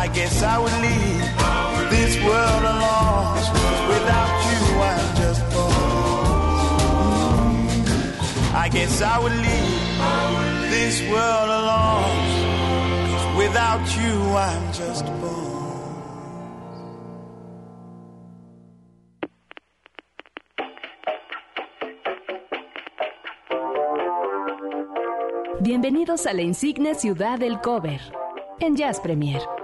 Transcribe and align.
I 0.00 0.08
guess 0.08 0.42
I 0.42 0.56
would 0.58 0.72
leave 0.80 1.20
this 1.90 2.16
world 2.24 2.64
alone. 2.74 3.36
without 3.92 4.32
you, 4.48 4.60
I'm 4.90 5.08
just 5.22 5.42
born. 5.52 5.76
I 8.54 8.66
guess 8.72 9.02
I 9.02 9.18
would 9.22 9.36
leave 9.46 10.70
this 10.70 11.02
world 11.12 11.50
alone. 11.60 12.16
without 13.36 13.84
you, 14.00 14.14
I'm 14.48 14.72
just 14.72 15.04
born. 15.20 15.50
Bienvenidos 25.60 26.24
a 26.24 26.32
la 26.32 26.40
insigne 26.40 26.94
ciudad 26.94 27.38
del 27.38 27.60
cover 27.60 28.00
en 28.60 28.76
Jazz 28.76 28.98
Premier. 29.00 29.59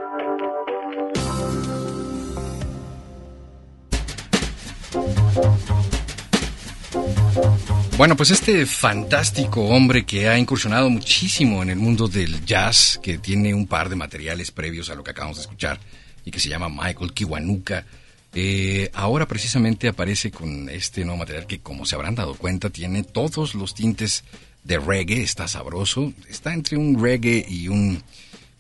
Bueno, 7.97 8.17
pues 8.17 8.31
este 8.31 8.67
fantástico 8.67 9.63
hombre 9.63 10.05
que 10.05 10.29
ha 10.29 10.39
incursionado 10.39 10.91
muchísimo 10.91 11.63
en 11.63 11.71
el 11.71 11.77
mundo 11.77 12.09
del 12.09 12.45
jazz, 12.45 13.01
que 13.03 13.19
tiene 13.19 13.55
un 13.55 13.67
par 13.67 13.89
de 13.89 13.97
materiales 13.97 14.51
previos 14.51 14.91
a 14.91 14.95
lo 14.95 15.03
que 15.03 15.13
acabamos 15.13 15.39
de 15.39 15.43
escuchar 15.43 15.81
y 16.25 16.31
que 16.31 16.41
se 16.41 16.49
llama 16.49 16.69
Michael 16.69 17.13
Kiwanuka, 17.13 17.87
eh, 18.35 18.91
ahora 18.93 19.27
precisamente 19.27 19.89
aparece 19.89 20.31
con 20.31 20.69
este 20.69 21.07
nuevo 21.07 21.21
material 21.21 21.47
que, 21.47 21.61
como 21.61 21.87
se 21.87 21.95
habrán 21.95 22.15
dado 22.15 22.35
cuenta, 22.35 22.69
tiene 22.69 23.03
todos 23.03 23.55
los 23.55 23.75
tintes 23.75 24.25
de 24.63 24.79
reggae, 24.79 25.23
está 25.23 25.49
sabroso, 25.49 26.13
está 26.29 26.53
entre 26.53 26.77
un 26.77 27.03
reggae 27.03 27.47
y 27.49 27.69
un, 27.69 28.03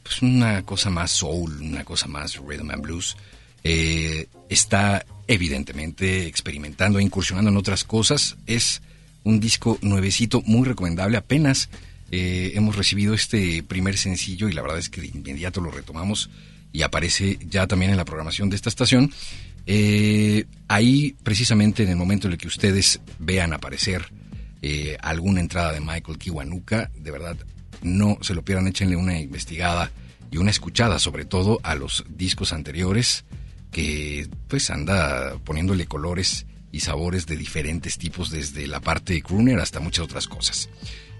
pues 0.03 0.23
una 0.23 0.63
cosa 0.63 0.89
más 0.89 1.11
soul, 1.11 1.61
una 1.61 1.85
cosa 1.85 2.07
más 2.07 2.37
rhythm 2.39 2.71
and 2.71 2.83
blues. 2.83 3.17
Eh, 3.65 4.29
está 4.49 5.05
evidentemente 5.29 6.27
experimentando 6.27 7.01
incursionando 7.01 7.51
en 7.51 7.57
otras 7.57 7.85
cosas. 7.85 8.37
Es 8.47 8.83
un 9.25 9.41
disco 9.41 9.79
nuevecito, 9.83 10.43
muy 10.47 10.67
recomendable. 10.67 11.17
Apenas 11.17 11.69
eh, 12.11 12.53
hemos 12.55 12.77
recibido 12.77 13.15
este 13.15 13.63
primer 13.63 13.97
sencillo 13.99 14.49
y 14.49 14.53
la 14.53 14.63
verdad 14.63 14.79
es 14.79 14.89
que 14.89 15.01
de 15.01 15.09
inmediato 15.09 15.61
lo 15.61 15.71
retomamos 15.71 16.31
y 16.73 16.83
aparece 16.83 17.39
ya 17.49 17.67
también 17.67 17.91
en 17.91 17.97
la 17.97 18.05
programación 18.05 18.51
de 18.51 18.57
esta 18.57 18.69
estación. 18.69 19.13
Eh, 19.67 20.45
ahí, 20.69 21.17
precisamente 21.25 21.83
en 21.83 21.89
el 21.89 21.97
momento 21.97 22.29
en 22.29 22.35
el 22.35 22.39
que 22.39 22.47
ustedes 22.47 23.01
vean 23.19 23.53
aparecer 23.53 24.07
eh, 24.63 24.97
alguna 25.01 25.41
entrada 25.41 25.73
de 25.73 25.81
Michael 25.81 26.19
Kiwanuka, 26.19 26.91
de 26.97 27.11
verdad 27.11 27.37
no 27.83 28.19
se 28.21 28.35
lo 28.35 28.43
pierdan, 28.43 28.69
échenle 28.69 28.97
una 28.97 29.19
investigada 29.19 29.91
y 30.31 30.39
una 30.39 30.51
escuchada, 30.51 30.99
sobre 30.99 31.25
todo 31.25 31.61
a 31.63 31.75
los 31.75 32.05
discos 32.09 32.53
anteriores 32.53 33.25
que 33.77 34.27
pues 34.49 34.71
anda 34.71 35.37
poniéndole 35.45 35.85
colores 35.85 36.47
y 36.73 36.81
sabores 36.81 37.27
de 37.27 37.37
diferentes 37.37 37.99
tipos, 37.99 38.31
desde 38.31 38.67
la 38.67 38.81
parte 38.81 39.21
crooner 39.21 39.61
hasta 39.61 39.81
muchas 39.81 40.07
otras 40.07 40.27
cosas. 40.27 40.71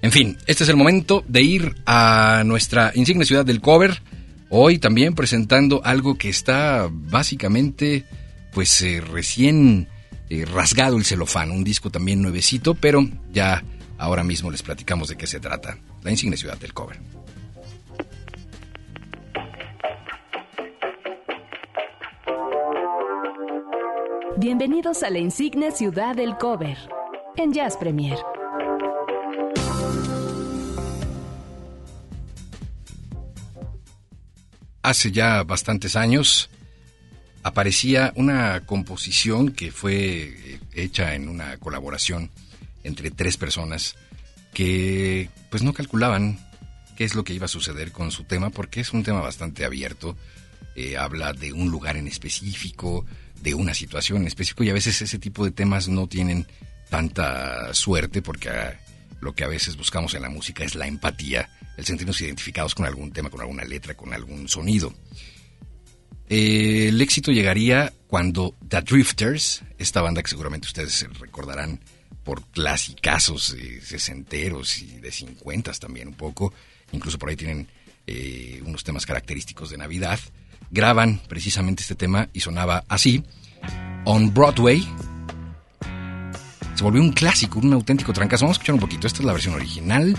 En 0.01 0.11
fin, 0.11 0.39
este 0.47 0.65
es 0.65 0.71
el 0.71 0.77
momento 0.77 1.23
de 1.29 1.43
ir 1.43 1.75
a 1.85 2.45
nuestra 2.47 2.93
insigne 2.95 3.27
ciudad 3.27 3.45
del 3.45 3.61
cover. 3.61 4.01
Hoy 4.49 4.79
también 4.79 5.15
presentando 5.15 5.83
algo 5.85 6.17
que 6.17 6.31
está 6.31 6.89
básicamente, 6.91 8.07
pues 8.55 8.81
eh, 8.81 9.03
recién 9.03 9.89
eh, 10.31 10.47
rasgado 10.47 10.97
el 10.97 11.05
celofán, 11.05 11.51
un 11.51 11.63
disco 11.63 11.91
también 11.91 12.23
nuevecito, 12.23 12.73
pero 12.73 13.07
ya 13.35 13.63
ahora 13.99 14.25
mismo 14.25 14.51
les 14.51 14.63
platicamos 14.63 15.11
de 15.11 15.17
qué 15.17 15.27
se 15.27 15.41
trata. 15.41 15.77
La 16.03 16.11
insigne 16.11 16.39
ciudad 16.39 16.57
del 16.57 16.73
cover. 16.73 16.99
Bienvenidos 24.39 25.03
a 25.03 25.09
la 25.09 25.19
insigne 25.19 25.73
ciudad 25.73 26.15
del 26.15 26.37
cover 26.37 26.77
en 27.39 27.55
Jazz 27.55 27.79
Premier. 27.79 28.19
Hace 34.83 35.11
ya 35.11 35.43
bastantes 35.43 35.97
años 35.97 36.51
aparecía 37.43 38.13
una 38.15 38.61
composición 38.67 39.53
que 39.53 39.73
fue 39.73 39.95
eh, 39.97 40.61
hecha 40.75 41.15
en 41.15 41.31
una 41.31 41.57
colaboración 41.57 42.31
entre 42.85 43.11
tres 43.11 43.39
personas 43.39 43.97
que 44.53 45.31
pues 45.49 45.63
no 45.63 45.73
calculaban 45.73 46.39
qué 46.95 47.05
es 47.05 47.15
lo 47.15 47.25
que 47.25 47.33
iba 47.33 47.47
a 47.47 47.49
suceder 47.49 47.91
con 47.91 48.11
su 48.11 48.25
tema 48.25 48.51
porque 48.51 48.81
es 48.81 48.93
un 48.93 49.03
tema 49.03 49.23
bastante 49.23 49.65
abierto, 49.65 50.15
eh, 50.75 50.99
habla 50.99 51.33
de 51.33 51.55
un 51.55 51.71
lugar 51.71 51.97
en 51.97 52.07
específico, 52.07 53.07
de 53.43 53.55
una 53.55 53.75
situación 53.75 54.23
en 54.23 54.29
específico 54.29 54.65
y 54.65 54.71
a 54.71 54.75
veces 54.75 55.01
ese 55.03 55.19
tipo 55.19 55.45
de 55.45 55.51
temas 55.51 55.89
no 55.89 56.07
tienen 56.07 56.47
tanta 56.91 57.73
suerte 57.75 58.23
porque 58.23 58.49
ah, 58.49 58.81
lo 59.21 59.35
que 59.35 59.45
a 59.45 59.49
veces 59.49 59.77
buscamos 59.77 60.15
en 60.15 60.23
la 60.23 60.29
música 60.29 60.65
es 60.65 60.75
la 60.75 60.87
empatía, 60.87 61.49
el 61.77 61.85
sentirnos 61.85 62.21
identificados 62.21 62.75
con 62.75 62.87
algún 62.87 63.13
tema, 63.13 63.31
con 63.31 63.41
alguna 63.41 63.65
letra, 63.65 63.95
con 63.95 64.13
algún 64.13 64.49
sonido. 64.49 64.93
El 66.29 67.01
éxito 67.01 67.31
llegaría 67.31 67.93
cuando 68.09 68.55
The 68.69 68.83
Drifters, 68.83 69.63
esta 69.79 70.03
banda 70.03 70.23
que 70.23 70.31
seguramente 70.31 70.67
ustedes 70.67 71.07
recordarán 71.21 71.81
por 72.25 72.45
clasicazos 72.49 73.55
sesenteros 73.83 74.79
y 74.79 74.99
de 74.99 75.13
cincuentas 75.13 75.79
también 75.79 76.09
un 76.09 76.15
poco, 76.15 76.53
incluso 76.91 77.19
por 77.19 77.29
ahí 77.29 77.37
tienen 77.37 77.69
eh, 78.09 78.61
unos 78.65 78.83
temas 78.83 79.07
característicos 79.07 79.71
de 79.71 79.79
Navidad, 79.79 80.19
graban 80.71 81.21
precisamente 81.29 81.83
este 81.83 81.95
tema 81.95 82.29
y 82.33 82.41
sonaba 82.41 82.85
así. 82.89 83.25
On 84.05 84.33
Broadway 84.33 84.87
se 86.77 86.85
volvió 86.85 87.01
un 87.01 87.13
clásico, 87.13 87.59
un 87.59 87.73
auténtico 87.73 88.13
trancazo. 88.13 88.45
Vamos 88.45 88.57
a 88.57 88.59
escuchar 88.59 88.75
un 88.75 88.81
poquito. 88.81 89.07
Esta 89.07 89.21
es 89.21 89.25
la 89.25 89.33
versión 89.33 89.55
original, 89.55 90.15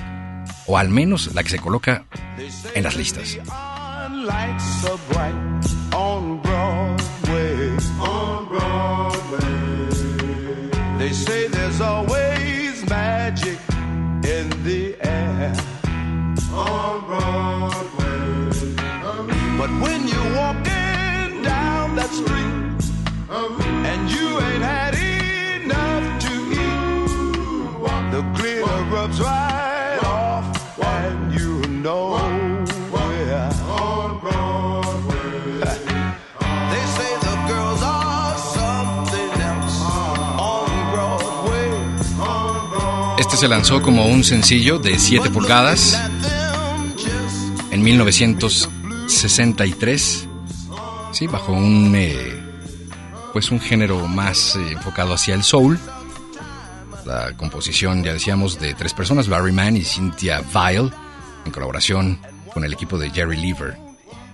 o 0.66 0.78
al 0.78 0.90
menos 0.90 1.34
la 1.36 1.44
que 1.44 1.50
se 1.50 1.60
coloca 1.60 2.06
en 2.74 2.84
las 2.84 2.96
listas. 2.96 3.38
They 10.98 11.14
say 11.14 11.48
there's 11.48 11.80
always 11.80 12.27
Se 43.38 43.48
lanzó 43.48 43.82
como 43.84 44.08
un 44.08 44.24
sencillo 44.24 44.80
de 44.80 44.98
7 44.98 45.30
pulgadas 45.30 45.96
en 47.70 47.84
1963. 47.84 50.28
Sí, 51.12 51.28
bajo 51.28 51.54
un 51.54 51.94
eh, 51.96 52.36
pues 53.34 53.52
un 53.52 53.60
género 53.60 54.08
más 54.08 54.56
eh, 54.56 54.72
enfocado 54.72 55.14
hacia 55.14 55.36
el 55.36 55.44
soul. 55.44 55.78
La 57.06 57.38
composición, 57.38 58.04
ya 58.04 58.14
decíamos, 58.14 58.60
de 58.60 58.74
tres 58.74 58.96
personas, 58.96 59.30
Barry 59.30 59.52
Mann 59.52 59.78
y 59.78 59.84
Cynthia 59.84 60.42
Vile, 60.42 60.90
en 61.46 61.52
colaboración 61.52 62.20
con 62.52 62.66
el 62.66 62.74
equipo 62.74 62.98
de 62.98 63.12
Jerry 63.12 63.38
Lever. 63.38 63.78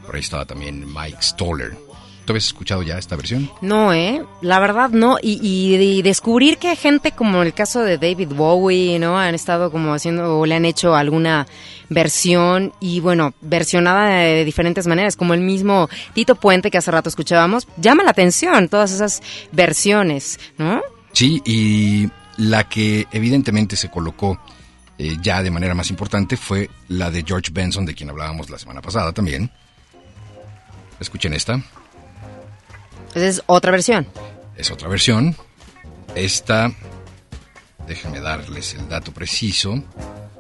Por 0.06 0.16
ahí 0.16 0.22
estaba 0.22 0.46
también 0.46 0.88
Mike 0.88 1.18
Stoller. 1.20 1.78
¿Tú 2.26 2.32
habías 2.32 2.46
escuchado 2.46 2.84
ya 2.84 2.98
esta 2.98 3.18
versión? 3.18 3.52
No, 3.62 3.94
¿eh? 3.94 4.24
La 4.42 4.60
verdad 4.60 4.90
no. 4.92 5.18
Y, 5.22 5.40
y- 5.46 5.76
y 5.76 6.02
descubrir 6.02 6.58
que 6.58 6.74
gente 6.78 7.12
como 7.12 7.42
el 7.44 7.54
caso 7.54 7.82
de 7.82 7.98
David 7.98 8.30
Bowie, 8.30 8.98
¿no? 8.98 9.18
Han 9.20 9.36
estado 9.36 9.70
como 9.72 9.94
haciendo 9.94 10.40
o 10.40 10.46
le 10.46 10.56
han 10.56 10.64
hecho 10.64 10.96
alguna 10.96 11.46
versión 11.90 12.72
y 12.80 13.02
bueno, 13.02 13.34
versionada 13.42 14.08
de 14.20 14.46
diferentes 14.46 14.88
maneras, 14.88 15.18
como 15.18 15.34
el 15.34 15.42
mismo 15.42 15.90
Tito 16.14 16.36
Puente 16.36 16.72
que 16.72 16.78
hace 16.78 16.92
rato 16.92 17.10
escuchábamos. 17.10 17.68
Llama 17.76 18.04
la 18.04 18.12
atención 18.12 18.70
todas 18.70 18.94
esas 18.94 19.22
versiones, 19.52 20.40
¿no? 20.58 20.82
Sí, 21.12 21.42
y 21.46 22.10
la 22.38 22.64
que 22.70 23.06
evidentemente 23.12 23.76
se 23.76 23.92
colocó 23.92 24.40
eh, 24.98 25.18
ya 25.22 25.44
de 25.44 25.52
manera 25.52 25.76
más 25.76 25.90
importante 25.90 26.38
fue 26.38 26.70
la 26.88 27.12
de 27.12 27.24
George 27.28 27.52
Benson, 27.52 27.86
de 27.86 27.94
quien 27.94 28.10
hablábamos 28.10 28.50
la 28.50 28.58
semana 28.58 28.82
pasada 28.82 29.12
también. 29.12 29.52
Escuchen 31.00 31.34
esta, 31.34 31.62
Esa 33.16 33.28
es 33.28 33.44
otra 33.46 33.72
versión. 33.72 34.08
es 34.58 34.72
otra 34.72 34.88
versión. 34.88 35.36
Esta, 36.16 36.72
déjenme 37.88 38.20
darles 38.20 38.74
el 38.76 38.88
dato 38.88 39.12
preciso, 39.12 39.84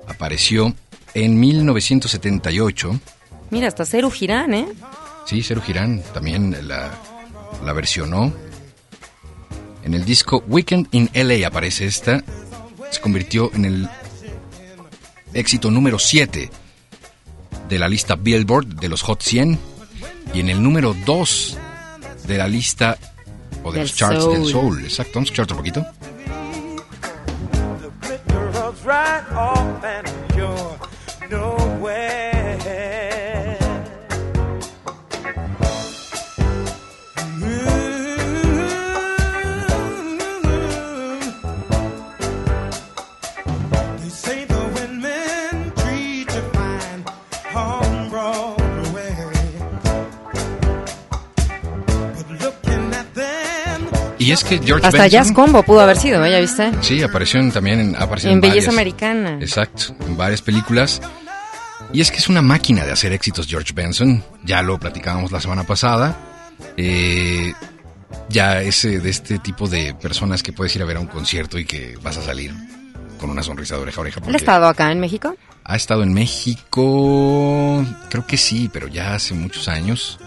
apareció 0.08 0.74
en 1.14 1.40
1978. 1.40 3.00
Mira, 3.50 3.68
hasta 3.68 3.86
Ceru 3.86 4.10
Girán, 4.12 4.54
¿eh? 4.54 4.68
Sí, 5.26 5.42
Cero 5.44 5.62
Girán 5.66 6.02
también 6.14 6.68
la, 6.68 6.92
la 7.64 7.74
versionó. 7.74 8.34
En 9.84 9.94
el 9.94 10.06
disco 10.06 10.44
Weekend 10.48 10.88
in 10.92 11.10
LA 11.14 11.46
aparece 11.48 11.86
esta. 11.86 12.24
Se 12.92 13.02
convirtió 13.02 13.52
en 13.54 13.66
el 13.66 13.90
éxito 15.34 15.72
número 15.72 15.98
7 16.00 16.50
de 17.70 17.80
la 17.80 17.88
lista 17.88 18.16
Billboard 18.16 18.68
de 18.68 18.90
los 18.90 19.02
Hot 19.04 19.22
100 19.22 19.58
y 20.34 20.40
en 20.40 20.50
el 20.50 20.62
número 20.62 20.96
2 21.06 21.58
de 22.28 22.38
la 22.38 22.48
lista 22.48 22.98
o 23.64 23.72
de 23.72 23.80
Del 23.80 23.88
los 23.88 23.96
charts 23.96 24.26
del 24.28 24.46
soul. 24.46 24.52
soul. 24.52 24.84
Exacto, 24.84 25.12
vamos 25.16 25.30
a 25.30 25.32
escuchar 25.32 25.44
otro 25.44 25.58
poquito. 25.58 25.86
Es 54.34 54.44
que 54.44 54.60
George 54.64 54.86
Hasta 54.88 55.04
Benson, 55.04 55.10
Jazz 55.10 55.32
Combo 55.32 55.64
pudo 55.64 55.82
haber 55.82 55.98
sido, 55.98 56.24
¿eh? 56.26 56.32
¿Ya 56.32 56.40
viste? 56.40 56.72
Sí, 56.82 57.02
apareció 57.04 57.40
en- 57.40 57.52
también 57.52 57.80
en, 57.80 57.96
apareció 57.96 58.30
En 58.32 58.42
Belleza 58.42 58.72
varias- 58.72 58.74
Americana. 58.74 59.38
Exacto, 59.40 59.96
en 60.08 60.18
varias 60.18 60.42
películas. 60.42 61.02
Y 61.92 62.02
es 62.02 62.12
que 62.12 62.18
es 62.18 62.28
una 62.28 62.42
máquina 62.42 62.86
de 62.86 62.92
hacer 62.92 63.12
éxitos 63.14 63.48
George 63.48 63.72
Benson. 63.74 64.24
Ya 64.44 64.62
lo 64.62 64.80
platicábamos 64.80 65.32
la 65.32 65.40
semana 65.40 65.64
pasada. 65.64 66.16
Eh, 66.78 67.54
ya 68.30 68.62
es 68.62 68.82
de 68.84 69.10
este 69.10 69.38
tipo 69.40 69.68
de 69.68 69.94
personas 69.94 70.42
que 70.44 70.54
puedes 70.54 70.76
ir 70.76 70.82
a 70.82 70.86
ver 70.86 70.98
a 70.98 71.00
un 71.00 71.08
concierto 71.08 71.60
y 71.60 71.66
que 71.66 71.96
vas 72.02 72.18
a 72.18 72.22
salir 72.24 72.54
con 73.20 73.30
una 73.30 73.44
sonrisa 73.44 73.76
de 73.76 73.82
oreja 73.84 74.00
a 74.00 74.02
oreja. 74.02 74.22
¿Él 74.26 74.34
ha 74.34 74.38
estado 74.38 74.68
acá 74.68 74.92
en 74.92 75.00
México? 75.00 75.36
ha 75.66 75.76
estado 75.78 76.04
en 76.04 76.14
México, 76.14 77.86
creo 78.10 78.28
que 78.28 78.36
sí, 78.38 78.70
pero 78.74 78.88
ya 78.88 79.14
hace 79.16 79.34
muchos 79.34 79.68
años. 79.68 80.20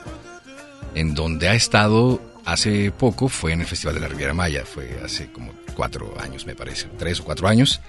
En 0.94 1.14
donde 1.14 1.48
ha 1.48 1.54
estado 1.54 2.20
hace 2.46 2.90
poco 2.92 3.28
fue 3.28 3.52
en 3.52 3.60
el 3.60 3.66
Festival 3.66 3.96
de 3.96 4.00
la 4.00 4.08
Riviera 4.08 4.32
Maya. 4.32 4.64
Fue 4.64 4.98
hace 5.04 5.30
como 5.30 5.52
cuatro 5.74 6.18
años, 6.18 6.46
me 6.46 6.54
parece. 6.54 6.86
Tres 6.98 7.20
o 7.20 7.24
cuatro 7.24 7.48
años. 7.48 7.80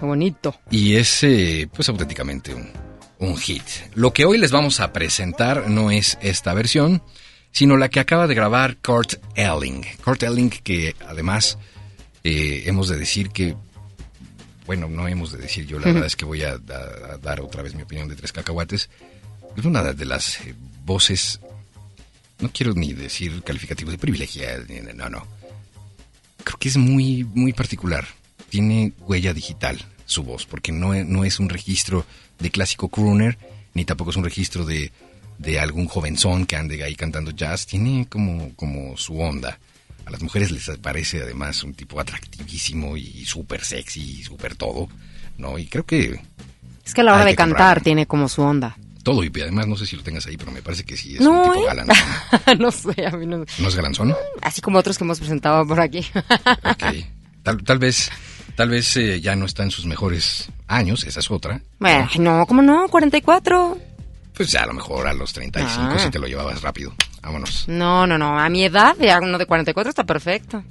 Qué 0.00 0.04
bonito. 0.04 0.58
Y 0.70 0.96
es, 0.96 1.22
eh, 1.22 1.68
pues, 1.72 1.88
auténticamente 1.88 2.54
un, 2.54 2.70
un 3.18 3.36
hit. 3.36 3.62
Lo 3.94 4.12
que 4.12 4.24
hoy 4.24 4.38
les 4.38 4.50
vamos 4.50 4.80
a 4.80 4.92
presentar 4.92 5.70
no 5.70 5.90
es 5.90 6.18
esta 6.20 6.52
versión, 6.54 7.02
sino 7.52 7.76
la 7.76 7.88
que 7.88 8.00
acaba 8.00 8.26
de 8.26 8.34
grabar 8.34 8.76
Kurt 8.78 9.14
Elling. 9.34 9.84
Kurt 10.04 10.22
Elling 10.22 10.50
que 10.50 10.94
además 11.06 11.58
eh, 12.24 12.64
hemos 12.66 12.88
de 12.88 12.98
decir 12.98 13.30
que, 13.30 13.56
bueno, 14.66 14.88
no 14.88 15.08
hemos 15.08 15.32
de 15.32 15.38
decir 15.38 15.66
yo, 15.66 15.78
la 15.78 15.86
verdad 15.92 16.06
es 16.06 16.16
que 16.16 16.24
voy 16.24 16.42
a, 16.42 16.52
a, 16.54 17.18
dar 17.18 17.40
otra 17.40 17.62
vez 17.62 17.74
mi 17.74 17.82
opinión 17.82 18.08
de 18.08 18.16
tres 18.16 18.32
cacahuates. 18.32 18.90
Es 19.56 19.64
una 19.64 19.82
de 19.92 20.04
las 20.04 20.40
eh, 20.40 20.54
voces, 20.84 21.40
no 22.38 22.50
quiero 22.52 22.74
ni 22.74 22.92
decir 22.92 23.42
calificativos 23.42 23.92
de 23.92 23.98
privilegiada, 23.98 24.64
no, 24.94 25.08
no. 25.08 25.26
Creo 26.44 26.58
que 26.58 26.68
es 26.68 26.76
muy, 26.76 27.24
muy 27.24 27.52
particular. 27.52 28.06
Tiene 28.48 28.92
huella 29.00 29.34
digital 29.34 29.84
su 30.04 30.22
voz, 30.22 30.46
porque 30.46 30.70
no, 30.70 30.94
no 31.04 31.24
es 31.24 31.40
un 31.40 31.48
registro 31.48 32.06
de 32.38 32.50
clásico 32.50 32.88
crooner, 32.88 33.38
ni 33.74 33.84
tampoco 33.84 34.10
es 34.10 34.16
un 34.16 34.24
registro 34.24 34.64
de 34.64 34.92
de 35.38 35.60
algún 35.60 35.86
jovenzón 35.86 36.46
que 36.46 36.56
ande 36.56 36.82
ahí 36.82 36.94
cantando 36.94 37.30
jazz, 37.30 37.66
tiene 37.66 38.06
como, 38.08 38.54
como 38.56 38.96
su 38.96 39.18
onda. 39.20 39.58
A 40.04 40.10
las 40.10 40.22
mujeres 40.22 40.50
les 40.50 40.68
parece 40.78 41.22
además 41.22 41.62
un 41.64 41.74
tipo 41.74 41.98
atractivísimo 41.98 42.96
y 42.96 43.24
súper 43.24 43.64
sexy 43.64 44.20
y 44.20 44.22
súper 44.22 44.54
todo, 44.54 44.88
¿no? 45.36 45.58
Y 45.58 45.66
creo 45.66 45.84
que... 45.84 46.20
Es 46.84 46.94
que 46.94 47.00
a 47.00 47.04
la 47.04 47.14
hora 47.14 47.24
de 47.24 47.34
cantar 47.34 47.82
tiene 47.82 48.06
como 48.06 48.28
su 48.28 48.42
onda. 48.42 48.76
Todo, 49.06 49.22
y 49.22 49.30
además 49.40 49.68
no 49.68 49.76
sé 49.76 49.86
si 49.86 49.94
lo 49.94 50.02
tengas 50.02 50.26
ahí, 50.26 50.36
pero 50.36 50.50
me 50.50 50.62
parece 50.62 50.82
que 50.82 50.96
sí 50.96 51.14
es 51.14 51.20
un 51.20 51.40
tipo 51.44 51.54
¿eh? 51.54 51.64
galán. 51.64 51.86
no 52.58 52.70
sé, 52.72 53.06
a 53.06 53.12
mí 53.12 53.24
no... 53.24 53.44
¿No 53.58 53.68
es 53.68 53.76
galanzón? 53.76 54.12
Así 54.42 54.60
como 54.60 54.80
otros 54.80 54.98
que 54.98 55.04
hemos 55.04 55.20
presentado 55.20 55.64
por 55.64 55.78
aquí. 55.78 56.04
ok. 56.64 57.04
Tal, 57.44 57.62
tal 57.62 57.78
vez, 57.78 58.10
tal 58.56 58.70
vez 58.70 58.96
eh, 58.96 59.20
ya 59.20 59.36
no 59.36 59.46
está 59.46 59.62
en 59.62 59.70
sus 59.70 59.86
mejores 59.86 60.48
años, 60.66 61.04
esa 61.04 61.20
es 61.20 61.30
otra. 61.30 61.62
Bueno, 61.78 62.08
no, 62.18 62.46
¿cómo 62.46 62.62
no? 62.62 62.88
44. 62.88 63.78
Pues 64.34 64.50
ya 64.50 64.64
a 64.64 64.66
lo 64.66 64.74
mejor 64.74 65.06
a 65.06 65.12
los 65.12 65.32
35 65.32 65.88
ah. 65.88 65.98
si 66.00 66.10
te 66.10 66.18
lo 66.18 66.26
llevabas 66.26 66.60
rápido. 66.60 66.92
Vámonos. 67.22 67.68
No, 67.68 68.08
no, 68.08 68.18
no. 68.18 68.36
A 68.36 68.48
mi 68.48 68.64
edad, 68.64 68.96
de 68.96 69.16
uno 69.22 69.38
de 69.38 69.46
44 69.46 69.88
está 69.88 70.02
perfecto. 70.02 70.64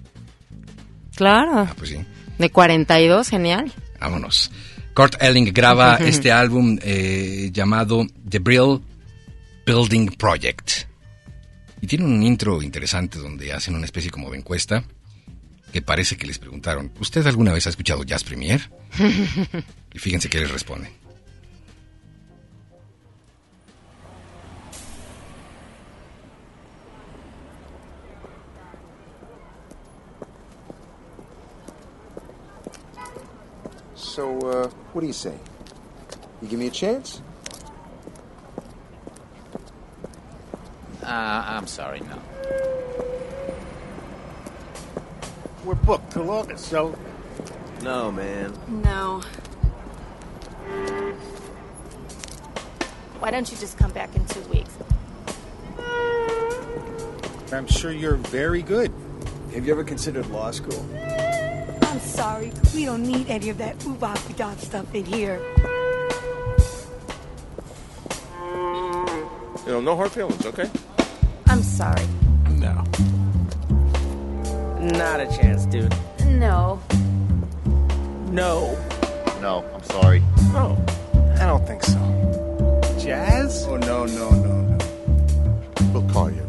Claro. 1.15 1.59
Ah, 1.59 1.73
pues 1.77 1.91
sí. 1.91 2.05
De 2.37 2.49
42, 2.49 3.29
genial. 3.29 3.71
Vámonos. 4.01 4.51
Kurt 4.95 5.21
Elling 5.21 5.51
graba 5.53 5.97
este 5.97 6.31
álbum 6.31 6.79
eh, 6.81 7.49
llamado 7.51 8.07
The 8.29 8.39
Brill 8.39 8.81
Building 9.65 10.07
Project. 10.17 10.87
Y 11.81 11.87
tiene 11.87 12.05
un 12.05 12.23
intro 12.23 12.61
interesante 12.61 13.19
donde 13.19 13.51
hacen 13.51 13.75
una 13.75 13.83
especie 13.83 14.09
como 14.09 14.31
de 14.31 14.37
encuesta 14.37 14.85
que 15.73 15.81
parece 15.81 16.15
que 16.15 16.25
les 16.25 16.39
preguntaron, 16.39 16.93
¿usted 17.01 17.27
alguna 17.27 17.51
vez 17.51 17.67
ha 17.67 17.71
escuchado 17.71 18.03
Jazz 18.05 18.23
Premier? 18.23 18.69
y 19.93 19.99
fíjense 19.99 20.29
que 20.29 20.39
les 20.39 20.49
responde. 20.49 20.89
So, 34.15 34.39
uh, 34.39 34.69
what 34.93 35.01
do 35.01 35.07
you 35.07 35.11
say? 35.11 35.37
You 36.41 36.47
give 36.47 36.57
me 36.57 36.67
a 36.67 36.71
chance? 36.71 37.21
Uh, 41.03 41.43
I'm 41.45 41.67
sorry, 41.67 41.99
no. 41.99 42.21
We're 45.65 45.75
booked 45.75 46.13
till 46.13 46.31
August, 46.31 46.69
so. 46.69 46.97
No, 47.83 48.09
man. 48.09 48.53
No. 48.81 49.21
Why 53.19 53.31
don't 53.31 53.51
you 53.51 53.57
just 53.57 53.77
come 53.77 53.91
back 53.91 54.15
in 54.15 54.25
two 54.27 54.39
weeks? 54.43 54.71
I'm 57.51 57.67
sure 57.67 57.91
you're 57.91 58.15
very 58.15 58.61
good. 58.61 58.93
Have 59.53 59.65
you 59.65 59.73
ever 59.73 59.83
considered 59.83 60.25
law 60.27 60.51
school? 60.51 60.85
I'm 61.95 62.01
sorry. 62.01 62.51
We 62.73 62.83
don't 62.83 63.03
need 63.03 63.29
any 63.29 63.47
of 63.47 63.57
that 63.59 63.79
oobop 63.79 64.35
dop 64.35 64.59
stuff 64.59 64.93
in 64.93 65.05
here. 65.05 65.39
You 69.65 69.71
know, 69.71 69.79
no 69.79 69.95
hard 69.95 70.11
feelings, 70.11 70.45
okay? 70.45 70.69
I'm 71.45 71.63
sorry. 71.63 72.05
No. 72.49 72.83
Not 74.81 75.21
a 75.21 75.27
chance, 75.39 75.65
dude. 75.67 75.95
No. 76.25 76.81
No. 78.29 78.77
No, 79.39 79.63
I'm 79.73 79.83
sorry. 79.83 80.21
Oh, 80.53 80.77
I 81.39 81.45
don't 81.45 81.65
think 81.65 81.81
so. 81.81 81.97
Jazz? 82.99 83.65
Oh, 83.69 83.77
no, 83.77 84.05
no, 84.05 84.31
no, 84.31 84.61
no. 84.63 84.77
We'll 85.93 86.09
call 86.09 86.29
you. 86.29 86.44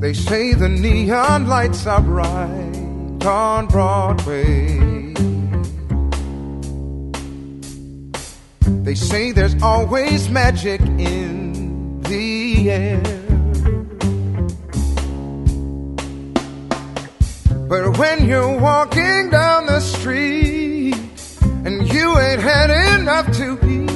They 0.00 0.14
say 0.14 0.54
the 0.54 0.70
neon 0.70 1.46
lights 1.46 1.86
are 1.86 2.00
bright 2.00 3.22
on 3.22 3.66
Broadway. 3.66 4.78
They 8.82 8.94
say 8.94 9.32
there's 9.32 9.62
always 9.62 10.30
magic 10.30 10.80
in 10.80 12.00
the 12.00 12.70
air. 12.70 13.02
But 17.68 17.98
when 17.98 18.26
you're 18.26 18.58
walking 18.58 19.28
down 19.28 19.66
the 19.66 19.80
street 19.80 20.96
and 21.66 21.86
you 21.92 22.18
ain't 22.18 22.40
had 22.40 22.70
enough 22.98 23.30
to 23.36 23.52
eat, 23.68 23.86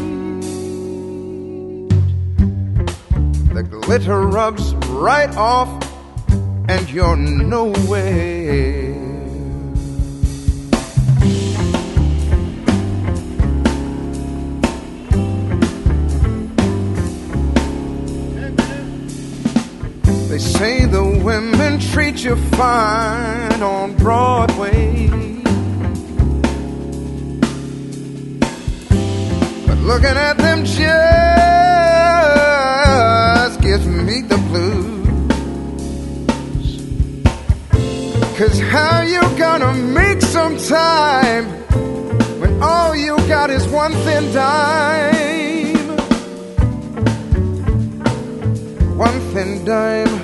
the 3.55 3.63
glitter 3.63 4.21
rubs 4.21 4.75
right 4.75 5.35
off 5.37 5.84
and 6.69 6.91
you're 6.91 7.17
nowhere. 7.17 8.95
They 20.29 20.39
say 20.39 20.87
the 20.87 21.21
women 21.23 21.79
treat 21.79 22.25
you 22.25 22.37
fine 22.57 23.63
on 23.63 23.95
Broadway. 23.97 25.09
But 29.67 29.79
looking 29.79 30.17
at 30.17 30.39
them 30.39 30.65
just 30.65 31.64
Cause 38.45 38.61
how 38.61 39.01
you 39.01 39.23
gonna 39.39 39.73
make 39.73 40.21
some 40.21 40.59
time 40.59 41.47
when 42.41 42.63
all 42.63 42.95
you 42.95 43.17
got 43.27 43.49
is 43.49 43.67
one 43.69 43.93
thin 44.05 44.35
dime? 44.35 45.97
One 48.99 49.19
thin 49.33 49.65
dime 49.65 50.24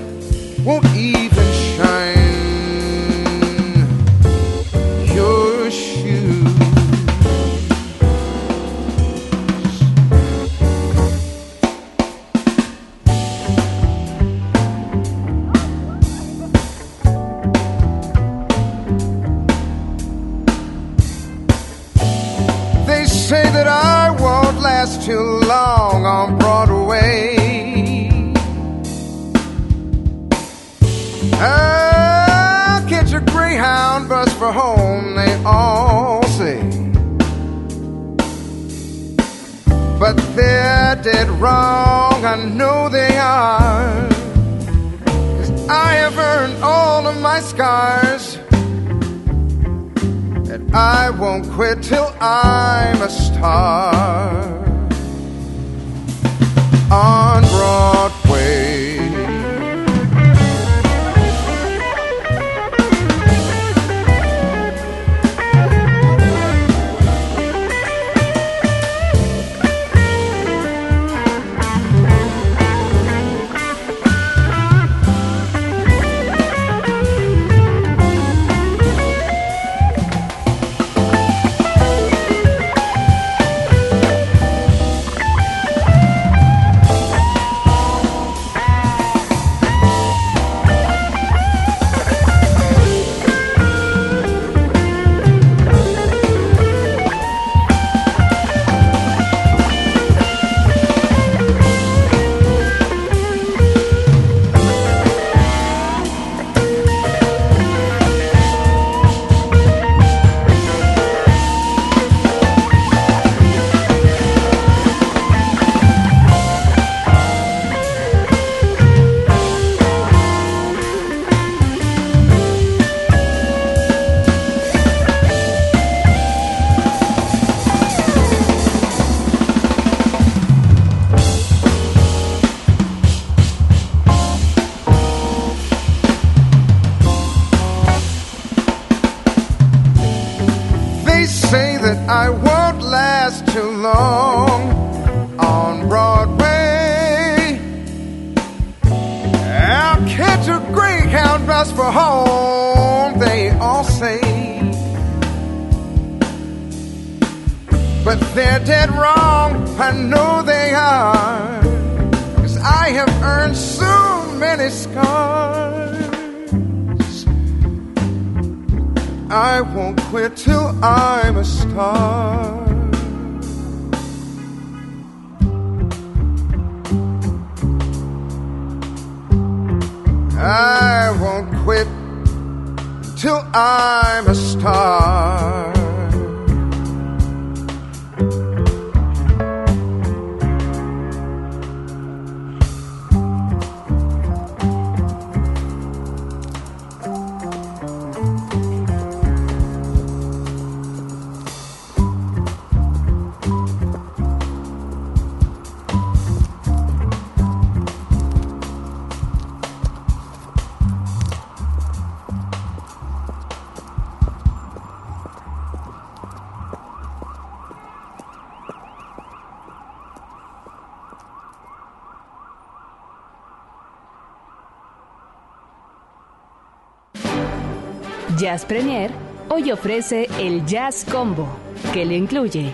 Jazz 228.40 228.64
Premier 228.64 229.10
hoy 229.50 229.70
ofrece 229.70 230.26
el 230.38 230.64
Jazz 230.64 231.04
Combo, 231.04 231.46
que 231.92 232.06
le 232.06 232.16
incluye 232.16 232.72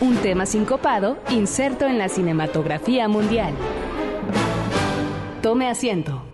un 0.00 0.16
tema 0.16 0.46
sincopado 0.46 1.22
inserto 1.28 1.86
en 1.86 1.98
la 1.98 2.08
cinematografía 2.08 3.08
mundial. 3.08 3.52
Tome 5.42 5.68
asiento. 5.68 6.24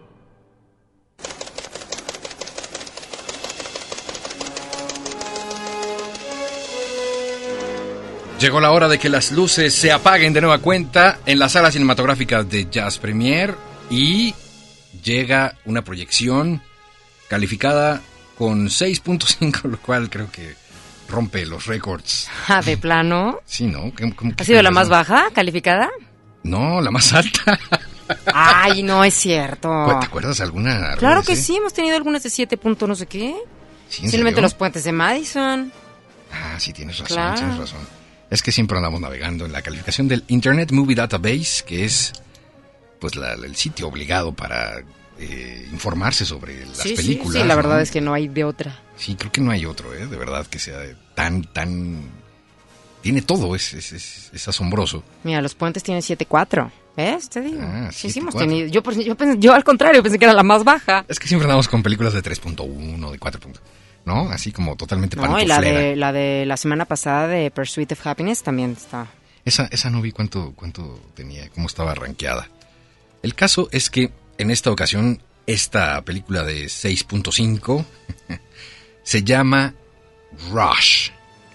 Llegó 8.39 8.61
la 8.61 8.71
hora 8.71 8.87
de 8.87 9.01
que 9.01 9.09
las 9.09 9.33
luces 9.33 9.75
se 9.75 9.91
apaguen 9.91 10.33
de 10.33 10.41
nueva 10.41 10.59
cuenta 10.59 11.19
en 11.27 11.41
la 11.41 11.49
sala 11.49 11.73
cinematográfica 11.73 12.45
de 12.45 12.69
Jazz 12.71 12.99
Premier 12.99 13.57
y 13.91 14.37
llega 15.03 15.57
una 15.65 15.83
proyección 15.83 16.63
calificada 17.27 18.03
con 18.39 18.69
6.5, 18.69 19.65
lo 19.69 19.79
cual 19.81 20.09
creo 20.09 20.31
que 20.31 20.55
rompe 21.09 21.45
los 21.45 21.67
récords. 21.67 22.29
Ah, 22.47 22.63
de 22.63 22.77
plano. 22.77 23.41
Sí, 23.45 23.67
¿no? 23.67 23.93
¿Cómo- 23.99 24.15
cómo- 24.15 24.33
¿Ha 24.39 24.45
sido 24.45 24.63
la 24.63 24.71
más 24.71 24.89
baja 24.89 25.29
calificada? 25.35 25.91
No, 26.45 26.81
la 26.81 26.91
más 26.93 27.13
alta. 27.13 27.59
Ay, 28.33 28.83
no 28.83 29.05
es 29.05 29.13
cierto. 29.15 29.69
¿Te 30.01 30.07
acuerdas 30.07 30.41
alguna? 30.41 30.95
Claro 30.97 31.23
que 31.23 31.37
sí, 31.37 31.57
hemos 31.57 31.75
tenido 31.75 31.97
algunas 31.97 32.23
de 32.23 32.31
7 32.31 32.57
punto 32.57 32.87
no 32.87 32.95
sé 32.95 33.07
qué. 33.07 33.35
¿Sí, 33.89 34.03
en 34.05 34.11
Simplemente 34.11 34.37
serio? 34.37 34.43
los 34.43 34.55
puentes 34.55 34.85
de 34.85 34.93
Madison. 34.93 35.73
Ah, 36.33 36.57
sí, 36.59 36.73
tienes 36.73 36.99
razón, 36.99 37.17
Claro. 37.17 37.35
tienes 37.37 37.59
razón. 37.59 37.81
Es 38.31 38.43
que 38.43 38.53
siempre 38.53 38.77
andamos 38.77 39.01
navegando 39.01 39.47
en 39.47 39.53
la 39.53 39.63
calificación 39.63 40.09
del 40.09 40.25
Internet 40.29 40.71
Movie 40.73 40.95
Database, 40.95 41.65
que 41.67 41.85
es 41.85 42.13
pues 43.01 43.17
la- 43.17 43.33
el 43.35 43.57
sitio 43.57 43.89
obligado 43.89 44.33
para 44.33 44.83
eh, 45.19 45.69
informarse 45.73 46.25
sobre 46.25 46.65
las 46.67 46.79
sí, 46.79 46.91
sí, 46.91 46.95
películas. 46.97 47.43
sí, 47.43 47.49
la 47.49 47.55
verdad 47.55 47.81
es 47.81 47.91
que 47.91 48.01
no 48.01 48.15
hay 48.15 48.29
de 48.29 48.45
otra. 48.45 48.81
Sí, 48.97 49.15
creo 49.17 49.31
que 49.33 49.41
no 49.41 49.51
hay 49.51 49.65
otro, 49.67 49.95
¿eh? 49.95 50.07
De 50.07 50.17
verdad, 50.17 50.47
que 50.47 50.59
sea 50.59 50.79
tan, 51.15 51.43
tan... 51.53 52.03
Tiene 53.03 53.23
todo, 53.23 53.55
es, 53.55 53.75
es, 53.75 53.93
es- 53.93 54.31
es 54.33 54.49
asombroso. 54.49 55.03
Mira, 55.25 55.41
los 55.41 55.55
puentes 55.55 55.83
tienen 55.83 56.03
7.4. 56.03 56.71
¿Ves? 56.97 57.29
Te 57.31 57.41
digo. 57.41 57.61
Ah, 57.63 57.91
sí, 57.93 58.11
sí 58.11 58.19
hemos 58.19 58.35
7.4. 58.35 58.39
tenido. 58.41 58.67
Yo, 58.69 58.83
yo, 58.83 59.17
pensé- 59.17 59.39
yo 59.39 59.55
al 59.55 59.63
contrario 59.63 60.03
pensé 60.03 60.19
que 60.19 60.25
era 60.25 60.35
la 60.35 60.43
más 60.43 60.65
baja. 60.65 61.05
Es 61.07 61.21
que 61.21 61.29
siempre 61.29 61.45
andamos 61.45 61.69
con 61.69 61.81
películas 61.83 62.13
de 62.13 62.23
3.1, 62.23 63.11
de 63.13 63.19
4. 63.19 63.41
¿No? 64.05 64.31
Así 64.31 64.51
como 64.53 64.75
totalmente 64.75 65.17
No, 65.17 65.39
y 65.41 65.45
la 65.47 65.61
de, 65.61 65.95
la 65.95 66.13
de 66.13 66.45
la 66.47 66.57
semana 66.57 66.87
pasada 66.87 67.29
de 67.29 67.51
Pursuit 67.51 67.93
of 67.93 68.05
Happiness 68.07 68.43
también 68.43 68.73
está. 68.73 69.07
Esa, 69.45 69.67
esa 69.71 69.91
no 69.91 70.01
vi 70.03 70.13
cuánto, 70.13 70.53
cuánto 70.57 70.99
tenía, 71.15 71.49
cómo 71.51 71.67
estaba 71.67 71.95
rankeada. 71.95 72.49
El 73.23 73.35
caso 73.35 73.69
es 73.71 73.91
que 73.91 74.11
en 74.39 74.51
esta 74.51 74.71
ocasión, 74.71 75.21
esta 75.47 76.01
película 76.03 76.43
de 76.45 76.67
6.5 76.67 77.85
se 79.03 79.23
llama 79.23 79.75
Rush. 80.51 81.11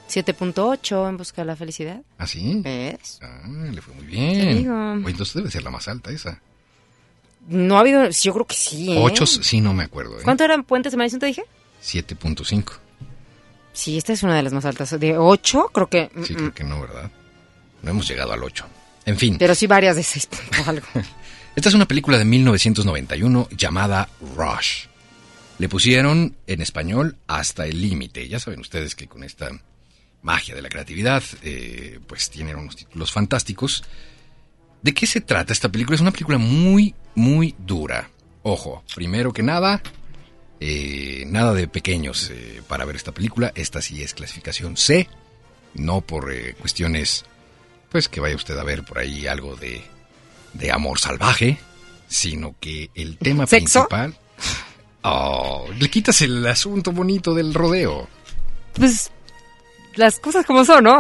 7.8 0.10 1.10
en 1.10 1.18
busca 1.18 1.42
de 1.42 1.46
la 1.48 1.56
felicidad. 1.56 2.02
¿Ah, 2.18 2.28
sí? 2.28 2.60
¿Ves? 2.64 3.20
Ah, 3.24 3.42
le 3.48 3.82
fue 3.82 3.94
muy 3.96 4.06
bien. 4.06 4.58
digo. 4.60 4.76
Oye, 4.94 5.12
entonces 5.12 5.34
debe 5.34 5.50
ser 5.50 5.64
la 5.64 5.72
más 5.72 5.88
alta 5.88 6.12
esa. 6.12 6.40
No 7.48 7.78
ha 7.78 7.80
habido. 7.82 8.08
Yo 8.10 8.34
creo 8.34 8.46
que 8.46 8.56
sí. 8.56 8.94
¿eh? 8.94 9.00
Ocho, 9.02 9.26
sí, 9.26 9.60
no 9.60 9.74
me 9.74 9.84
acuerdo. 9.84 10.20
¿eh? 10.20 10.22
¿Cuánto 10.24 10.44
eran 10.44 10.64
puentes 10.64 10.92
de 10.92 10.98
Madison, 10.98 11.20
te 11.20 11.26
dije? 11.26 11.44
7.5. 11.84 12.74
Sí, 13.74 13.98
esta 13.98 14.14
es 14.14 14.22
una 14.24 14.36
de 14.36 14.44
las 14.44 14.54
más 14.54 14.66
altas. 14.66 14.98
De 15.00 15.18
8, 15.18 15.72
creo 15.74 15.88
que. 15.90 16.12
mm, 16.14 16.24
Sí, 16.24 16.34
mm. 16.34 16.38
creo 16.38 16.54
que 16.54 16.64
no, 16.64 16.80
¿verdad? 16.82 17.12
No 17.82 17.90
hemos 17.92 18.08
llegado 18.08 18.34
al 18.34 18.44
8. 18.44 18.66
En 19.06 19.18
fin. 19.18 19.38
Pero 19.40 19.56
sí 19.56 19.68
varias 19.68 19.96
de 19.96 20.04
6 20.04 20.28
punto 20.28 20.70
algo. 20.70 20.88
Esta 21.56 21.70
es 21.70 21.76
una 21.76 21.88
película 21.88 22.18
de 22.18 22.26
1991 22.26 23.48
llamada 23.56 24.10
Rush. 24.36 24.88
Le 25.60 25.70
pusieron 25.70 26.36
en 26.48 26.62
español 26.62 27.16
Hasta 27.28 27.68
el 27.68 27.80
Límite. 27.80 28.28
Ya 28.28 28.40
saben 28.40 28.60
ustedes 28.60 28.96
que 28.96 29.08
con 29.08 29.24
esta 29.24 29.52
magia 30.24 30.56
de 30.56 30.64
la 30.64 30.70
creatividad, 30.70 31.22
eh, 31.44 32.00
pues 32.08 32.32
tienen 32.32 32.56
unos 32.56 32.76
títulos 32.76 33.12
fantásticos. 33.12 33.84
¿De 34.82 34.96
qué 34.96 35.06
se 35.06 35.22
trata 35.22 35.54
esta 35.54 35.70
película? 35.70 35.94
Es 35.94 36.02
una 36.02 36.12
película 36.12 36.40
muy, 36.40 36.96
muy 37.14 37.54
dura. 37.60 38.10
Ojo, 38.42 38.84
primero 38.96 39.32
que 39.32 39.44
nada, 39.44 39.84
eh, 40.60 41.24
nada 41.28 41.54
de 41.54 41.68
pequeños 41.68 42.32
eh, 42.32 42.64
para 42.68 42.84
ver 42.84 42.96
esta 42.96 43.12
película. 43.12 43.52
Esta 43.54 43.80
sí 43.80 44.02
es 44.02 44.16
clasificación 44.16 44.76
C, 44.76 45.08
no 45.76 46.02
por 46.02 46.34
cuestiones, 46.56 47.26
pues 47.92 48.10
que 48.10 48.22
vaya 48.22 48.36
usted 48.36 48.58
a 48.58 48.64
ver 48.64 48.84
por 48.84 48.98
ahí 48.98 49.28
algo 49.28 49.56
de, 49.56 49.84
de 50.54 50.72
amor 50.72 51.00
salvaje, 51.00 51.58
sino 52.08 52.56
que 52.60 52.90
el 52.96 53.18
tema 53.18 53.46
¿Sexo? 53.48 53.88
principal... 53.88 54.18
Oh, 55.06 55.68
le 55.78 55.90
quitas 55.90 56.22
el 56.22 56.46
asunto 56.48 56.94
bonito 56.94 57.34
del 57.34 57.54
rodeo. 57.54 58.08
Pues 58.74 59.12
las 59.96 60.18
cosas 60.20 60.46
como 60.46 60.64
son, 60.64 60.86
¿no? 60.86 60.98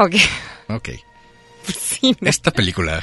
Ok. 0.67 0.89
Sí, 1.79 2.13
no. 2.19 2.29
Esta 2.29 2.51
película... 2.51 3.01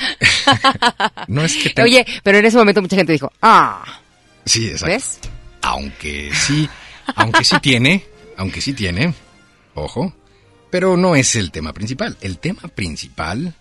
no 1.28 1.42
es 1.42 1.56
que... 1.56 1.70
te- 1.70 1.82
Oye, 1.82 2.04
pero 2.22 2.36
en 2.38 2.44
ese 2.44 2.58
momento 2.58 2.82
mucha 2.82 2.96
gente 2.96 3.12
dijo, 3.12 3.32
ah, 3.40 3.82
Sí, 4.44 4.66
exacto. 4.66 4.86
¿ves? 4.94 5.18
Aunque 5.62 6.30
sí, 6.34 6.68
aunque 7.16 7.44
sí 7.44 7.56
tiene, 7.60 8.04
aunque 8.36 8.60
sí 8.60 8.72
tiene, 8.74 9.14
ojo, 9.74 10.14
pero 10.70 10.96
no 10.98 11.14
es 11.16 11.34
el 11.36 11.50
tema 11.50 11.72
principal. 11.72 12.16
El 12.20 12.38
tema 12.38 12.62
principal 12.74 13.54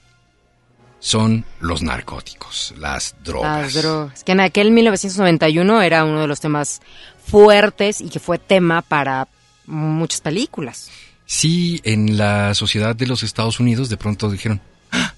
son 1.00 1.46
los 1.60 1.82
narcóticos, 1.82 2.74
las 2.78 3.16
drogas. 3.24 3.74
Las 3.74 3.84
drogas. 3.84 4.24
Que 4.24 4.34
en 4.34 4.42
aquel 4.42 4.72
1991 4.72 5.82
era 5.82 6.04
uno 6.04 6.22
de 6.22 6.28
los 6.28 6.40
temas 6.40 6.82
fuertes 7.26 8.02
y 8.02 8.10
que 8.10 8.20
fue 8.20 8.38
tema 8.38 8.82
para 8.82 9.28
muchas 9.66 10.22
películas. 10.22 10.90
Sí, 11.26 11.80
en 11.84 12.18
la 12.18 12.54
sociedad 12.54 12.96
de 12.96 13.08
los 13.08 13.24
Estados 13.24 13.60
Unidos 13.60 13.88
de 13.90 13.98
pronto 13.98 14.30
dijeron, 14.30 14.62
"Ah, 14.92 15.14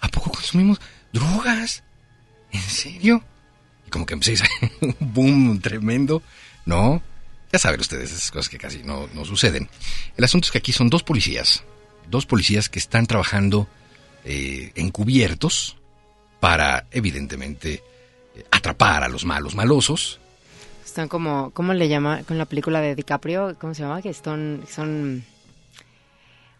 ¿a 0.00 0.08
poco 0.08 0.30
consumimos 0.30 0.78
drogas? 1.12 1.82
¿En 2.52 2.60
serio? 2.60 3.22
Y 3.86 3.90
como 3.90 4.06
que 4.06 4.14
empieza 4.14 4.44
un 4.80 4.96
boom 5.00 5.60
tremendo, 5.60 6.22
¿no? 6.66 7.02
Ya 7.52 7.58
saben 7.58 7.80
ustedes 7.80 8.12
esas 8.12 8.30
cosas 8.30 8.48
que 8.48 8.58
casi 8.58 8.82
no, 8.82 9.08
no 9.14 9.24
suceden. 9.24 9.68
El 10.16 10.24
asunto 10.24 10.46
es 10.46 10.52
que 10.52 10.58
aquí 10.58 10.72
son 10.72 10.90
dos 10.90 11.02
policías, 11.02 11.64
dos 12.10 12.26
policías 12.26 12.68
que 12.68 12.78
están 12.78 13.06
trabajando 13.06 13.68
eh, 14.24 14.72
encubiertos 14.74 15.76
para, 16.40 16.86
evidentemente, 16.90 17.82
eh, 18.36 18.44
atrapar 18.50 19.02
a 19.04 19.08
los 19.08 19.24
malos 19.24 19.54
malosos. 19.54 20.20
Están 20.84 21.08
como, 21.08 21.50
¿cómo 21.52 21.72
le 21.74 21.88
llama? 21.88 22.22
Con 22.24 22.38
la 22.38 22.44
película 22.44 22.80
de 22.80 22.94
DiCaprio, 22.94 23.56
¿cómo 23.58 23.74
se 23.74 23.82
llama? 23.82 24.00
Que 24.02 24.12
son, 24.14 24.64
son 24.70 25.24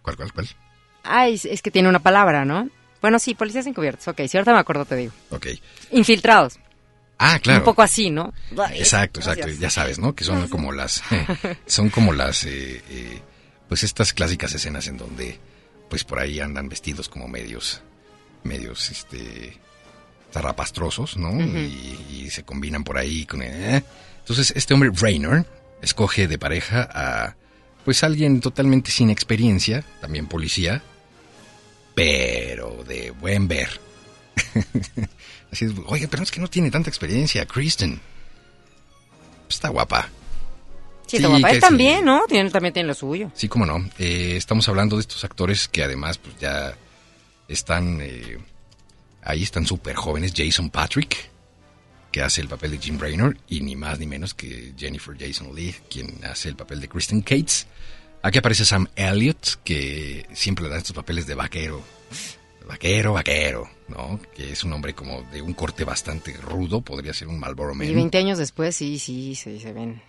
¿Cuál, 0.03 0.17
cuál, 0.17 0.33
cuál? 0.33 0.49
Ay, 1.03 1.35
es- 1.35 1.45
es 1.45 1.63
que 1.63 1.71
tiene 1.71 1.89
una 1.89 1.99
palabra, 2.01 2.45
¿no? 2.45 2.69
Bueno, 3.01 3.19
sí, 3.19 3.35
policías 3.35 3.67
encubiertos. 3.67 4.09
Ok, 4.09 4.23
si 4.29 4.37
ahorita 4.37 4.53
me 4.55 4.59
acuerdo 4.61 4.85
te 4.87 4.97
digo. 4.97 5.13
Ok. 5.31 5.47
Infiltrados. 5.93 6.59
Ah, 7.19 7.39
claro. 7.39 7.61
Un 7.61 7.65
poco 7.65 7.83
así, 7.83 8.11
¿no? 8.11 8.33
Exacto, 8.73 9.21
exacto. 9.21 9.43
Gracias. 9.43 9.61
Ya 9.61 9.71
sabes, 9.71 9.99
¿no? 9.99 10.15
Que 10.15 10.25
son 10.25 10.49
como 10.49 10.73
las, 10.73 11.03
son 11.67 11.91
como 11.91 12.13
las, 12.13 12.45
eh, 12.45 12.83
eh, 12.91 13.23
pues 13.69 13.85
estas 13.85 14.13
clásicas 14.13 14.53
escenas 14.55 14.87
en 14.89 14.97
donde, 14.97 15.39
pues 15.95 16.03
por 16.03 16.19
ahí 16.19 16.41
andan 16.41 16.69
vestidos 16.69 17.09
como 17.09 17.29
medios, 17.29 17.81
medios, 18.43 18.91
este, 18.91 19.57
zarrapastrosos, 20.33 21.17
¿no? 21.17 21.41
Y, 21.41 22.05
y 22.11 22.31
se 22.31 22.43
combinan 22.43 22.83
por 22.83 22.99
ahí 22.99 23.25
con, 23.27 23.43
eh. 23.45 23.85
entonces 24.19 24.53
este 24.57 24.75
hombre 24.75 24.91
Raynor 24.93 25.47
escoge 25.83 26.27
de 26.27 26.37
pareja 26.37 26.89
a, 26.93 27.37
pues 27.85 28.03
alguien 28.03 28.41
totalmente 28.41 28.91
sin 28.91 29.09
experiencia, 29.09 29.85
también 30.01 30.27
policía, 30.27 30.83
pero 31.95 32.83
de 32.83 33.13
buen 33.13 33.47
ver. 33.47 33.81
Así 35.53 35.67
es, 35.67 35.75
oye, 35.87 36.09
pero 36.09 36.25
es 36.25 36.33
que 36.33 36.41
no 36.41 36.51
tiene 36.51 36.73
tanta 36.73 36.91
experiencia, 36.91 37.47
Kristen. 37.47 38.01
Está 39.49 39.69
guapa. 39.69 40.09
Sí, 41.07 41.19
sí. 41.19 41.61
también, 41.61 42.05
¿no? 42.05 42.25
Tiene, 42.27 42.51
también 42.51 42.73
tiene 42.73 42.89
lo 42.89 42.95
suyo. 42.95 43.31
Sí, 43.35 43.49
cómo 43.49 43.67
no. 43.67 43.79
Eh, 43.99 44.35
estamos 44.37 44.69
hablando 44.69 44.97
de 44.97 45.03
estos 45.03 45.25
actores 45.25 45.69
que 45.69 45.83
además 45.83 46.19
pues 46.19 46.37
ya 46.39 46.77
están 47.49 48.01
eh, 48.01 48.39
ahí, 49.23 49.43
están 49.43 49.67
súper 49.67 49.97
jóvenes. 49.97 50.33
Jason 50.35 50.71
Patrick, 50.71 51.31
que 52.11 52.23
hace 52.23 52.41
el 52.41 52.49
papel 52.49 52.73
de 52.73 52.79
Jim 52.79 52.99
Raynor, 52.99 53.37
y 53.49 53.61
ni 53.61 53.77
más 53.77 53.99
ni 53.99 54.07
menos 54.07 54.35
que 54.35 54.73
Jennifer 54.77 55.17
Jason 55.19 55.55
Leigh, 55.55 55.75
quien 55.91 56.25
hace 56.25 56.49
el 56.49 56.57
papel 56.57 56.81
de 56.81 56.89
Kristen 56.89 57.21
Cates. 57.23 57.67
Aquí 58.23 58.39
aparece 58.39 58.65
Sam 58.65 58.89
Elliott, 58.97 59.63
que 59.63 60.27
siempre 60.33 60.65
le 60.65 60.71
da 60.71 60.79
estos 60.79 60.97
papeles 60.97 61.27
de 61.27 61.35
vaquero. 61.35 61.83
Vaquero, 62.67 63.13
vaquero, 63.13 63.69
¿no? 63.89 64.19
Que 64.35 64.53
es 64.53 64.65
un 64.65 64.73
hombre 64.73 64.95
como 64.95 65.21
de 65.25 65.43
un 65.43 65.53
corte 65.53 65.85
bastante 65.85 66.33
rudo, 66.39 66.81
podría 66.81 67.13
ser 67.13 67.29
un 67.29 67.39
Marlboro 67.39 67.75
Man. 67.75 67.87
Y 67.87 67.93
20 67.93 68.17
años 68.17 68.39
después, 68.39 68.75
sí, 68.75 68.99
sí, 68.99 69.35
sí, 69.35 69.61
se 69.61 69.75
ven 69.75 70.01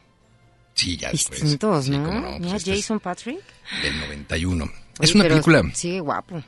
Sí, 0.75 0.97
ya 0.97 1.09
después. 1.11 1.41
distintos, 1.41 1.85
Sí, 1.85 1.91
¿no? 1.91 2.13
no, 2.13 2.21
pues 2.31 2.39
Mira, 2.41 2.57
este 2.57 2.73
es 2.73 2.79
Jason 2.81 2.99
Patrick. 2.99 3.39
del 3.81 3.99
91. 4.01 4.63
Oye, 4.65 4.73
es 4.99 5.15
una 5.15 5.23
película... 5.23 5.63
Sigue 5.73 5.99
guapo. 6.01 6.43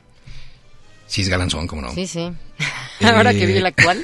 Sí, 1.06 1.22
es 1.22 1.28
galanzón, 1.28 1.66
como 1.66 1.82
no. 1.82 1.92
Sí, 1.92 2.06
sí. 2.06 2.30
Eh, 3.00 3.06
Ahora 3.06 3.32
que 3.32 3.46
vi 3.46 3.56
el 3.56 3.64
actual. 3.66 4.02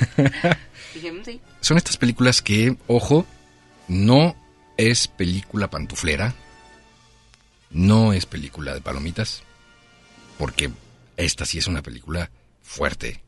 dije, 0.95 1.11
"Mm, 1.13 1.25
sí. 1.25 1.41
Son 1.61 1.77
estas 1.77 1.97
películas 1.97 2.41
que, 2.43 2.77
ojo, 2.87 3.27
no 3.89 4.37
es 4.77 5.09
película 5.09 5.69
pantuflera, 5.69 6.33
no 7.71 8.13
es 8.13 8.25
película 8.27 8.73
de 8.73 8.81
palomitas, 8.81 9.43
porque 10.39 10.71
esta 11.17 11.45
sí 11.45 11.59
es 11.59 11.67
una 11.67 11.83
película 11.83 12.31
fuerte, 12.63 13.21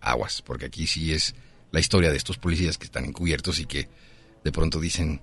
aguas, 0.00 0.40
porque 0.42 0.66
aquí 0.66 0.86
sí 0.86 1.12
es 1.12 1.34
la 1.72 1.80
historia 1.80 2.10
de 2.10 2.16
estos 2.16 2.38
policías 2.38 2.78
que 2.78 2.84
están 2.84 3.04
encubiertos 3.04 3.58
y 3.58 3.66
que 3.66 3.88
de 4.44 4.52
pronto 4.52 4.78
dicen, 4.80 5.20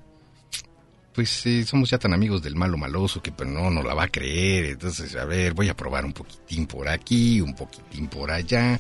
pues 1.16 1.46
eh, 1.46 1.64
somos 1.66 1.90
ya 1.90 1.98
tan 1.98 2.14
amigos 2.14 2.42
del 2.44 2.56
malo 2.56 2.78
maloso 2.78 3.22
que 3.22 3.32
pues, 3.32 3.50
no 3.50 3.70
nos 3.72 3.86
la 3.86 3.94
va 3.94 4.04
a 4.04 4.08
creer, 4.10 4.66
entonces 4.66 5.16
a 5.16 5.26
ver, 5.26 5.54
voy 5.54 5.70
a 5.70 5.76
probar 5.76 6.04
un 6.06 6.14
poquitín 6.14 6.68
por 6.68 6.90
aquí, 6.90 7.40
un 7.42 7.56
poquitín 7.56 8.08
por 8.08 8.30
allá, 8.32 8.80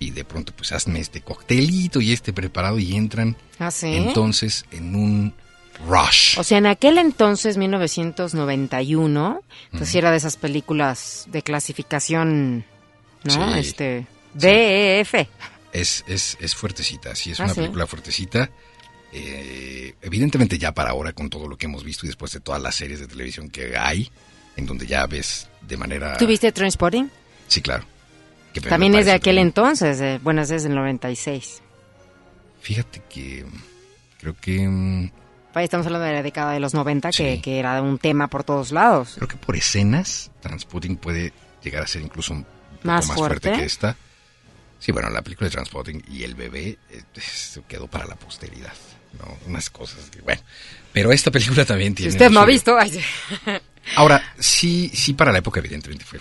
y 0.00 0.10
de 0.10 0.24
pronto 0.24 0.52
pues 0.56 0.72
hazme 0.72 1.00
este 1.00 1.20
coctelito 1.20 2.00
y 2.00 2.12
este 2.12 2.32
preparado 2.32 2.78
y 2.78 2.94
entran 2.96 3.36
Ah, 3.58 3.70
sí. 3.70 3.86
entonces 3.94 4.64
en 4.72 4.94
un 4.96 5.34
rush. 5.86 6.36
O 6.38 6.42
sea, 6.44 6.58
en 6.58 6.66
aquel 6.66 6.98
entonces, 6.98 7.56
1991, 7.56 9.40
pues 9.70 9.88
sí 9.88 9.98
era 9.98 10.10
de 10.10 10.16
esas 10.16 10.36
películas 10.36 11.26
de 11.28 11.42
clasificación, 11.42 12.64
¿no? 13.24 13.52
Sí. 13.54 13.58
Este, 13.60 14.06
DEF. 14.34 15.14
Es, 15.72 16.04
es, 16.08 16.36
es 16.40 16.54
fuertecita, 16.54 17.14
sí, 17.14 17.30
es 17.32 17.40
Ah, 17.40 17.44
una 17.44 17.54
¿sí? 17.54 17.60
película 17.60 17.86
fuertecita. 17.86 18.50
Eh, 19.12 19.94
evidentemente 20.02 20.58
ya 20.58 20.72
para 20.72 20.90
ahora, 20.90 21.12
con 21.12 21.30
todo 21.30 21.48
lo 21.48 21.56
que 21.56 21.66
hemos 21.66 21.82
visto 21.84 22.04
y 22.06 22.08
después 22.08 22.32
de 22.32 22.40
todas 22.40 22.60
las 22.60 22.74
series 22.74 23.00
de 23.00 23.06
televisión 23.06 23.48
que 23.50 23.76
hay, 23.76 24.10
en 24.56 24.66
donde 24.66 24.86
ya 24.86 25.06
ves 25.06 25.48
de 25.62 25.76
manera... 25.76 26.16
¿Tuviste 26.18 26.52
Transporting? 26.52 27.06
Sí, 27.46 27.62
claro. 27.62 27.84
Que 28.52 28.60
También 28.60 28.94
es 28.94 29.06
de 29.06 29.12
aquel 29.12 29.36
también- 29.36 29.46
entonces, 29.48 30.00
eh, 30.00 30.20
bueno, 30.22 30.42
es 30.42 30.48
desde 30.48 30.68
el 30.68 30.74
96. 30.74 31.62
Fíjate 32.60 33.02
que 33.08 33.46
creo 34.20 34.34
que... 34.40 34.66
mm, 34.68 35.10
estamos 35.56 35.86
hablando 35.86 36.06
de 36.06 36.12
la 36.12 36.22
década 36.22 36.52
de 36.52 36.60
los 36.60 36.74
90, 36.74 37.10
que, 37.10 37.34
Sí. 37.36 37.40
que 37.40 37.58
era 37.58 37.80
un 37.82 37.98
tema 37.98 38.28
por 38.28 38.44
todos 38.44 38.72
lados. 38.72 39.14
Creo 39.16 39.28
que 39.28 39.36
por 39.36 39.56
escenas, 39.56 40.30
Transpotting 40.40 40.96
puede 40.96 41.32
llegar 41.62 41.82
a 41.82 41.86
ser 41.86 42.02
incluso 42.02 42.32
un 42.34 42.44
poco 42.44 42.54
¿Más 42.84 43.08
más, 43.08 43.16
fuerte. 43.16 43.48
fuerte? 43.48 43.60
que 43.60 43.66
esta. 43.66 43.96
Sí, 44.78 44.92
bueno, 44.92 45.10
la 45.10 45.22
película 45.22 45.46
de 45.48 45.52
Transpotting 45.52 46.04
y 46.08 46.22
el 46.22 46.34
bebé 46.36 46.78
eh, 46.90 47.02
quedó 47.66 47.88
para 47.88 48.06
la 48.06 48.14
posteridad. 48.14 48.72
¿No? 49.18 49.36
Unas 49.46 49.70
cosas 49.70 50.10
que, 50.10 50.20
bueno. 50.20 50.40
Pero 50.92 51.12
esta 51.12 51.30
película 51.30 51.64
también 51.64 51.92
Si 51.92 51.96
tiene. 51.96 52.12
usted 52.12 52.26
lo 52.26 52.32
no 52.32 52.40
ha 52.40 52.46
visto, 52.46 52.76
ay. 52.78 53.00
Ahora, 53.96 54.34
sí, 54.38 54.90
sí, 54.94 55.14
para 55.14 55.32
la 55.32 55.38
época, 55.38 55.60
evidentemente, 55.60 56.04
fue 56.04 56.18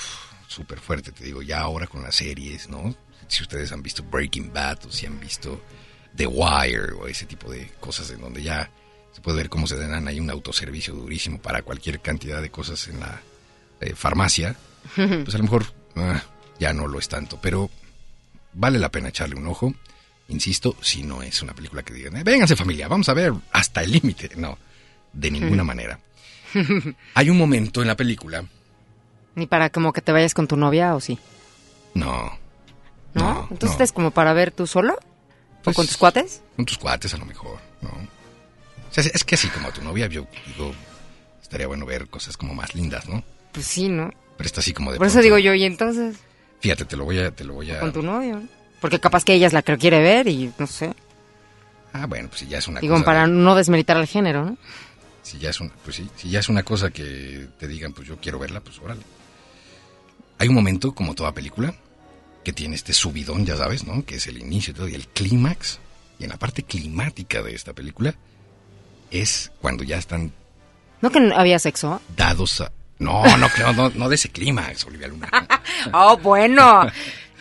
súper 0.47 0.79
fuerte, 0.79 1.11
te 1.11 1.23
digo, 1.25 1.41
ya 1.41 1.59
ahora 1.61 1.87
con 1.87 2.01
las 2.03 2.15
series, 2.15 2.69
¿no? 2.69 2.95
Si 3.27 3.43
ustedes 3.43 3.71
han 3.71 3.81
visto 3.83 4.03
Breaking 4.03 4.53
Bad 4.53 4.85
o 4.85 4.91
si 4.91 5.05
han 5.05 5.19
visto 5.19 5.61
The 6.15 6.27
Wire 6.27 6.93
o 6.93 7.07
ese 7.07 7.25
tipo 7.25 7.51
de 7.51 7.69
cosas 7.79 8.09
en 8.11 8.21
donde 8.21 8.41
ya 8.41 8.69
se 9.13 9.21
puede 9.21 9.37
ver 9.37 9.49
cómo 9.49 9.67
se 9.67 9.75
dan 9.77 10.07
ahí 10.07 10.19
un 10.19 10.29
autoservicio 10.29 10.93
durísimo 10.93 11.39
para 11.41 11.61
cualquier 11.61 11.99
cantidad 11.99 12.41
de 12.41 12.49
cosas 12.49 12.87
en 12.87 12.99
la 12.99 13.21
eh, 13.81 13.93
farmacia, 13.95 14.55
pues 14.95 15.33
a 15.35 15.37
lo 15.37 15.43
mejor 15.43 15.65
ah, 15.95 16.23
ya 16.59 16.71
no 16.73 16.87
lo 16.87 16.99
es 16.99 17.09
tanto, 17.09 17.39
pero 17.41 17.69
vale 18.53 18.79
la 18.79 18.89
pena 18.89 19.09
echarle 19.09 19.35
un 19.35 19.47
ojo. 19.47 19.73
Insisto, 20.29 20.75
si 20.81 21.03
no 21.03 21.21
es 21.21 21.41
una 21.41 21.53
película 21.53 21.83
que 21.83 21.93
digan, 21.93 22.17
"Eh, 22.17 22.23
vénganse 22.23 22.55
familia, 22.55 22.87
vamos 22.87 23.07
a 23.09 23.13
ver 23.13 23.33
hasta 23.51 23.81
el 23.83 23.91
límite. 23.91 24.31
No, 24.35 24.57
de 25.13 25.31
ninguna 25.31 25.63
manera. 25.63 25.99
Hay 27.13 27.29
un 27.29 27.37
momento 27.37 27.81
en 27.81 27.87
la 27.87 27.95
película, 27.95 28.45
Ni 29.35 29.45
para 29.47 29.69
como 29.69 29.93
que 29.93 30.01
te 30.01 30.11
vayas 30.11 30.33
con 30.33 30.47
tu 30.47 30.57
novia 30.57 30.95
o 30.95 30.99
sí. 30.99 31.17
no, 31.93 32.37
¿No? 33.13 33.33
No, 33.33 33.47
Entonces 33.51 33.77
no. 33.79 33.83
es 33.85 33.91
como 33.91 34.11
para 34.11 34.33
ver 34.33 34.51
tú 34.51 34.67
solo. 34.67 34.97
Pues- 35.63 35.75
¿O 35.75 35.77
con 35.77 35.87
tus 35.87 35.97
cuates? 35.97 36.41
con 36.55 36.65
tus 36.65 36.77
cuates 36.77 37.13
a 37.13 37.17
lo 37.17 37.25
mejor, 37.25 37.57
¿no? 37.81 37.89
O 37.89 38.93
sea, 38.93 39.03
es 39.03 39.23
que 39.23 39.35
así 39.35 39.47
como 39.49 39.67
a 39.67 39.71
tu 39.71 39.81
novia, 39.83 40.07
yo 40.07 40.27
digo, 40.47 40.73
estaría 41.41 41.67
bueno 41.67 41.85
ver 41.85 42.07
cosas 42.07 42.37
como 42.37 42.53
más 42.53 42.73
lindas, 42.75 43.07
¿no? 43.09 43.23
Pues 43.51 43.65
sí, 43.65 43.89
¿no? 43.89 44.11
Pero 44.37 44.45
está 44.47 44.61
así 44.61 44.73
como 44.73 44.91
de 44.91 44.97
Por 44.97 45.07
eso 45.07 45.21
digo 45.21 45.37
yo, 45.37 45.53
y 45.53 45.63
entonces, 45.63 46.17
Fíjate, 46.59 46.85
te 46.85 46.95
lo 46.97 47.05
voy 47.05 47.19
a, 47.19 47.31
te 47.31 47.43
lo 47.43 47.53
voy 47.53 47.69
a. 47.71 47.79
con 47.79 47.91
tu 47.93 48.01
novio. 48.01 48.41
Porque 48.79 48.99
capaz 48.99 49.23
que 49.23 49.33
ella 49.33 49.47
es 49.47 49.53
la 49.53 49.61
que 49.61 49.77
quiere 49.77 49.99
ver 50.01 50.27
y 50.27 50.51
no 50.57 50.67
sé. 50.67 50.93
Ah, 51.93 52.05
bueno, 52.05 52.27
pues 52.27 52.41
si 52.41 52.47
ya 52.47 52.59
es 52.59 52.67
una 52.67 52.79
Digo, 52.79 52.93
cosa. 52.95 53.05
para 53.05 53.21
de- 53.21 53.33
no 53.33 53.55
desmeritar 53.55 53.97
al 53.97 54.07
género, 54.07 54.45
¿no? 54.45 54.57
si 55.23 55.39
ya 55.39 55.49
es 55.49 55.59
un, 55.59 55.69
pues 55.83 55.97
sí, 55.97 56.09
si 56.15 56.29
ya 56.29 56.39
es 56.39 56.47
una 56.47 56.63
cosa 56.63 56.89
que 56.89 57.47
te 57.59 57.67
digan, 57.67 57.91
pues 57.91 58.07
yo 58.07 58.17
quiero 58.17 58.39
verla, 58.39 58.61
pues 58.61 58.79
órale. 58.79 59.01
Hay 60.37 60.47
un 60.47 60.55
momento, 60.55 60.93
como 60.95 61.15
toda 61.15 61.33
película, 61.33 61.73
que 62.45 62.53
tiene 62.53 62.75
este 62.75 62.93
subidón, 62.93 63.45
ya 63.45 63.57
sabes, 63.57 63.85
¿no? 63.85 64.05
Que 64.05 64.15
es 64.15 64.27
el 64.27 64.37
inicio 64.37 64.71
y 64.71 64.73
todo, 64.75 64.87
y 64.87 64.93
el 64.95 65.07
clímax. 65.07 65.79
Y 66.19 66.23
en 66.23 66.29
la 66.29 66.37
parte 66.37 66.63
climática 66.63 67.41
de 67.41 67.53
esta 67.55 67.73
película 67.73 68.15
es 69.11 69.51
cuando 69.61 69.83
ya 69.83 69.97
están 69.97 70.31
¿No 71.01 71.09
que 71.11 71.19
había 71.35 71.59
sexo? 71.59 72.01
dados 72.15 72.61
a... 72.61 72.71
No, 72.99 73.21
no, 73.37 73.47
no, 73.59 73.73
no, 73.73 73.89
no 73.93 74.09
de 74.09 74.15
ese 74.15 74.29
clímax, 74.29 74.85
Olivia 74.85 75.07
Luna. 75.09 75.29
Oh, 75.93 76.17
bueno. 76.17 76.87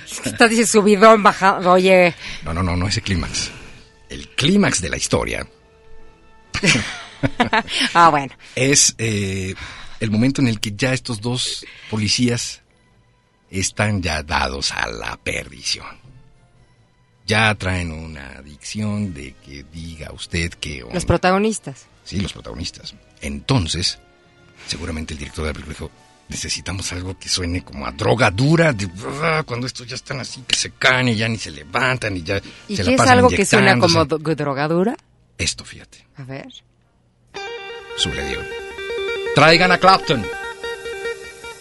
Es 0.11 0.21
que 0.21 0.29
Estás 0.29 0.51
diciendo 0.51 0.71
subidón, 0.71 1.23
bajado. 1.23 1.73
Oye, 1.73 2.15
No, 2.45 2.55
no, 2.55 2.63
no, 2.63 2.77
no 2.77 2.89
ese 2.89 3.03
clímax. 3.03 3.51
El 4.09 4.29
clímax 4.29 4.81
de 4.81 4.89
la 4.89 4.97
historia 4.97 5.47
ah, 7.95 8.09
bueno. 8.09 8.35
es 8.55 8.95
eh, 8.99 9.55
el 10.01 10.11
momento 10.11 10.41
en 10.41 10.49
el 10.49 10.61
que 10.61 10.73
ya 10.77 10.93
estos 10.93 11.21
dos 11.21 11.67
policías 11.91 12.63
están 13.51 14.03
ya 14.03 14.23
dados 14.23 14.73
a 14.73 14.89
la 14.89 15.17
perdición. 15.17 15.87
Ya 17.27 17.55
traen 17.57 17.91
una 17.91 18.39
adicción 18.39 19.13
de 19.13 19.35
que 19.45 19.65
diga 19.73 20.13
usted 20.13 20.53
que... 20.55 20.85
Los 20.93 21.05
protagonistas. 21.05 21.87
Sí, 22.05 22.21
los 22.21 22.33
protagonistas. 22.33 22.95
Entonces, 23.21 23.99
seguramente 24.69 25.15
el 25.15 25.19
director 25.19 25.45
de 25.45 25.51
la 25.51 25.55
película 25.55 25.75
dijo, 25.75 25.91
necesitamos 26.29 26.93
algo 26.93 27.19
que 27.19 27.29
suene 27.29 27.63
como 27.65 27.87
a 27.87 27.93
droga 27.93 28.31
dura, 28.31 28.73
de, 28.73 28.89
"Ah", 29.23 29.43
cuando 29.47 29.67
estos 29.67 29.87
ya 29.87 29.95
están 29.95 30.21
así, 30.21 30.43
que 30.47 30.57
se 30.57 30.71
caen 30.73 31.09
y 31.09 31.17
ya 31.17 31.29
ni 31.29 31.39
se 31.39 31.51
levantan 31.51 32.17
y 32.17 32.23
ya 32.23 32.41
¿Y 32.69 32.77
se 32.77 32.83
qué 32.83 32.85
la 32.85 32.91
es 32.93 32.97
pasan 32.99 33.19
algo 33.19 33.29
que 33.31 33.45
suena 33.47 33.79
como 33.79 34.05
do- 34.05 34.19
drogadura? 34.19 34.97
Esto, 35.39 35.65
fíjate, 35.65 36.07
A 36.17 36.25
ver. 36.25 36.47
sucedió. 37.97 38.41
Traigan 39.35 39.73
a 39.73 39.79
Clapton. 39.79 40.25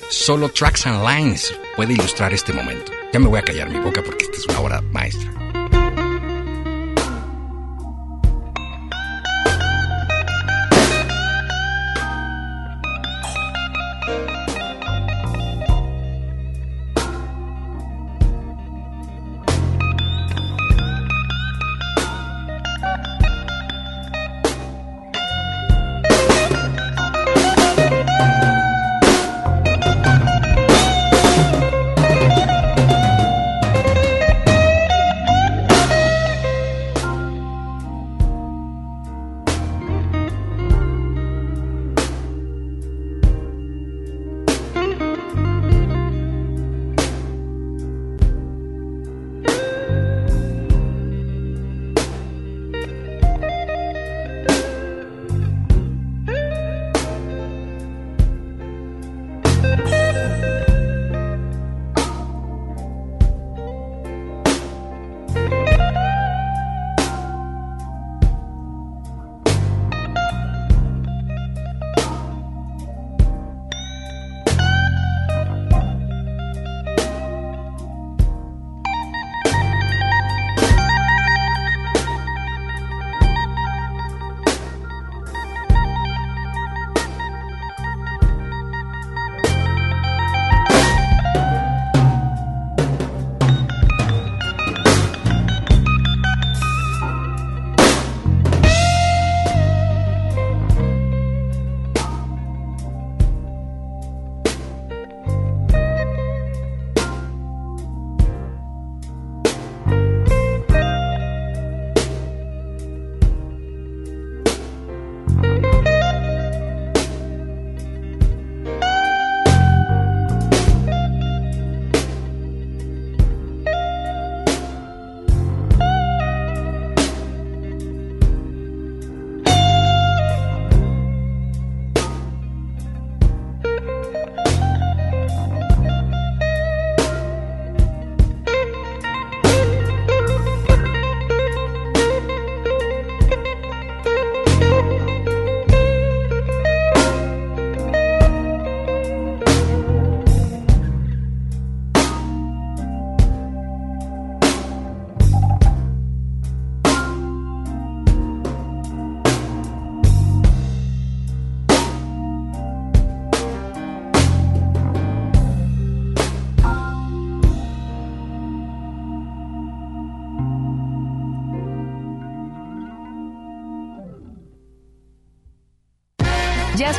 Solo 0.09 0.49
Tracks 0.49 0.85
and 0.87 1.03
Lines 1.07 1.53
puede 1.75 1.93
ilustrar 1.93 2.33
este 2.33 2.53
momento. 2.53 2.91
Ya 3.11 3.19
me 3.19 3.27
voy 3.27 3.39
a 3.39 3.43
callar 3.43 3.69
mi 3.69 3.79
boca 3.79 4.01
porque 4.03 4.25
esta 4.25 4.37
es 4.37 4.45
una 4.47 4.59
obra 4.59 4.81
maestra. 4.81 5.31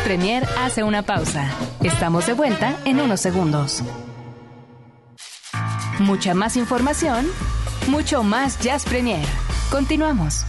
Premier 0.07 0.47
hace 0.61 0.85
una 0.85 1.03
pausa. 1.03 1.51
Estamos 1.83 2.29
de 2.29 2.33
vuelta 2.33 2.77
en 2.85 3.01
unos 3.01 3.21
segundos. 3.21 3.83
Mucha 5.99 6.33
más 6.33 6.57
información, 6.57 7.27
mucho 7.89 8.23
más 8.23 8.61
Jazz 8.61 8.85
Premier. 8.85 9.27
Continuamos. 9.69 10.45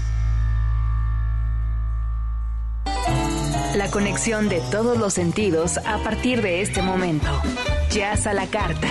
La 3.74 3.89
conexión 3.89 4.48
de 4.48 4.62
todos 4.70 5.00
los 5.00 5.15
sentidos 5.15 5.80
a 5.80 5.98
partir 6.04 6.43
de 6.43 6.62
este 6.62 6.84
momento. 6.84 7.41
Jazz 7.89 8.28
a 8.28 8.34
la 8.34 8.46
carta. 8.46 8.89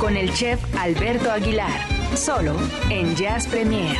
Con 0.00 0.16
el 0.16 0.34
chef 0.34 0.60
Alberto 0.76 1.30
Aguilar. 1.30 1.86
Solo 2.16 2.56
en 2.88 3.14
Jazz 3.14 3.46
Premier. 3.46 3.96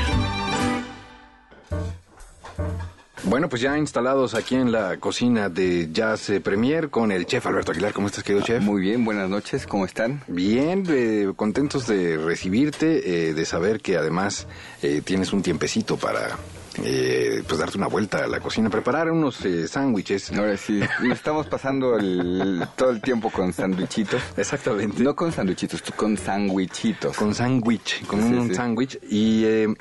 Bueno, 3.30 3.48
pues 3.48 3.62
ya 3.62 3.78
instalados 3.78 4.34
aquí 4.34 4.56
en 4.56 4.72
la 4.72 4.96
cocina 4.96 5.48
de 5.48 5.90
Jazz 5.92 6.30
eh, 6.30 6.40
Premier 6.40 6.90
con 6.90 7.12
el 7.12 7.26
chef 7.26 7.46
Alberto 7.46 7.70
Aguilar. 7.70 7.92
¿Cómo 7.92 8.08
estás, 8.08 8.24
querido 8.24 8.44
chef? 8.44 8.60
Muy 8.60 8.82
bien, 8.82 9.04
buenas 9.04 9.30
noches, 9.30 9.68
¿cómo 9.68 9.84
están? 9.84 10.20
Bien, 10.26 10.84
eh, 10.88 11.30
contentos 11.36 11.86
de 11.86 12.16
recibirte, 12.16 13.28
eh, 13.28 13.32
de 13.32 13.44
saber 13.44 13.82
que 13.82 13.96
además 13.96 14.48
eh, 14.82 15.00
tienes 15.04 15.32
un 15.32 15.42
tiempecito 15.42 15.96
para 15.96 16.38
eh, 16.84 17.42
pues 17.46 17.58
darte 17.58 17.76
una 17.78 17.88
vuelta 17.88 18.24
a 18.24 18.26
la 18.28 18.40
cocina, 18.40 18.70
preparar 18.70 19.10
unos 19.10 19.44
eh, 19.44 19.66
sándwiches. 19.66 20.30
Ahora 20.32 20.56
sí, 20.56 20.80
nos 21.02 21.18
estamos 21.18 21.46
pasando 21.46 21.96
el- 21.96 22.64
todo 22.76 22.90
el 22.90 23.00
tiempo 23.00 23.30
con 23.30 23.52
sándwichitos. 23.52 24.22
Exactamente. 24.36 25.02
No 25.02 25.14
con 25.16 25.32
sándwichitos, 25.32 25.82
con 25.96 26.16
sándwichitos. 26.16 27.16
Con 27.16 27.34
sándwich, 27.34 28.06
con 28.06 28.20
Sí, 28.22 28.34
un 28.34 28.48
sí. 28.48 28.54
sándwich. 28.54 28.98
Y, 29.08 29.44
eh, 29.44 29.74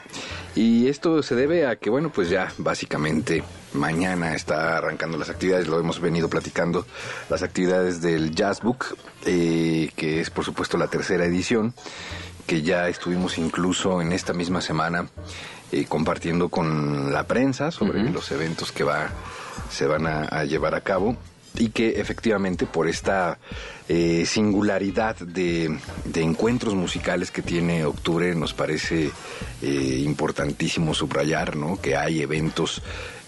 y 0.55 0.87
esto 0.87 1.21
se 1.23 1.35
debe 1.35 1.67
a 1.67 1.75
que, 1.77 1.89
bueno, 1.89 2.11
pues 2.11 2.29
ya 2.29 2.51
básicamente 2.57 3.43
mañana 3.73 4.33
está 4.35 4.77
arrancando 4.77 5.17
las 5.17 5.29
actividades, 5.29 5.67
lo 5.67 5.79
hemos 5.79 5.99
venido 5.99 6.27
platicando, 6.27 6.85
las 7.29 7.43
actividades 7.43 8.01
del 8.01 8.31
Jazz 8.33 8.61
Book, 8.61 8.97
eh, 9.25 9.91
que 9.95 10.19
es 10.21 10.29
por 10.31 10.43
supuesto 10.43 10.77
la 10.77 10.87
tercera 10.87 11.23
edición, 11.25 11.73
que 12.47 12.63
ya 12.63 12.89
estuvimos 12.89 13.37
incluso 13.37 14.01
en 14.01 14.11
esta 14.11 14.33
misma 14.33 14.59
semana 14.61 15.07
eh, 15.71 15.85
compartiendo 15.85 16.49
con 16.49 17.11
la 17.13 17.23
prensa 17.25 17.71
sobre 17.71 18.09
los 18.09 18.31
eventos 18.31 18.71
que 18.71 18.83
va, 18.83 19.09
se 19.69 19.85
van 19.85 20.07
a, 20.07 20.23
a 20.23 20.43
llevar 20.45 20.75
a 20.75 20.81
cabo 20.81 21.15
y 21.55 21.69
que 21.69 21.99
efectivamente 21.99 22.65
por 22.67 22.87
esta 22.87 23.39
eh, 23.89 24.23
singularidad 24.25 25.15
de, 25.17 25.77
de 26.05 26.21
encuentros 26.21 26.75
musicales 26.75 27.31
que 27.31 27.41
tiene 27.41 27.83
octubre 27.85 28.33
nos 28.35 28.53
parece 28.53 29.11
eh, 29.61 30.01
importantísimo 30.05 30.93
subrayar 30.93 31.55
¿no? 31.55 31.81
que 31.81 31.97
hay 31.97 32.21
eventos 32.21 32.81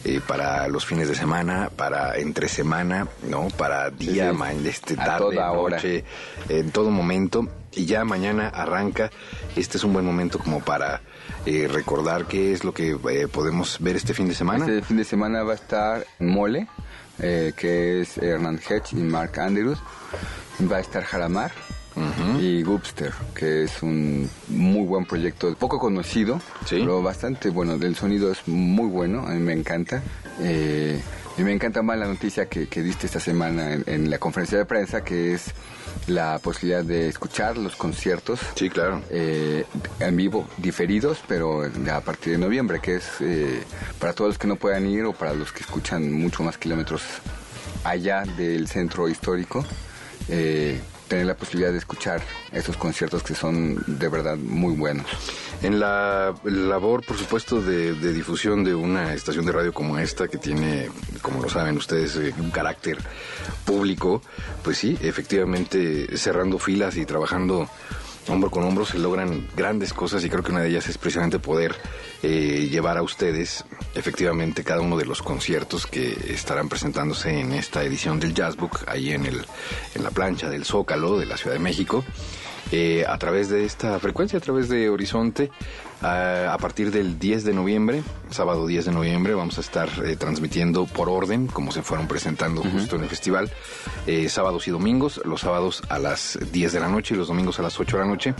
eh, 0.04 0.20
para 0.26 0.68
los 0.68 0.86
fines 0.86 1.08
de 1.10 1.16
semana, 1.16 1.70
para 1.76 2.18
entre 2.18 2.48
semana, 2.48 3.08
¿no? 3.28 3.48
para 3.50 3.90
día, 3.90 4.32
sí. 4.32 4.38
ma- 4.38 4.54
este, 4.54 4.96
tarde, 4.96 5.18
toda 5.36 5.52
hora. 5.52 5.76
noche, 5.78 6.04
en 6.50 6.72
todo 6.72 6.90
momento. 6.92 7.48
Y 7.74 7.86
ya 7.86 8.04
mañana 8.04 8.50
arranca. 8.50 9.12
Este 9.56 9.78
es 9.78 9.84
un 9.84 9.94
buen 9.94 10.06
momento 10.06 10.40
como 10.40 10.60
para 10.60 11.02
eh, 11.46 11.70
recordar 11.72 12.26
qué 12.26 12.52
es 12.52 12.64
lo 12.64 12.74
que 12.74 12.98
eh, 13.10 13.28
podemos 13.28 13.78
ver 13.80 13.96
este 13.96 14.14
fin 14.14 14.28
de 14.28 14.36
semana. 14.36 14.66
Este 14.66 14.82
fin 14.82 14.98
de 14.98 15.06
semana 15.06 15.44
va 15.44 15.54
a 15.54 15.56
estar 15.56 16.06
Mole, 16.20 16.68
eh, 17.20 17.54
que 17.56 18.02
es 18.02 18.18
Hernán 18.18 18.60
Hedge 18.60 18.94
y 18.94 19.02
Mark 19.02 19.40
Andrews. 19.40 19.80
Va 20.72 20.78
a 20.78 20.80
estar 20.82 21.04
Jaramar 21.04 21.52
y 22.40 22.64
Goopster, 22.64 23.14
que 23.36 23.64
es 23.64 23.84
un 23.84 24.30
muy 24.48 24.86
buen 24.86 25.06
proyecto, 25.06 25.54
poco 25.56 25.80
conocido, 25.80 26.40
pero 26.70 27.02
bastante 27.02 27.50
bueno. 27.50 27.74
El 27.74 27.96
sonido 27.96 28.32
es 28.32 28.48
muy 28.48 28.88
bueno, 28.88 29.26
a 29.28 29.32
mí 29.32 29.40
me 29.40 29.54
encanta. 29.54 30.02
Eh, 30.40 31.02
y 31.38 31.44
me 31.44 31.54
encanta 31.54 31.82
más 31.82 31.98
la 31.98 32.08
noticia 32.08 32.48
que, 32.48 32.68
que 32.68 32.82
diste 32.82 33.06
esta 33.08 33.20
semana 33.20 33.74
en, 33.74 33.84
en 33.88 34.10
la 34.10 34.18
conferencia 34.20 34.58
de 34.58 34.66
prensa, 34.66 35.04
que 35.04 35.34
es 35.34 35.52
la 36.08 36.40
posibilidad 36.40 36.84
de 36.84 37.08
escuchar 37.08 37.58
los 37.58 37.76
conciertos. 37.76 38.40
Sí, 38.56 38.70
claro. 38.70 39.02
en 39.10 40.16
vivo, 40.16 40.48
diferidos, 40.58 41.20
pero 41.28 41.64
a 41.64 42.02
partir 42.02 42.34
de 42.34 42.40
noviembre, 42.40 42.80
que 42.80 42.96
es 42.96 43.06
eh, 43.22 43.64
para 44.00 44.14
todos 44.14 44.30
los 44.32 44.38
que 44.38 44.48
no 44.48 44.56
puedan 44.56 44.88
ir 44.88 45.06
o 45.06 45.14
para 45.14 45.34
los 45.34 45.52
que 45.52 45.62
escuchan 45.62 46.12
mucho 46.12 46.44
más 46.44 46.58
kilómetros 46.58 47.04
allá 47.84 48.24
del 48.38 48.68
centro 48.68 49.08
histórico. 49.10 49.66
eh, 50.30 50.80
tener 51.12 51.26
la 51.26 51.36
posibilidad 51.36 51.74
de 51.74 51.78
escuchar 51.78 52.22
esos 52.54 52.78
conciertos 52.78 53.22
que 53.22 53.36
son 53.36 53.84
de 53.86 54.08
verdad 54.08 54.38
muy 54.38 54.74
buenos. 54.78 55.06
En 55.62 55.78
la 55.78 56.34
labor, 56.46 57.04
por 57.06 57.18
supuesto, 57.18 57.62
de, 57.62 57.94
difusión 58.14 58.64
de 58.64 58.74
una 58.74 59.14
estación 59.14 59.46
de 59.46 59.52
radio 59.52 59.74
como 59.74 59.98
esta, 59.98 60.30
que 60.30 60.38
tiene, 60.38 60.88
como 61.22 61.44
lo 61.44 61.50
saben 61.50 61.76
ustedes, 61.76 62.16
eh, 62.16 62.34
un 62.40 62.50
carácter 62.50 62.98
público, 63.66 64.22
pues 64.64 64.78
sí, 64.78 64.98
efectivamente, 65.02 66.18
cerrando 66.18 66.58
filas 66.58 66.96
y 66.96 67.06
trabajando 67.06 67.68
hombro 68.28 68.52
con 68.52 68.64
hombro 68.64 68.86
se 68.86 69.00
logran 69.00 69.48
grandes 69.56 69.94
cosas 69.94 70.24
y 70.24 70.30
creo 70.30 70.44
que 70.44 70.52
una 70.52 70.62
de 70.62 70.70
ellas 70.70 70.88
es 70.88 70.98
precisamente 70.98 71.40
poder 71.40 71.76
eh, 72.24 72.68
llevar 72.70 72.98
a 72.98 73.02
ustedes 73.04 73.66
efectivamente 73.96 74.64
cada 74.64 74.82
uno 74.82 74.98
de 74.98 75.06
los 75.06 75.22
conciertos 75.22 75.88
que 75.88 76.12
estarán 76.30 76.70
presentándose 76.70 77.40
en 77.40 77.54
esta 77.54 77.84
edición 77.84 78.20
del 78.20 78.34
Jazz 78.34 78.56
Book 78.56 78.80
ahí 78.88 79.12
en, 79.12 79.26
el, 79.26 79.46
en 79.96 80.04
la 80.04 80.12
plancha 80.12 80.50
del 80.50 80.66
Zócalo 80.66 81.18
de 81.18 81.26
la 81.26 81.38
Ciudad 81.38 81.56
de 81.56 81.60
México 81.60 82.04
eh, 82.72 83.06
a 83.08 83.18
través 83.18 83.50
de 83.50 83.66
esta 83.66 84.00
frecuencia, 84.00 84.40
a 84.40 84.42
través 84.42 84.70
de 84.70 84.90
Horizonte. 84.90 85.52
A, 86.02 86.52
a 86.52 86.58
partir 86.58 86.90
del 86.90 87.20
10 87.20 87.44
de 87.44 87.54
noviembre, 87.54 88.02
sábado 88.32 88.66
10 88.66 88.86
de 88.86 88.92
noviembre, 88.92 89.36
vamos 89.36 89.60
a 89.60 89.62
estar 89.62 89.88
eh, 90.04 90.16
transmitiendo 90.16 90.86
por 90.86 91.10
orden, 91.10 91.46
como 91.46 91.72
se 91.72 91.84
fueron 91.84 92.08
presentando 92.08 92.64
justo 92.64 92.96
en 92.96 93.04
el 93.04 93.10
festival, 93.10 93.52
eh, 94.08 94.28
sábados 94.30 94.68
y 94.68 94.72
domingos, 94.72 95.22
los 95.26 95.42
sábados 95.42 95.84
a 95.90 96.00
las 96.00 96.40
10 96.52 96.74
de 96.74 96.80
la 96.80 96.88
noche 96.88 97.14
y 97.14 97.18
los 97.18 97.28
domingos 97.28 97.60
a 97.60 97.62
las 97.62 97.80
8 97.80 97.98
de 97.98 98.04
la 98.04 98.10
noche, 98.10 98.34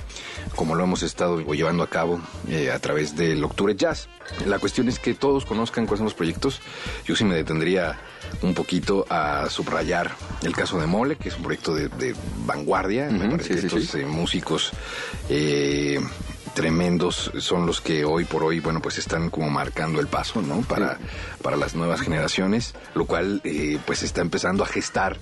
como 0.56 0.74
lo 0.74 0.84
hemos 0.84 1.04
estado 1.04 1.40
llevando 1.54 1.84
a 1.84 1.88
cabo 1.88 2.20
eh, 2.50 2.72
a 2.72 2.80
través 2.80 3.16
del 3.16 3.44
Octubre 3.44 3.76
Jazz. 3.76 4.08
La 4.48 4.58
cuestión 4.58 4.88
es 4.90 4.98
que 4.98 5.14
todos 5.14 5.46
conozcan 5.46 5.86
cuáles 5.86 6.00
son 6.00 6.06
los 6.06 6.14
proyectos. 6.14 6.62
Yo 7.06 7.16
sí 7.16 7.26
me 7.26 7.36
detendría 7.36 8.00
un 8.42 8.54
poquito 8.54 9.06
a 9.10 9.50
subrayar 9.50 10.12
el 10.44 10.56
caso 10.56 10.80
de 10.80 10.88
Mole, 10.88 11.16
que 11.18 11.30
es 11.30 11.36
un 11.38 11.44
proyecto 11.44 11.74
de, 11.76 11.88
de 11.90 12.16
vanguardia. 12.46 13.10
me 13.10 13.30
parece 13.30 13.50
sí, 13.50 13.54
que 13.56 13.62
sí, 13.62 13.68
estos 13.78 13.84
sí. 13.92 14.00
eh, 14.00 14.06
músicos 14.06 14.72
eh, 15.30 16.00
tremendos 16.54 17.32
son 17.40 17.66
los 17.66 17.80
que 17.82 18.04
hoy 18.04 18.26
por 18.26 18.44
hoy, 18.44 18.60
bueno, 18.60 18.82
pues 18.82 18.98
están 18.98 19.30
como 19.30 19.50
marcando 19.50 20.00
el 20.00 20.08
paso, 20.08 20.42
¿no? 20.42 20.62
Para, 20.62 20.98
para 21.42 21.56
las 21.58 21.76
nuevas 21.76 22.02
generaciones, 22.02 22.74
lo 22.96 23.06
cual 23.06 23.42
eh, 23.44 23.78
pues 23.86 24.04
está 24.04 24.22
empezando 24.22 24.64
a 24.64 24.68
gestar 24.68 25.18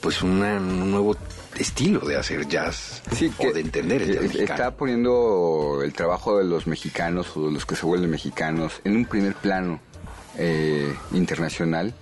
pues 0.00 0.22
una- 0.22 0.58
un 0.58 0.90
nuevo 0.90 1.16
estilo 1.58 2.00
de 2.00 2.16
hacer 2.16 2.46
jazz 2.46 3.02
o 3.38 3.52
de 3.52 3.60
entender 3.60 4.02
el 4.02 4.12
jazz 4.14 4.22
mexicano. 4.22 4.52
Está 4.52 4.70
poniendo 4.76 5.80
el 5.82 5.92
trabajo 5.92 6.38
de 6.38 6.44
los 6.44 6.66
mexicanos 6.68 7.36
o 7.36 7.46
de 7.46 7.52
los 7.52 7.66
que 7.66 7.74
se 7.74 7.84
vuelven 7.84 8.10
mexicanos 8.10 8.80
en 8.84 8.94
un 8.96 9.06
primer 9.06 9.34
plano 9.34 9.80
eh, 10.38 10.94
internacional, 11.12 11.94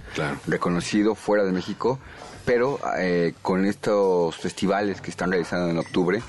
reconocido 0.46 1.14
fuera 1.14 1.44
de 1.44 1.52
México, 1.52 1.98
pero 2.44 2.78
eh, 2.98 3.34
con 3.42 3.64
estos 3.66 4.36
festivales 4.36 5.00
que 5.00 5.10
están 5.10 5.30
realizando 5.30 5.70
en 5.70 5.78
octubre, 5.78 6.22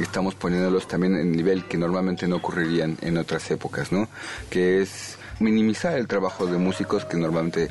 estamos 0.00 0.34
poniéndolos 0.34 0.86
también 0.88 1.16
en 1.16 1.32
nivel 1.32 1.64
que 1.64 1.76
normalmente 1.76 2.28
no 2.28 2.36
ocurrirían 2.36 2.96
en 3.00 3.18
otras 3.18 3.50
épocas, 3.50 3.92
¿no? 3.92 4.08
Que 4.50 4.82
es 4.82 5.18
minimizar 5.40 5.98
el 5.98 6.06
trabajo 6.06 6.46
de 6.46 6.58
músicos 6.58 7.04
que 7.04 7.16
normalmente 7.16 7.70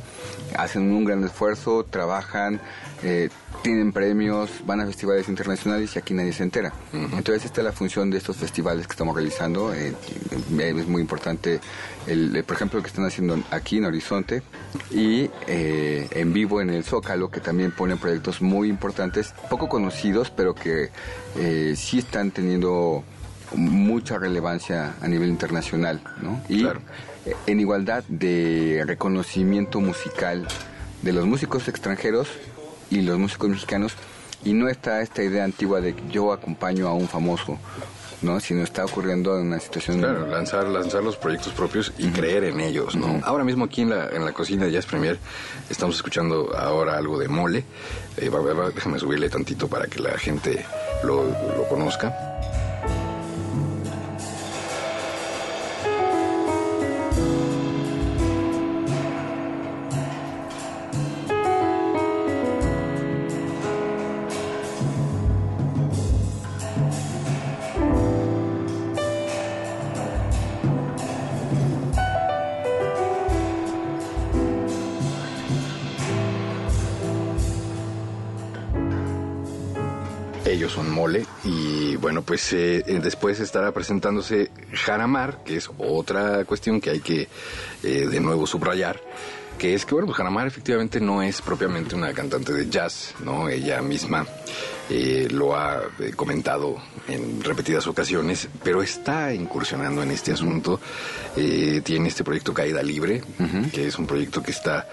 hacen 0.58 0.91
un 0.91 1.06
gran 1.06 1.23
esfuerzo, 1.23 1.86
trabajan, 1.89 2.60
eh, 3.03 3.29
tienen 3.63 3.93
premios, 3.93 4.49
van 4.67 4.82
a 4.82 4.86
festivales 4.86 5.28
internacionales 5.30 5.95
y 5.95 5.99
aquí 5.99 6.13
nadie 6.13 6.34
se 6.34 6.43
entera. 6.43 6.73
Entonces 6.93 7.45
esta 7.45 7.62
es 7.62 7.65
la 7.65 7.71
función 7.71 8.12
de 8.12 8.17
estos 8.17 8.36
festivales 8.38 8.86
que 8.86 8.91
estamos 8.91 9.15
realizando. 9.15 9.73
eh, 9.73 9.93
eh, 10.60 10.76
es 10.78 10.88
muy 10.88 11.02
importante, 11.02 11.60
el, 12.06 12.36
eh, 12.36 12.43
por 12.43 12.58
ejemplo, 12.58 12.78
lo 12.78 12.84
que 12.84 12.89
están 12.89 13.06
haciendo 13.06 13.41
aquí 13.49 13.78
en 13.78 13.86
Horizonte 13.86 14.43
y 14.91 15.30
eh, 15.47 16.08
en 16.12 16.34
vivo 16.34 16.62
en 16.62 16.69
el 16.69 16.84
Zócalo, 16.84 17.32
que 17.32 17.39
también 17.39 17.71
ponen 17.71 17.97
proyectos 17.97 18.41
muy 18.41 18.67
importantes, 18.69 19.34
poco 19.49 19.69
conocidos, 19.69 20.30
pero 20.30 20.54
que 20.54 20.89
eh, 21.38 21.73
sí 21.78 21.99
están 21.99 22.32
teniendo 22.32 23.04
mucha 23.56 24.19
relevancia 24.19 24.95
a 25.02 25.08
nivel 25.08 25.30
internacional, 25.30 26.02
¿no? 26.21 26.41
Y 26.49 26.67
en 27.47 27.60
igualdad 27.60 28.04
de 28.10 28.84
reconocimiento 28.86 29.80
musical 29.80 30.47
de 31.02 31.13
los 31.13 31.26
músicos 31.26 31.67
extranjeros 31.67 32.28
y 32.93 33.01
los 33.01 33.17
músicos 33.17 33.49
mexicanos 33.49 33.93
y 34.45 34.53
no 34.53 34.67
está 34.69 35.01
esta 35.01 35.23
idea 35.23 35.43
antigua 35.43 35.82
de 35.82 35.93
que 35.95 36.03
yo 36.10 36.32
acompaño 36.34 36.88
a 36.88 36.93
un 36.93 37.08
famoso, 37.08 37.58
¿no? 38.21 38.39
Sino 38.39 38.62
está 38.63 38.84
ocurriendo 38.86 39.38
en 39.39 39.47
una 39.47 39.60
situación 39.60 39.99
Claro, 39.99 40.27
lanzar, 40.27 40.67
lanzar 40.67 41.03
los 41.03 41.15
proyectos 41.15 41.53
propios 41.53 41.93
y 41.97 42.08
creer 42.10 42.43
en 42.45 42.60
ellos, 42.60 42.95
¿no? 42.95 43.21
Ahora 43.23 43.43
mismo 43.45 43.65
aquí 43.65 43.82
en 43.84 43.89
la, 43.91 44.10
en 44.10 44.25
la 44.25 44.34
cocina 44.34 44.65
de 44.65 44.71
Jazz 44.71 44.86
Premier 44.86 45.17
estamos 45.69 45.95
escuchando 45.95 46.51
ahora 46.58 46.97
algo 46.97 47.17
de 47.17 47.27
mole. 47.29 47.63
Eh, 48.17 48.29
va- 48.29 48.41
va- 48.41 48.53
va- 48.53 48.69
déjame 48.69 48.99
subirle 48.99 49.29
tantito 49.29 49.67
para 49.67 49.88
que 49.88 49.99
la 49.99 50.17
gente 50.17 50.65
lo, 51.03 51.23
lo 51.23 51.67
conozca. 51.69 52.33
Pues 82.25 82.53
eh, 82.53 82.83
eh, 82.86 82.99
después 83.01 83.39
estará 83.39 83.71
presentándose 83.71 84.51
Jaramar, 84.74 85.43
que 85.43 85.57
es 85.57 85.69
otra 85.78 86.45
cuestión 86.45 86.82
que 86.82 86.89
hay 86.89 86.99
que 86.99 87.28
eh, 87.84 88.07
de 88.09 88.19
nuevo 88.19 88.47
subrayar. 88.47 89.01
Que 89.57 89.76
es 89.76 89.86
que, 89.86 89.93
bueno, 89.93 90.07
pues 90.07 90.17
Jaramar 90.17 90.47
efectivamente 90.47 90.99
no 90.99 91.21
es 91.21 91.41
propiamente 91.41 91.95
una 91.95 92.11
cantante 92.11 92.51
de 92.53 92.69
jazz, 92.69 93.13
¿no? 93.24 93.47
Ella 93.47 93.82
misma 93.82 94.26
eh, 94.89 95.28
lo 95.32 95.55
ha 95.55 95.84
comentado 96.15 96.78
en 97.07 97.41
repetidas 97.43 97.86
ocasiones, 97.88 98.49
pero 98.63 98.82
está 98.82 99.34
incursionando 99.34 100.01
en 100.01 100.11
este 100.11 100.34
asunto. 100.34 100.80
Eh, 101.38 101.82
tiene 101.84 102.09
este 102.09 102.24
proyecto 102.24 102.53
Caída 102.53 102.82
Libre, 102.82 103.24
que 103.71 103.88
es 103.88 103.97
un 103.97 104.07
proyecto 104.07 104.41
que 104.41 104.51
está 104.51 104.89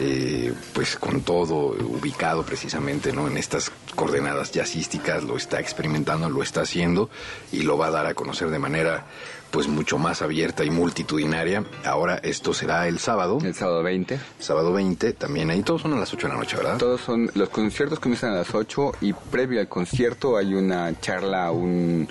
eh, 0.00 0.52
pues 0.72 0.96
con 0.96 1.22
todo 1.22 1.68
ubicado 1.68 2.44
precisamente 2.44 3.12
¿no? 3.12 3.28
en 3.28 3.36
estas 3.36 3.70
coordenadas 3.94 4.50
jazzísticas, 4.50 5.22
lo 5.24 5.36
está 5.36 5.60
experimentando, 5.60 6.28
lo 6.28 6.42
está 6.42 6.62
haciendo 6.62 7.10
y 7.52 7.62
lo 7.62 7.78
va 7.78 7.86
a 7.86 7.90
dar 7.90 8.06
a 8.06 8.14
conocer 8.14 8.50
de 8.50 8.58
manera 8.58 9.06
pues 9.54 9.68
mucho 9.68 9.98
más 9.98 10.20
abierta 10.20 10.64
y 10.64 10.70
multitudinaria. 10.70 11.62
Ahora 11.84 12.16
esto 12.24 12.52
será 12.52 12.88
el 12.88 12.98
sábado. 12.98 13.38
El 13.40 13.54
sábado 13.54 13.84
20. 13.84 14.18
Sábado 14.40 14.72
20, 14.72 15.12
también 15.12 15.48
ahí 15.50 15.62
todos 15.62 15.82
son 15.82 15.92
a 15.94 15.96
las 15.96 16.12
8 16.12 16.26
de 16.26 16.32
la 16.32 16.38
noche, 16.40 16.56
¿verdad? 16.56 16.76
Todos 16.76 17.00
son, 17.00 17.30
los 17.34 17.50
conciertos 17.50 18.00
comienzan 18.00 18.32
a 18.32 18.38
las 18.38 18.52
8 18.52 18.94
y 19.00 19.12
previo 19.12 19.60
al 19.60 19.68
concierto 19.68 20.36
hay 20.36 20.54
una 20.54 20.98
charla, 21.00 21.52
un, 21.52 22.08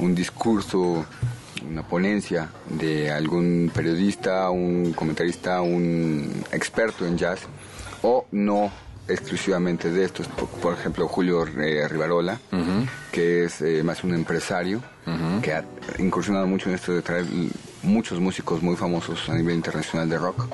un 0.00 0.14
discurso, 0.14 1.06
una 1.68 1.82
ponencia 1.82 2.50
de 2.68 3.10
algún 3.10 3.70
periodista, 3.74 4.50
un 4.50 4.92
comentarista, 4.92 5.60
un 5.60 6.44
experto 6.52 7.06
en 7.06 7.16
jazz 7.16 7.40
o 8.02 8.26
no 8.32 8.70
exclusivamente 9.08 9.90
de 9.90 10.04
estos, 10.04 10.28
por, 10.28 10.48
por 10.48 10.74
ejemplo 10.74 11.08
Julio 11.08 11.46
eh, 11.46 11.86
Rivarola, 11.88 12.38
que 13.10 13.44
es 13.44 13.60
eh, 13.60 13.82
más 13.82 14.04
un 14.04 14.14
empresario 14.14 14.82
que 15.42 15.52
ha 15.52 15.64
incursionado 15.98 16.46
mucho 16.46 16.68
en 16.68 16.76
esto 16.76 16.92
de 16.92 17.02
traer 17.02 17.26
muchos 17.82 18.20
músicos 18.20 18.62
muy 18.62 18.76
famosos 18.76 19.28
a 19.28 19.34
nivel 19.34 19.56
internacional 19.56 20.08
de 20.08 20.18
rock, 20.18 20.46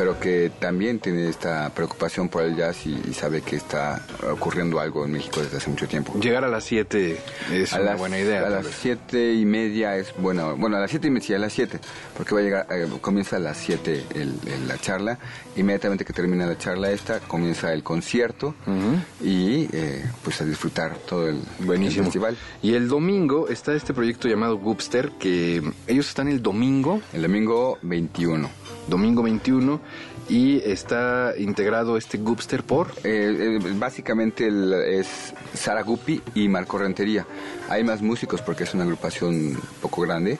pero 0.00 0.18
que 0.18 0.50
también 0.58 0.98
tiene 0.98 1.28
esta 1.28 1.68
preocupación 1.74 2.30
por 2.30 2.42
el 2.42 2.56
jazz 2.56 2.86
y, 2.86 2.98
y 3.06 3.12
sabe 3.12 3.42
que 3.42 3.56
está 3.56 4.02
ocurriendo 4.32 4.80
algo 4.80 5.04
en 5.04 5.12
México 5.12 5.42
desde 5.42 5.58
hace 5.58 5.68
mucho 5.68 5.86
tiempo. 5.86 6.18
Llegar 6.18 6.42
a 6.42 6.48
las 6.48 6.64
7 6.64 7.18
es 7.52 7.72
a 7.74 7.80
una 7.82 7.90
las, 7.90 7.98
buena 7.98 8.18
idea. 8.18 8.46
A 8.46 8.48
las 8.48 8.64
vez. 8.64 8.74
siete 8.80 9.34
y 9.34 9.44
media 9.44 9.98
es 9.98 10.14
bueno, 10.16 10.56
bueno 10.56 10.78
a 10.78 10.80
las 10.80 10.90
siete 10.90 11.08
y 11.08 11.10
media, 11.10 11.26
sí, 11.26 11.34
a 11.34 11.38
las 11.38 11.52
siete, 11.52 11.80
porque 12.16 12.34
va 12.34 12.40
a 12.40 12.42
llegar, 12.44 12.66
eh, 12.70 12.88
comienza 13.02 13.36
a 13.36 13.40
las 13.40 13.58
siete 13.58 14.02
el- 14.14 14.38
el- 14.46 14.66
la 14.68 14.78
charla, 14.78 15.18
inmediatamente 15.56 16.06
que 16.06 16.14
termina 16.14 16.46
la 16.46 16.56
charla 16.56 16.90
esta, 16.92 17.20
comienza 17.20 17.70
el 17.74 17.82
concierto 17.82 18.54
y 19.22 19.68
eh, 19.70 20.02
pues 20.24 20.40
a 20.40 20.46
disfrutar 20.46 20.96
todo 20.96 21.28
el, 21.28 21.40
Buenísimo. 21.58 22.00
el 22.00 22.04
festival. 22.06 22.36
Y 22.62 22.72
el 22.72 22.88
domingo 22.88 23.48
está 23.48 23.74
este 23.74 23.92
proyecto 23.92 24.28
llamado 24.28 24.56
Goopster, 24.56 25.10
que 25.18 25.62
ellos 25.86 26.08
están 26.08 26.28
el 26.28 26.40
domingo. 26.42 27.02
El 27.12 27.20
domingo 27.20 27.76
21. 27.82 28.48
Domingo 28.88 29.22
21. 29.22 29.80
Y 30.28 30.58
está 30.64 31.32
integrado 31.36 31.96
este 31.96 32.18
Goopster 32.18 32.62
por... 32.62 32.92
Eh, 33.02 33.58
eh, 33.60 33.72
básicamente 33.74 34.46
el- 34.46 34.72
es 34.72 35.34
Sara 35.54 35.82
Guppy 35.82 36.22
y 36.36 36.46
Marco 36.48 36.78
Rentería. 36.78 37.26
Hay 37.68 37.82
más 37.82 38.00
músicos 38.00 38.40
porque 38.40 38.62
es 38.62 38.72
una 38.74 38.84
agrupación 38.84 39.34
un 39.34 39.58
poco 39.82 40.02
grande, 40.02 40.38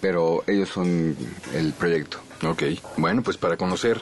pero 0.00 0.42
ellos 0.46 0.70
son 0.70 1.14
el 1.54 1.72
proyecto. 1.74 2.18
Ok, 2.46 2.62
bueno, 2.98 3.22
pues 3.22 3.38
para 3.38 3.56
conocer 3.56 4.00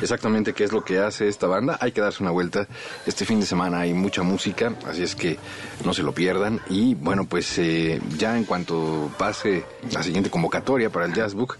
exactamente 0.00 0.52
qué 0.52 0.64
es 0.64 0.72
lo 0.72 0.82
que 0.82 0.98
hace 0.98 1.28
esta 1.28 1.46
banda, 1.46 1.78
hay 1.80 1.92
que 1.92 2.00
darse 2.00 2.22
una 2.22 2.32
vuelta. 2.32 2.66
Este 3.06 3.24
fin 3.24 3.38
de 3.40 3.46
semana 3.46 3.80
hay 3.80 3.92
mucha 3.94 4.22
música, 4.24 4.72
así 4.88 5.02
es 5.04 5.14
que 5.14 5.38
no 5.84 5.94
se 5.94 6.02
lo 6.02 6.12
pierdan. 6.12 6.60
Y 6.68 6.94
bueno, 6.96 7.26
pues 7.26 7.58
eh, 7.58 8.00
ya 8.18 8.36
en 8.36 8.44
cuanto 8.44 9.08
pase 9.18 9.64
la 9.92 10.02
siguiente 10.02 10.30
convocatoria 10.30 10.90
para 10.90 11.06
el 11.06 11.14
Jazz 11.14 11.34
Book 11.34 11.58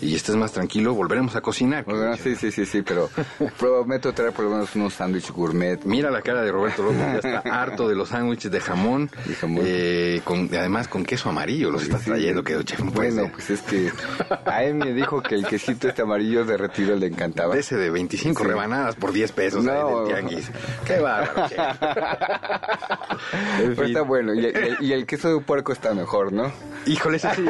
y 0.00 0.14
estés 0.14 0.36
más 0.36 0.52
tranquilo, 0.52 0.94
volveremos 0.94 1.34
a 1.36 1.40
cocinar. 1.40 1.84
Bueno, 1.84 2.16
sí, 2.16 2.34
sí, 2.36 2.50
sí, 2.50 2.66
sí, 2.66 2.82
pero 2.82 3.08
prometo 3.58 4.12
traer 4.12 4.32
por 4.32 4.44
lo 4.44 4.50
menos 4.52 4.74
unos 4.76 4.94
sándwiches 4.94 5.30
gourmet. 5.32 5.82
Mira 5.84 6.10
la 6.10 6.22
cara 6.22 6.42
de 6.42 6.52
Roberto 6.52 6.82
López, 6.82 7.22
ya 7.22 7.38
está 7.38 7.40
harto 7.62 7.88
de 7.88 7.94
los 7.94 8.08
sándwiches 8.10 8.50
de 8.50 8.60
jamón, 8.60 9.10
eh, 9.62 10.20
con, 10.24 10.48
además 10.52 10.88
con 10.88 11.04
queso 11.04 11.28
amarillo 11.30 11.70
los 11.70 11.82
estás 11.82 12.02
trayendo, 12.02 12.42
que 12.42 12.62
chef 12.64 12.80
Bueno, 12.92 13.22
ser. 13.22 13.32
pues 13.32 13.50
es 13.50 13.60
que 13.62 13.90
a 14.46 14.62
él 14.64 14.74
me 14.74 14.92
dijo 14.92 15.22
que 15.22 15.34
el 15.34 15.46
quesito 15.46 15.88
este 15.88 16.02
amarillo 16.02 16.44
derretido 16.44 16.96
le 16.96 17.06
encantaba. 17.06 17.54
De 17.54 17.60
ese 17.60 17.76
de 17.76 17.90
25 17.90 18.42
Sí. 18.42 18.48
rebanadas 18.48 18.96
por 18.96 19.12
10 19.12 19.32
pesos 19.32 19.64
No. 19.64 20.04
del 20.04 20.08
tianguis. 20.14 20.50
Qué 20.86 20.98
bárbaro, 20.98 21.48
chef. 21.48 21.58
Pero 23.58 23.84
está 23.84 24.02
bueno, 24.02 24.34
y 24.34 24.44
el, 24.46 24.76
y 24.80 24.92
el 24.92 25.06
queso 25.06 25.28
de 25.34 25.40
puerco 25.40 25.72
está 25.72 25.94
mejor, 25.94 26.32
¿no? 26.32 26.52
Híjole, 26.86 27.16
ese 27.16 27.34
sí, 27.34 27.44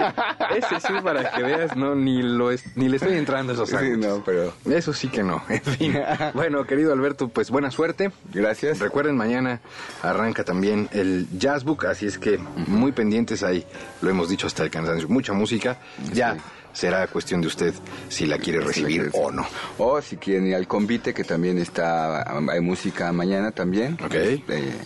ese 0.57 0.81
sí, 0.81 0.93
para 1.03 1.31
que 1.31 1.43
veas, 1.43 1.77
no, 1.77 1.95
ni 1.95 2.23
lo 2.35 2.51
es- 2.51 2.65
ni 2.77 2.89
le 2.89 2.97
estoy 2.97 3.15
entrando 3.17 3.53
a 3.53 3.55
esos 3.55 3.69
Sí, 3.71 3.77
no, 3.97 4.23
pero... 4.25 4.53
Eso 4.71 4.93
sí 4.93 5.09
que 5.09 5.23
no, 5.23 5.43
en 5.49 5.63
fin. 5.63 5.95
Bueno, 6.35 6.65
querido 6.67 6.93
Alberto, 6.93 7.29
pues 7.29 7.51
buena 7.51 7.71
suerte. 7.71 8.11
Gracias. 8.33 8.79
Recuerden, 8.81 9.17
mañana 9.17 9.61
arranca 10.03 10.45
también 10.45 10.89
el 10.93 11.27
Jazz 11.39 11.65
Book, 11.65 11.87
así 11.87 12.07
es 12.07 12.19
que 12.19 12.39
muy 12.67 12.93
pendientes 12.93 13.43
ahí, 13.43 13.65
lo 14.03 14.11
hemos 14.11 14.29
dicho 14.29 14.47
hasta 14.47 14.63
el 14.65 14.71
cansancio, 14.71 15.09
mucha 15.09 15.33
música. 15.33 15.79
Ya 16.13 16.37
será 16.75 17.07
cuestión 17.07 17.41
de 17.41 17.47
usted 17.47 17.73
si 18.11 18.27
la 18.27 18.37
quiere 18.37 18.61
recibir 18.61 19.09
o 19.15 19.31
no. 19.31 19.47
O 19.79 20.03
si 20.03 20.19
quieren 20.19 20.47
ir 20.47 20.55
al 20.55 20.67
convite, 20.67 21.15
que 21.15 21.25
también 21.25 21.57
está, 21.57 22.31
hay 22.51 22.61
música 22.61 23.11
mañana 23.13 23.53
también. 23.53 23.97
Ok. 24.05 24.15
Eh, 24.15 24.43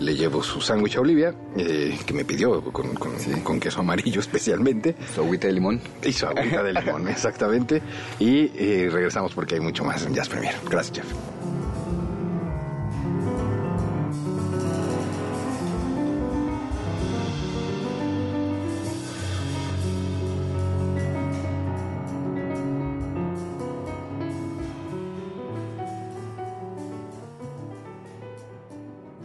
Le 0.00 0.14
llevo 0.16 0.42
su 0.42 0.60
sándwich 0.60 0.96
a 0.96 1.00
Olivia, 1.00 1.34
eh, 1.56 1.98
que 2.06 2.12
me 2.14 2.24
pidió 2.24 2.62
con, 2.72 2.94
con- 2.94 3.12
con 3.44 3.60
queso 3.60 3.80
amarillo 3.80 4.20
especialmente. 4.26 4.94
Su 5.14 5.20
agüita 5.20 5.46
de 5.46 5.52
limón. 5.52 5.80
Y 6.02 6.12
su 6.12 6.26
agüita 6.26 6.62
de 6.62 6.72
limón, 6.72 7.08
exactamente. 7.10 7.82
Y 8.18 8.50
eh, 8.56 8.88
regresamos 8.90 9.32
porque 9.34 9.56
hay 9.56 9.60
mucho 9.60 9.84
más 9.84 10.04
en 10.06 10.14
Jazz 10.14 10.28
Premier. 10.28 10.54
Gracias, 10.68 10.98
Jeff. 10.98 11.12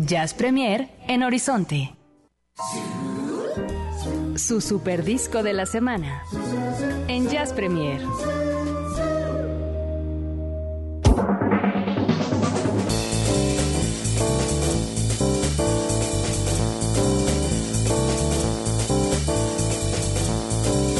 Jazz 0.06 0.34
Premier 0.34 0.88
en 1.08 1.24
Horizonte. 1.24 1.96
Su 4.36 4.62
super 4.62 5.04
disco 5.04 5.44
de 5.44 5.54
la 5.54 5.66
semana. 5.66 6.22
En 7.08 7.30
Jazz 7.30 7.54
Premier. 7.54 8.02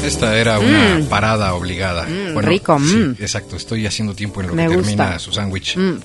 Esta 0.04 0.38
era 0.38 0.60
una 0.60 0.98
Mm. 1.00 1.06
parada 1.06 1.54
obligada. 1.54 2.06
Mm, 2.06 2.38
rico, 2.38 2.78
sí, 2.78 2.96
mm. 2.96 3.16
exacto. 3.18 3.56
Estoy 3.56 3.86
haciendo 3.86 4.14
tiempo 4.14 4.40
en 4.40 4.48
lo 4.48 4.54
Me 4.54 4.62
que 4.68 4.68
termina 4.76 5.04
gusta. 5.06 5.18
su 5.18 5.32
sándwich. 5.32 5.76
Mm, 5.76 5.98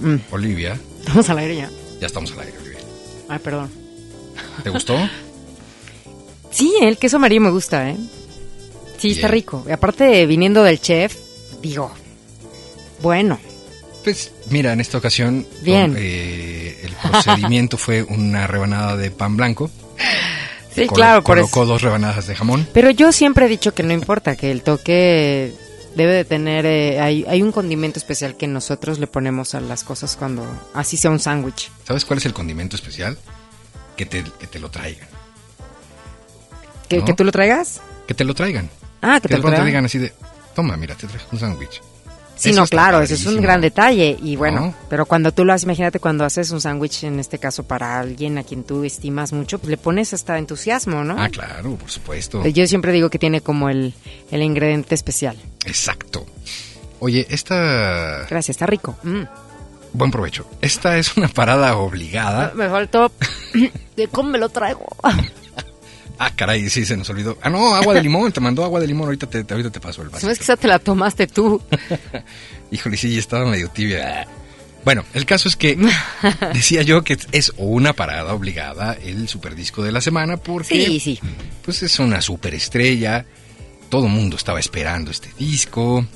mm, 0.00 0.20
Olivia, 0.30 0.78
estamos 1.00 1.28
al 1.28 1.38
aire 1.38 1.56
ya. 1.56 1.70
Ya 2.04 2.08
estamos 2.08 2.32
al 2.32 2.40
aire, 2.40 2.52
Olivia. 2.58 2.78
Ay, 3.30 3.38
perdón. 3.38 3.70
¿Te 4.62 4.68
gustó? 4.70 4.94
Sí, 6.50 6.72
el 6.80 6.98
queso 6.98 7.16
amarillo 7.16 7.40
me 7.40 7.50
gusta, 7.50 7.90
¿eh? 7.90 7.96
Sí, 8.98 9.10
está 9.10 9.26
rico. 9.26 9.64
Y 9.68 9.72
aparte, 9.72 10.24
viniendo 10.24 10.62
del 10.62 10.80
chef, 10.80 11.16
digo, 11.60 11.90
bueno. 13.02 13.40
Pues 14.04 14.30
mira, 14.50 14.72
en 14.72 14.80
esta 14.80 14.98
ocasión 14.98 15.44
Bien. 15.62 15.96
eh, 15.98 16.78
el 16.84 16.92
procedimiento 17.10 17.76
fue 17.76 18.04
una 18.04 18.46
rebanada 18.46 18.96
de 18.96 19.10
pan 19.10 19.36
blanco. 19.36 19.68
Sí, 20.72 20.86
claro, 20.86 21.24
por 21.24 21.38
colocó 21.38 21.62
eso. 21.64 21.72
dos 21.72 21.82
rebanadas 21.82 22.28
de 22.28 22.36
jamón. 22.36 22.68
Pero 22.72 22.90
yo 22.90 23.10
siempre 23.10 23.46
he 23.46 23.48
dicho 23.48 23.74
que 23.74 23.82
no 23.82 23.92
importa, 23.92 24.36
que 24.36 24.52
el 24.52 24.62
toque 24.62 25.52
debe 25.96 26.12
de 26.12 26.24
tener... 26.24 26.66
eh, 26.66 27.00
hay, 27.00 27.24
hay 27.28 27.42
un 27.42 27.52
condimento 27.52 27.98
especial 27.98 28.36
que 28.36 28.46
nosotros 28.46 28.98
le 28.98 29.06
ponemos 29.06 29.54
a 29.54 29.60
las 29.60 29.84
cosas 29.84 30.16
cuando 30.16 30.44
así 30.74 30.96
sea 30.96 31.10
un 31.10 31.20
sándwich. 31.20 31.70
¿Sabes 31.86 32.04
cuál 32.04 32.18
es 32.18 32.26
el 32.26 32.32
condimento 32.34 32.76
especial? 32.76 33.18
Que 33.96 34.06
te, 34.06 34.24
que 34.38 34.46
te 34.46 34.58
lo 34.58 34.70
traigan. 34.70 35.08
¿Que, 36.88 36.98
¿No? 36.98 37.04
que 37.04 37.14
tú 37.14 37.24
lo 37.24 37.32
traigas? 37.32 37.80
Que 38.06 38.14
te 38.14 38.24
lo 38.24 38.34
traigan. 38.34 38.68
Ah, 39.00 39.20
que 39.20 39.28
te 39.28 39.36
lo 39.38 39.42
traigan. 39.42 39.66
digan 39.66 39.84
así 39.84 39.98
de, 39.98 40.12
toma, 40.54 40.76
mira, 40.76 40.94
te 40.94 41.06
traje 41.06 41.26
un 41.32 41.38
sándwich. 41.38 41.80
Sí, 42.36 42.50
Eso 42.50 42.60
no, 42.60 42.66
claro, 42.66 43.00
eso 43.00 43.14
es 43.14 43.26
un 43.26 43.40
gran 43.40 43.60
detalle. 43.60 44.16
Y 44.22 44.36
bueno, 44.36 44.60
¿No? 44.60 44.74
pero 44.88 45.06
cuando 45.06 45.32
tú 45.32 45.44
lo 45.44 45.52
haces, 45.52 45.64
imagínate 45.64 46.00
cuando 46.00 46.24
haces 46.24 46.50
un 46.50 46.60
sándwich, 46.60 47.04
en 47.04 47.20
este 47.20 47.38
caso 47.38 47.62
para 47.62 48.00
alguien 48.00 48.38
a 48.38 48.42
quien 48.42 48.64
tú 48.64 48.82
estimas 48.84 49.32
mucho, 49.32 49.58
pues 49.58 49.70
le 49.70 49.76
pones 49.76 50.12
hasta 50.12 50.36
entusiasmo, 50.38 51.04
¿no? 51.04 51.16
Ah, 51.18 51.28
claro, 51.28 51.76
por 51.76 51.90
supuesto. 51.90 52.44
Yo 52.46 52.66
siempre 52.66 52.92
digo 52.92 53.08
que 53.08 53.18
tiene 53.18 53.40
como 53.40 53.68
el, 53.68 53.94
el 54.30 54.42
ingrediente 54.42 54.94
especial. 54.94 55.36
Exacto. 55.64 56.26
Oye, 57.00 57.26
esta... 57.30 58.26
Gracias, 58.28 58.50
está 58.50 58.66
rico. 58.66 58.96
Mm. 59.02 59.22
Buen 59.92 60.10
provecho. 60.10 60.46
Esta 60.60 60.98
es 60.98 61.16
una 61.16 61.28
parada 61.28 61.76
obligada. 61.76 62.52
Me 62.56 62.68
faltó 62.68 63.12
de 63.96 64.08
cómo 64.08 64.30
me 64.30 64.38
lo 64.38 64.48
traigo. 64.48 64.86
Ah, 66.18 66.30
caray, 66.34 66.68
sí, 66.70 66.84
se 66.84 66.96
nos 66.96 67.10
olvidó. 67.10 67.36
Ah, 67.42 67.50
no, 67.50 67.74
agua 67.74 67.92
de 67.94 68.02
limón, 68.02 68.30
te 68.32 68.40
mandó 68.40 68.64
agua 68.64 68.80
de 68.80 68.86
limón, 68.86 69.06
ahorita 69.06 69.26
te, 69.26 69.44
ahorita 69.50 69.70
te 69.70 69.80
paso 69.80 70.02
el 70.02 70.08
vaso. 70.10 70.26
No 70.26 70.32
es 70.32 70.38
que 70.38 70.44
esa 70.44 70.56
te 70.56 70.68
la 70.68 70.78
tomaste 70.78 71.26
tú. 71.26 71.60
Híjole, 72.70 72.96
sí, 72.96 73.18
estaba 73.18 73.44
medio 73.46 73.68
tibia. 73.70 74.26
Bueno, 74.84 75.04
el 75.14 75.24
caso 75.26 75.48
es 75.48 75.56
que 75.56 75.76
decía 76.52 76.82
yo 76.82 77.02
que 77.02 77.16
es 77.32 77.52
una 77.56 77.94
parada 77.94 78.34
obligada 78.34 78.92
el 79.02 79.28
superdisco 79.28 79.82
de 79.82 79.92
la 79.92 80.00
semana 80.00 80.36
porque 80.36 80.74
Sí, 80.86 81.00
sí. 81.00 81.20
pues 81.64 81.82
es 81.82 81.98
una 81.98 82.20
superestrella. 82.20 83.24
Todo 83.88 84.06
el 84.06 84.12
mundo 84.12 84.36
estaba 84.36 84.60
esperando 84.60 85.10
este 85.10 85.30
disco. 85.38 86.06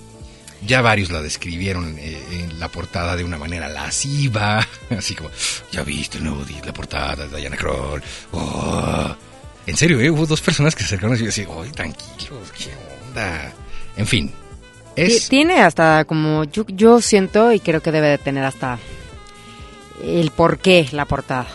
Ya 0.67 0.81
varios 0.81 1.11
la 1.11 1.23
describieron 1.23 1.97
eh, 1.99 2.21
en 2.33 2.59
la 2.61 2.69
portada 2.69 3.15
de 3.17 3.23
una 3.25 3.39
manera 3.39 3.69
lasciva, 3.69 4.67
así 4.91 5.15
como, 5.15 5.31
ya 5.71 5.83
viste 5.85 6.19
el 6.19 6.25
nuevo 6.25 6.45
disco, 6.45 6.67
la 6.67 6.73
portada 6.75 7.27
de 7.29 7.37
Diana 7.41 7.57
Kroll. 7.57 8.03
Oh. 8.33 9.17
En 9.69 9.77
serio, 9.77 10.01
¿eh? 10.01 10.11
hubo 10.11 10.25
dos 10.25 10.41
personas 10.41 10.75
que 10.75 10.81
se 10.81 10.87
acercaron 10.87 11.15
y 11.15 11.19
yo 11.21 11.27
decía, 11.27 11.47
oye, 11.51 11.71
tranquilos, 11.73 12.51
¿qué 12.57 12.71
onda? 13.07 13.53
En 13.99 14.07
fin, 14.07 14.33
es... 14.97 15.29
Tiene 15.29 15.61
hasta 15.61 16.07
como, 16.07 16.45
yo, 16.45 16.65
yo 16.69 17.03
siento 17.03 17.53
y 17.53 17.61
creo 17.61 17.83
que 17.83 17.93
debe 17.93 18.09
de 18.09 18.17
tener 18.17 18.45
hasta 18.45 18.79
el 20.03 20.31
porqué 20.31 20.89
la 20.93 21.05
portada. 21.05 21.47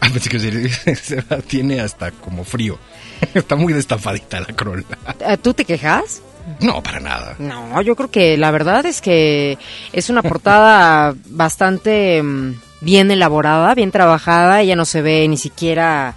Ah, 0.00 0.10
pensé 0.12 0.28
que 0.28 0.38
tiene 1.46 1.80
hasta 1.80 2.10
como 2.10 2.44
frío. 2.44 2.78
Está 3.34 3.56
muy 3.56 3.72
destapadita 3.72 4.40
la 4.40 4.48
Kroll. 4.48 4.84
Eh, 5.20 5.38
¿Tú 5.38 5.54
te 5.54 5.64
quejas? 5.64 6.20
No, 6.60 6.82
para 6.82 7.00
nada. 7.00 7.36
No, 7.38 7.80
yo 7.80 7.96
creo 7.96 8.10
que 8.10 8.36
la 8.36 8.50
verdad 8.50 8.84
es 8.84 9.00
que 9.00 9.56
es 9.94 10.10
una 10.10 10.20
portada 10.22 11.14
bastante 11.26 12.22
mm, 12.22 12.54
bien 12.82 13.10
elaborada, 13.10 13.74
bien 13.74 13.90
trabajada. 13.90 14.60
Ella 14.60 14.76
no 14.76 14.84
se 14.84 15.00
ve 15.00 15.26
ni 15.26 15.38
siquiera. 15.38 16.16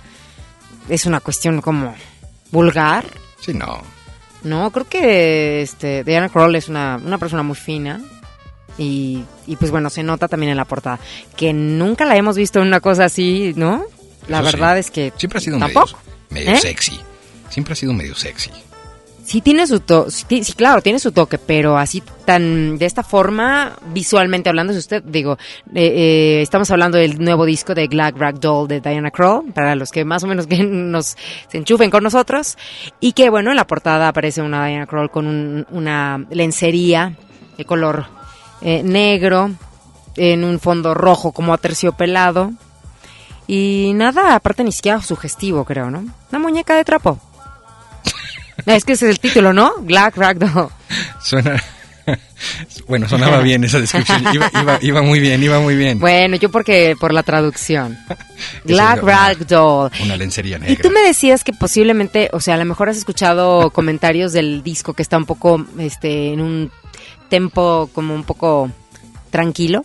Es 0.90 1.06
una 1.06 1.20
cuestión 1.20 1.62
como 1.62 1.96
vulgar. 2.52 3.06
Sí, 3.40 3.54
no. 3.54 3.82
No, 4.44 4.72
creo 4.72 4.88
que 4.88 5.62
este, 5.62 6.04
Diana 6.04 6.30
Kroll 6.30 6.56
es 6.56 6.68
una, 6.70 7.00
una 7.04 7.18
persona 7.18 7.44
muy 7.44 7.56
fina. 7.56 8.02
Y, 8.78 9.24
y 9.48 9.56
pues 9.56 9.72
bueno, 9.72 9.90
se 9.90 10.04
nota 10.04 10.28
también 10.28 10.52
en 10.52 10.58
la 10.58 10.66
portada. 10.66 11.00
Que 11.36 11.54
nunca 11.54 12.06
la 12.06 12.16
hemos 12.18 12.36
visto 12.38 12.60
en 12.60 12.68
una 12.68 12.80
cosa 12.82 13.06
así, 13.06 13.54
¿no? 13.56 13.86
La 14.28 14.40
Eso 14.40 14.50
sí. 14.50 14.56
verdad 14.56 14.78
es 14.78 14.92
que. 14.92 15.14
Siempre 15.18 15.38
ha 15.38 15.42
sido 15.42 15.58
¿Tampoco? 15.60 15.98
medio, 16.30 16.46
medio 16.48 16.58
¿Eh? 16.58 16.62
sexy. 16.62 17.00
Siempre 17.50 17.74
ha 17.74 17.76
sido 17.76 17.94
medio 17.94 18.16
sexy. 18.16 18.52
Sí 19.26 19.42
tiene 19.42 19.66
su 19.66 19.80
toque, 19.80 20.12
sí, 20.12 20.54
claro, 20.54 20.82
tiene 20.84 21.00
su 21.00 21.12
toque, 21.12 21.40
pero 21.40 21.80
así 21.80 22.04
tan 22.26 22.78
de 22.78 22.86
esta 22.86 23.02
forma, 23.02 23.74
visualmente 23.92 24.50
hablando, 24.50 24.72
si 24.72 24.78
usted, 24.78 25.02
digo, 25.04 25.40
eh, 25.74 25.94
eh, 26.38 26.42
estamos 26.44 26.70
hablando 26.70 27.00
del 27.00 27.18
nuevo 27.20 27.44
disco 27.44 27.74
de 27.74 27.88
Glad 27.88 28.14
Ragdoll 28.18 28.68
de 28.68 28.82
Diana 28.82 29.10
Kroll, 29.10 29.52
para 29.52 29.74
los 29.76 29.90
que 29.92 30.06
más 30.06 30.24
o 30.24 30.28
menos 30.28 30.46
que 30.46 30.58
nos 30.64 31.18
se 31.50 31.58
enchufen 31.58 31.90
con 31.90 32.04
nosotros, 32.04 32.56
y 33.00 33.14
que 33.14 33.32
bueno, 33.32 33.50
en 33.50 33.56
la 33.56 33.66
portada 33.66 34.10
aparece 34.10 34.44
una 34.44 34.68
Diana 34.68 34.86
Kroll 34.86 35.10
con 35.10 35.26
un- 35.26 35.66
una 35.72 36.24
lencería 36.30 37.16
de 37.58 37.66
color 37.66 38.06
eh, 38.62 38.84
negro, 38.84 39.50
en 40.18 40.44
un 40.44 40.60
fondo 40.60 40.94
rojo 40.94 41.32
como 41.32 41.52
aterciopelado, 41.56 42.54
y 43.48 43.92
nada, 43.96 44.36
aparte 44.36 44.64
ni 44.64 44.72
siquiera 44.72 45.02
sugestivo, 45.02 45.66
creo, 45.66 45.90
¿no? 45.90 46.06
Una 46.32 46.40
muñeca 46.40 46.76
de 46.76 46.84
trapo. 46.86 47.20
Es 48.76 48.84
que 48.86 48.94
ese 48.94 49.06
es 49.06 49.12
el 49.12 49.20
título, 49.20 49.54
¿no? 49.54 49.74
Black 49.82 50.18
Ragdoll. 50.18 50.70
Suena. 51.22 51.62
bueno, 52.88 53.08
sonaba 53.10 53.40
bien 53.42 53.64
esa 53.64 53.80
descripción. 53.80 54.24
Iba, 54.34 54.52
iba- 54.62 54.80
iba 54.82 55.02
muy 55.02 55.20
bien, 55.20 55.42
iba 55.44 55.60
muy 55.60 55.76
bien. 55.76 56.00
Bueno, 56.00 56.36
yo 56.38 56.50
porque 56.52 56.96
por 57.00 57.14
la 57.14 57.24
traducción. 57.24 57.98
Black 58.64 59.02
Ragdoll. 59.02 59.92
Una 60.04 60.16
lencería 60.18 60.58
Y 60.58 60.62
negra. 60.62 60.84
tú 60.84 60.92
me 60.92 61.02
decías 61.02 61.44
que 61.44 61.54
posiblemente, 61.54 62.30
o 62.34 62.40
sea, 62.40 62.56
a 62.56 62.58
lo 62.58 62.66
mejor 62.66 62.90
has 62.90 62.98
escuchado 62.98 63.72
comentarios 63.72 64.34
del 64.34 64.62
disco 64.64 64.94
que 64.94 65.02
está 65.02 65.18
un 65.18 65.26
poco, 65.26 65.66
este, 65.80 66.34
en 66.34 66.42
un 66.42 66.72
tempo 67.30 67.90
como 67.94 68.14
un 68.14 68.24
poco 68.24 68.72
tranquilo, 69.32 69.82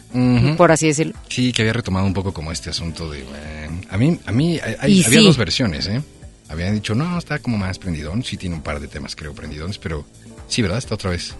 por 0.56 0.70
así 0.72 0.86
decirlo. 0.86 1.14
Sí, 1.28 1.52
que 1.52 1.62
había 1.62 1.72
retomado 1.72 2.06
un 2.06 2.14
poco 2.14 2.32
como 2.32 2.52
este 2.52 2.70
asunto 2.70 3.10
de... 3.10 3.20
eh, 3.20 3.68
a 3.90 3.96
mí, 3.96 4.18
a 4.26 4.30
mí 4.30 4.60
hay- 4.80 4.92
Y 5.00 5.04
había 5.04 5.18
sí. 5.20 5.26
dos 5.26 5.36
versiones, 5.38 5.86
¿eh? 5.88 6.00
Habían 6.50 6.74
dicho, 6.74 6.94
no, 6.94 7.16
está 7.18 7.38
como 7.38 7.56
más 7.56 7.78
prendidón. 7.78 8.22
Sí 8.24 8.36
tiene 8.36 8.56
un 8.56 8.62
par 8.62 8.80
de 8.80 8.88
temas, 8.88 9.14
creo, 9.16 9.32
prendidones, 9.34 9.78
pero 9.78 10.04
sí, 10.48 10.62
¿verdad? 10.62 10.78
Está 10.78 10.94
otra 10.96 11.10
vez. 11.10 11.34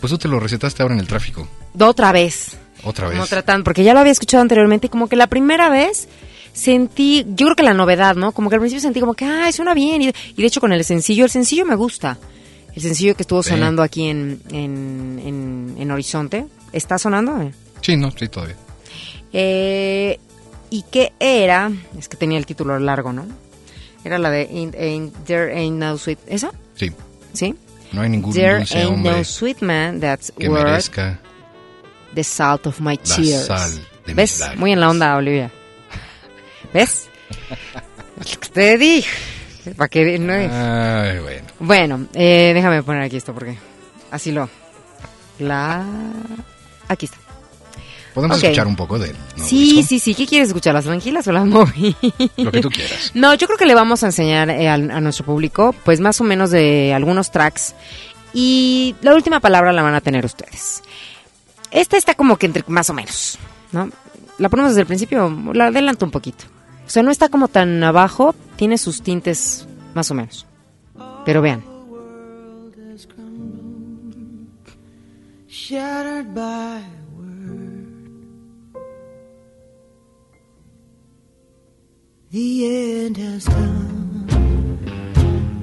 Pues 0.00 0.10
tú 0.10 0.18
te 0.18 0.28
lo 0.28 0.40
recetaste 0.40 0.82
ahora 0.82 0.94
en 0.94 1.00
el 1.00 1.06
tráfico. 1.06 1.46
Otra 1.78 2.10
vez. 2.12 2.56
Otra 2.82 3.06
vez. 3.08 3.16
Como 3.16 3.26
tratando, 3.28 3.64
porque 3.64 3.84
ya 3.84 3.94
lo 3.94 4.00
había 4.00 4.12
escuchado 4.12 4.42
anteriormente 4.42 4.86
y 4.86 4.90
como 4.90 5.08
que 5.08 5.14
la 5.16 5.26
primera 5.28 5.68
vez 5.68 6.08
sentí, 6.52 7.24
yo 7.28 7.46
creo 7.46 7.56
que 7.56 7.62
la 7.62 7.74
novedad, 7.74 8.16
¿no? 8.16 8.32
Como 8.32 8.48
que 8.50 8.56
al 8.56 8.60
principio 8.60 8.80
sentí 8.80 8.98
como 9.00 9.14
que, 9.14 9.24
ay, 9.24 9.52
suena 9.52 9.72
bien. 9.74 10.02
Y, 10.02 10.08
y 10.08 10.40
de 10.42 10.46
hecho 10.46 10.60
con 10.60 10.72
el 10.72 10.82
sencillo, 10.84 11.24
el 11.26 11.30
sencillo 11.30 11.64
me 11.66 11.74
gusta. 11.76 12.18
El 12.74 12.82
sencillo 12.82 13.14
que 13.14 13.22
estuvo 13.22 13.42
Sí. 13.42 13.50
sonando 13.50 13.82
aquí 13.82 14.08
en, 14.08 14.40
en, 14.50 15.20
en- 15.24 15.74
en 15.78 15.90
Horizonte. 15.90 16.46
¿Está 16.72 16.98
sonando? 16.98 17.50
Sí, 17.82 17.96
no, 17.96 18.10
sí, 18.12 18.28
todavía. 18.28 18.56
Eh, 19.32 20.18
¿Y 20.70 20.84
qué 20.90 21.12
era? 21.20 21.70
Es 21.98 22.08
que 22.08 22.16
tenía 22.16 22.38
el 22.38 22.46
título 22.46 22.78
largo, 22.78 23.12
¿no? 23.12 23.26
Era 24.04 24.18
la 24.18 24.30
de 24.30 24.48
Ain't- 24.48 24.74
Ain't- 24.76 25.12
There 25.26 25.54
Ain't 25.54 25.76
No 25.78 25.96
Sweet... 25.98 26.18
¿Esa? 26.26 26.50
Sí. 26.74 26.90
¿Sí? 27.32 27.54
No 27.92 28.02
hay 28.02 28.08
ningún 28.08 28.32
There 28.32 28.58
dulce 28.58 28.78
ain't 28.78 28.90
hombre 28.90 29.12
no 29.18 29.24
sweet 29.24 29.60
man 29.62 30.00
that's 30.00 30.32
que 30.38 30.48
worth 30.48 30.64
merezca 30.64 31.18
the 32.14 32.24
salt 32.24 32.66
of 32.66 32.80
my 32.80 32.96
la 32.96 33.16
tears. 33.16 33.46
sal 33.46 33.70
de 33.72 33.80
mis 34.06 34.16
¿Ves? 34.16 34.38
lágrimas. 34.40 34.60
Muy 34.60 34.72
en 34.72 34.80
la 34.80 34.88
onda, 34.90 35.16
Olivia. 35.16 35.50
¿Ves? 36.72 37.08
Te 38.52 38.78
dije. 38.78 39.08
Para 39.76 39.88
que 39.88 40.18
no 40.18 40.32
es. 40.34 40.50
Ay, 40.52 41.18
bueno. 41.20 41.46
Bueno, 41.60 42.06
eh, 42.14 42.52
déjame 42.54 42.82
poner 42.82 43.02
aquí 43.02 43.16
esto 43.16 43.34
porque 43.34 43.58
así 44.10 44.32
lo. 44.32 44.48
La. 45.38 45.84
Aquí 46.88 47.06
está. 47.06 47.18
Podemos 48.14 48.42
escuchar 48.42 48.66
un 48.66 48.76
poco 48.76 48.98
del 48.98 49.14
nuevo 49.36 49.48
sí, 49.48 49.72
disco? 49.74 49.88
sí, 49.88 49.98
sí. 50.00 50.14
¿Qué 50.14 50.26
quieres 50.26 50.48
escuchar? 50.48 50.74
¿Las 50.74 50.84
tranquilas 50.84 51.26
o 51.28 51.32
las 51.32 51.46
movidas? 51.46 51.96
Lo 52.36 52.50
que 52.50 52.60
tú 52.60 52.68
quieras. 52.70 53.10
No, 53.14 53.34
yo 53.34 53.46
creo 53.46 53.58
que 53.58 53.66
le 53.66 53.74
vamos 53.74 54.02
a 54.02 54.06
enseñar 54.06 54.50
eh, 54.50 54.68
al- 54.68 54.90
a, 54.90 55.00
nuestro 55.00 55.24
público, 55.24 55.74
pues 55.84 56.00
más 56.00 56.20
o 56.20 56.24
menos 56.24 56.50
de 56.50 56.92
algunos 56.94 57.30
tracks. 57.30 57.74
Y 58.34 58.94
la 59.02 59.14
última 59.14 59.40
palabra 59.40 59.72
la 59.72 59.82
van 59.82 59.94
a 59.94 60.00
tener 60.00 60.24
ustedes. 60.24 60.82
Esta 61.70 61.96
está 61.96 62.14
como 62.14 62.36
que 62.36 62.46
entre 62.46 62.64
más 62.66 62.90
o 62.90 62.94
menos, 62.94 63.38
¿no? 63.72 63.90
La 64.38 64.48
ponemos 64.48 64.72
desde 64.72 64.82
el 64.82 64.86
principio, 64.86 65.30
la 65.52 65.66
adelanto 65.66 66.04
un 66.04 66.10
poquito. 66.10 66.44
O 66.86 66.90
sea, 66.90 67.02
no 67.02 67.10
está 67.10 67.28
como 67.28 67.46
tan 67.48 67.82
abajo, 67.84 68.34
tiene 68.56 68.78
sus 68.78 69.02
tintes 69.02 69.66
más 69.94 70.10
o 70.10 70.14
menos. 70.14 70.46
Pero 71.24 71.42
vean. 71.42 71.62
shattered 75.48 76.34
by 76.34 76.82
The 82.32 83.04
end 83.04 83.16
has 83.16 83.44
come. 83.44 84.28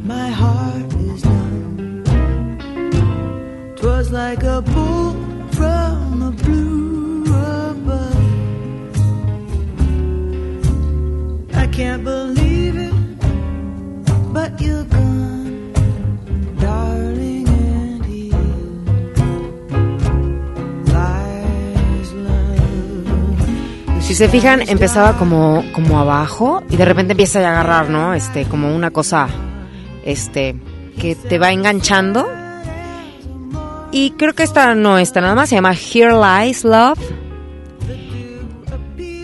My 0.03 0.27
heart 0.27 0.93
is 0.95 1.23
numb. 1.23 2.03
Twas 3.77 4.11
like 4.11 4.43
a 4.43 4.61
bolt 4.61 5.15
from 5.55 6.19
the 6.19 6.31
blue 6.43 7.23
above. 7.23 8.15
I 11.55 11.67
can't 11.67 12.03
believe 12.03 12.16
se 24.17 24.29
fijan, 24.29 24.67
empezaba 24.67 25.13
como, 25.17 25.63
como 25.73 25.99
abajo 25.99 26.63
y 26.71 26.75
de 26.75 26.85
repente 26.85 27.13
empieza 27.13 27.37
a 27.39 27.51
agarrar, 27.51 27.89
¿no? 27.91 28.15
Este, 28.15 28.45
como 28.45 28.75
una 28.75 28.89
cosa, 28.89 29.27
este, 30.03 30.55
que 30.99 31.13
te 31.15 31.37
va 31.37 31.51
enganchando. 31.51 32.27
Y 33.91 34.11
creo 34.17 34.33
que 34.33 34.41
esta 34.41 34.73
no 34.73 34.97
está 34.97 35.21
nada 35.21 35.35
más, 35.35 35.49
se 35.49 35.55
llama 35.55 35.73
Here 35.73 36.13
Lies 36.13 36.63
Love. 36.63 36.99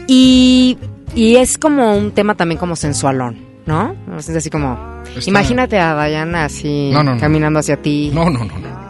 Y, 0.07 0.77
y 1.15 1.37
es 1.37 1.57
como 1.57 1.97
un 1.97 2.11
tema 2.11 2.35
también 2.35 2.59
como 2.59 2.75
sensualón, 2.75 3.37
¿no? 3.65 3.95
Es 4.15 4.29
así 4.29 4.51
como, 4.51 4.77
Está- 5.15 5.27
imagínate 5.29 5.79
a 5.79 6.05
Diana 6.05 6.45
así 6.45 6.91
No, 6.93 7.01
no, 7.03 7.15
no. 7.15 7.19
caminando 7.19 7.59
hacia 7.59 7.81
ti. 7.81 8.11
No, 8.13 8.25
no, 8.25 8.39
no, 8.45 8.59
no. 8.59 8.83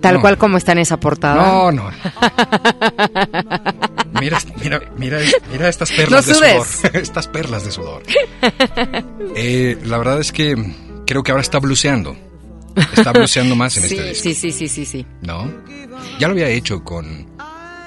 Tal 0.00 0.20
cual 0.20 0.38
como 0.38 0.58
está 0.58 0.72
en 0.72 0.78
esa 0.78 1.00
portada. 1.00 1.42
No, 1.42 1.72
no. 1.72 1.84
Mira, 4.20 4.38
mira, 4.62 4.80
mira, 4.96 5.18
mira 5.50 5.68
estas 5.68 5.90
perlas 5.90 6.26
No 6.26 6.32
de 6.32 6.38
sudor. 6.38 6.66
Estas 6.94 7.28
perlas 7.28 7.64
de 7.64 7.72
sudor. 7.72 8.02
Eh, 9.36 9.78
la 9.84 9.98
verdad 9.98 10.20
es 10.20 10.32
que 10.32 10.56
creo 11.06 11.22
que 11.22 11.30
ahora 11.30 11.42
está 11.42 11.58
bluseando. 11.58 12.16
Está 12.96 13.12
bluseando 13.12 13.56
más 13.56 13.76
en 13.76 13.82
sí, 13.84 13.94
este 13.94 14.08
disco. 14.08 14.22
sí, 14.22 14.34
sí, 14.34 14.52
sí, 14.52 14.68
sí, 14.68 14.84
sí. 14.84 15.06
¿No? 15.22 15.50
Ya 16.18 16.28
lo 16.28 16.32
había 16.32 16.48
hecho 16.48 16.84
con 16.84 17.26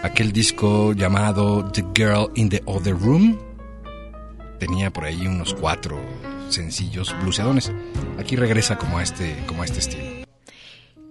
aquel 0.03 0.31
disco 0.31 0.93
llamado 0.93 1.65
The 1.71 1.85
Girl 1.95 2.31
in 2.35 2.49
the 2.49 2.61
Other 2.65 2.97
Room. 2.97 3.37
Tenía 4.59 4.91
por 4.91 5.05
ahí 5.05 5.25
unos 5.25 5.53
cuatro 5.53 5.99
sencillos 6.49 7.15
bluseadones. 7.21 7.71
Aquí 8.19 8.35
regresa 8.35 8.77
como 8.77 8.97
a 8.97 9.03
este, 9.03 9.35
como 9.47 9.61
a 9.63 9.65
este 9.65 9.79
estilo. 9.79 10.03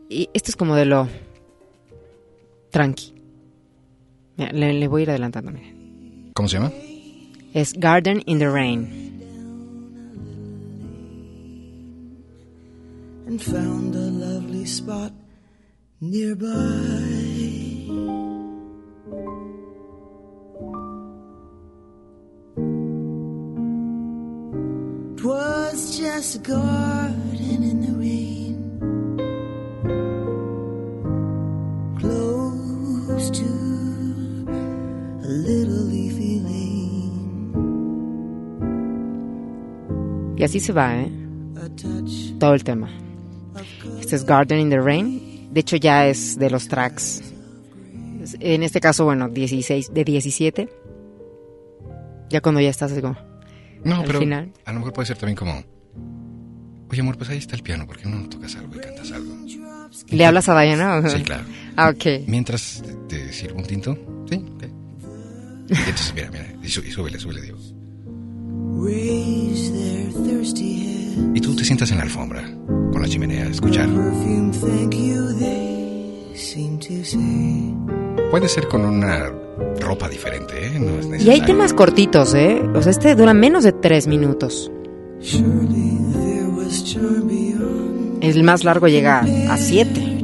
Y 0.09 0.29
esto 0.35 0.51
es 0.51 0.57
como 0.57 0.75
de 0.77 0.85
lo 0.85 1.09
tranqui. 2.71 3.20
Le, 4.53 4.73
le 4.73 4.89
voy 4.89 5.03
a 5.03 5.05
ir 5.05 5.11
adelantando, 5.11 5.53
mira. 5.53 5.67
¿Cómo 6.35 6.49
se 6.49 6.57
llama? 6.57 6.73
Es 7.53 7.75
Garden 7.75 8.23
in 8.27 8.39
the 8.39 8.49
Rain. 8.49 9.11
and 13.31 13.41
found 13.41 13.95
a 13.95 14.11
lovely 14.27 14.65
spot 14.65 15.13
nearby. 16.01 16.51
'Twas 25.17 25.99
just 25.99 26.37
a 26.37 26.39
garden 26.41 27.30
así 40.51 40.61
se 40.61 40.73
va, 40.73 40.97
¿eh? 41.01 41.09
Todo 42.39 42.55
el 42.55 42.65
tema. 42.65 42.91
Este 44.01 44.17
es 44.17 44.25
Garden 44.25 44.59
in 44.61 44.71
the 44.71 44.81
Rain. 44.81 45.49
De 45.53 45.61
hecho, 45.61 45.77
ya 45.77 46.07
es 46.09 46.39
de 46.39 46.51
los 46.51 46.67
tracks. 46.69 47.23
En 48.41 48.63
este 48.63 48.81
caso, 48.81 49.05
bueno, 49.05 49.29
16, 49.29 49.93
de 49.95 50.05
17. 50.05 50.69
Ya 52.31 52.41
cuando 52.41 52.61
ya 52.61 52.71
estás 52.71 52.93
como 53.01 53.17
No, 53.85 53.97
al 54.01 54.05
pero 54.05 54.19
final. 54.21 54.53
a 54.65 54.73
lo 54.73 54.79
mejor 54.81 54.93
puede 54.93 55.07
ser 55.07 55.17
también 55.19 55.37
como... 55.37 55.63
Oye, 56.91 57.01
amor, 57.01 57.17
pues 57.17 57.31
ahí 57.31 57.39
está 57.39 57.55
el 57.57 57.63
piano. 57.63 57.87
¿Por 57.87 57.99
qué 57.99 58.09
no 58.09 58.29
tocas 58.29 58.57
algo 58.57 58.75
y 58.75 58.79
cantas 58.79 59.13
algo? 59.13 59.33
¿Le 60.09 60.27
hablas 60.27 60.49
a 60.49 60.61
Diana? 60.61 61.09
Sí, 61.09 61.23
claro. 61.23 61.45
Ah, 61.77 61.91
ok. 61.91 62.27
Mientras 62.27 62.83
te, 63.09 63.17
te 63.17 63.33
sirvo 63.33 63.59
un 63.59 63.67
tinto. 63.67 63.97
Sí, 64.29 64.37
ok. 64.55 64.63
Y 65.69 65.75
entonces, 65.75 66.13
mira, 66.15 66.31
mira. 66.33 66.47
Y, 66.63 66.69
sú- 66.69 66.83
y 66.85 66.91
súbele, 66.91 67.19
súbele, 67.21 67.43
digo. 67.43 67.59
Y 71.35 71.41
tú 71.41 71.55
te 71.55 71.65
sientas 71.65 71.91
en 71.91 71.99
la 71.99 72.03
alfombra, 72.05 72.43
con 72.93 73.01
la 73.01 73.09
chimenea, 73.09 73.45
a 73.45 73.51
escuchar. 73.51 73.89
Puede 78.31 78.49
ser 78.49 78.69
con 78.69 78.85
una 78.85 79.31
ropa 79.81 80.09
diferente, 80.09 80.67
¿eh? 80.67 80.79
No 80.79 80.99
es 80.99 81.07
Y 81.07 81.09
hay 81.09 81.11
necesario. 81.41 81.45
temas 81.47 81.73
cortitos, 81.75 82.35
¿eh? 82.35 82.63
O 82.75 82.83
sea, 82.83 82.91
este 82.91 83.15
dura 83.17 83.35
menos 83.35 83.65
de 83.65 83.73
tres 83.73 84.07
minutos. 84.07 84.71
Surely 85.21 85.99
there 86.13 86.47
was 86.47 86.85
charm 86.85 87.27
beyond. 87.29 88.23
El 88.23 88.45
más 88.45 88.65
largo 88.65 88.89
llega 88.89 89.21
a 89.49 89.57
siete. 89.57 90.19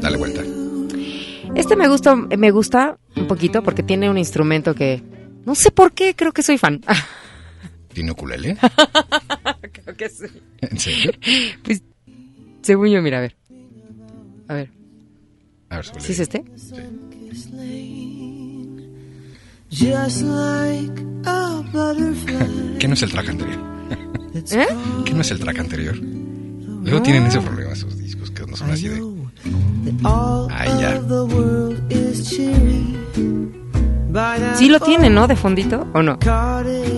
Dale 0.00 0.16
vuelta. 0.16 0.42
Este 1.54 1.76
me 1.76 1.86
gusta, 1.88 2.16
me 2.16 2.50
gusta 2.50 2.98
un 3.16 3.26
poquito 3.26 3.62
porque 3.62 3.82
tiene 3.82 4.10
un 4.10 4.18
instrumento 4.18 4.74
que 4.74 5.02
no 5.44 5.54
sé 5.54 5.70
por 5.70 5.92
qué, 5.92 6.14
creo 6.16 6.32
que 6.32 6.42
soy 6.42 6.58
fan. 6.58 6.80
¿Tiene 7.94 8.10
ukulele? 8.10 8.56
creo 9.72 9.96
que 9.96 10.08
sí. 10.08 10.26
¿En 10.60 10.78
serio? 10.78 11.12
Pues, 11.62 11.82
según 12.62 12.88
yo, 12.88 13.00
mira, 13.00 13.18
a 13.18 13.20
ver. 13.20 13.36
A 14.48 14.54
ver. 14.54 14.70
A 15.70 15.76
ver. 15.76 15.86
¿Sí 16.00 16.12
es 16.12 16.18
este? 16.18 16.44
Butterfly. 21.72 22.78
¿Qué 22.78 22.88
no 22.88 22.94
es 22.94 23.02
el 23.02 23.10
track 23.10 23.28
anterior? 23.28 23.58
¿Eh? 24.34 24.66
¿Qué 25.04 25.14
no 25.14 25.20
es 25.20 25.30
el 25.30 25.40
track 25.40 25.58
anterior? 25.58 25.96
Luego 25.96 27.02
tienen 27.02 27.26
ese 27.26 27.40
problema 27.40 27.72
esos 27.72 27.98
discos 27.98 28.30
que 28.30 28.46
no 28.46 28.56
son 28.56 28.70
así 28.70 28.88
de... 28.88 29.02
Ay, 30.50 30.68
ya. 30.80 31.00
Sí 34.54 34.68
lo 34.68 34.78
tiene, 34.80 35.10
¿no? 35.10 35.26
De 35.26 35.34
fondito, 35.34 35.86
¿o 35.92 36.02
no? 36.02 36.18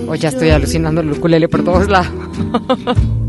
O 0.09 0.15
ya 0.15 0.29
estoy 0.29 0.51
alucinando 0.51 1.01
el 1.01 1.13
ukulele 1.13 1.49
por 1.49 1.65
todos 1.65 1.89
lados. 1.89 2.13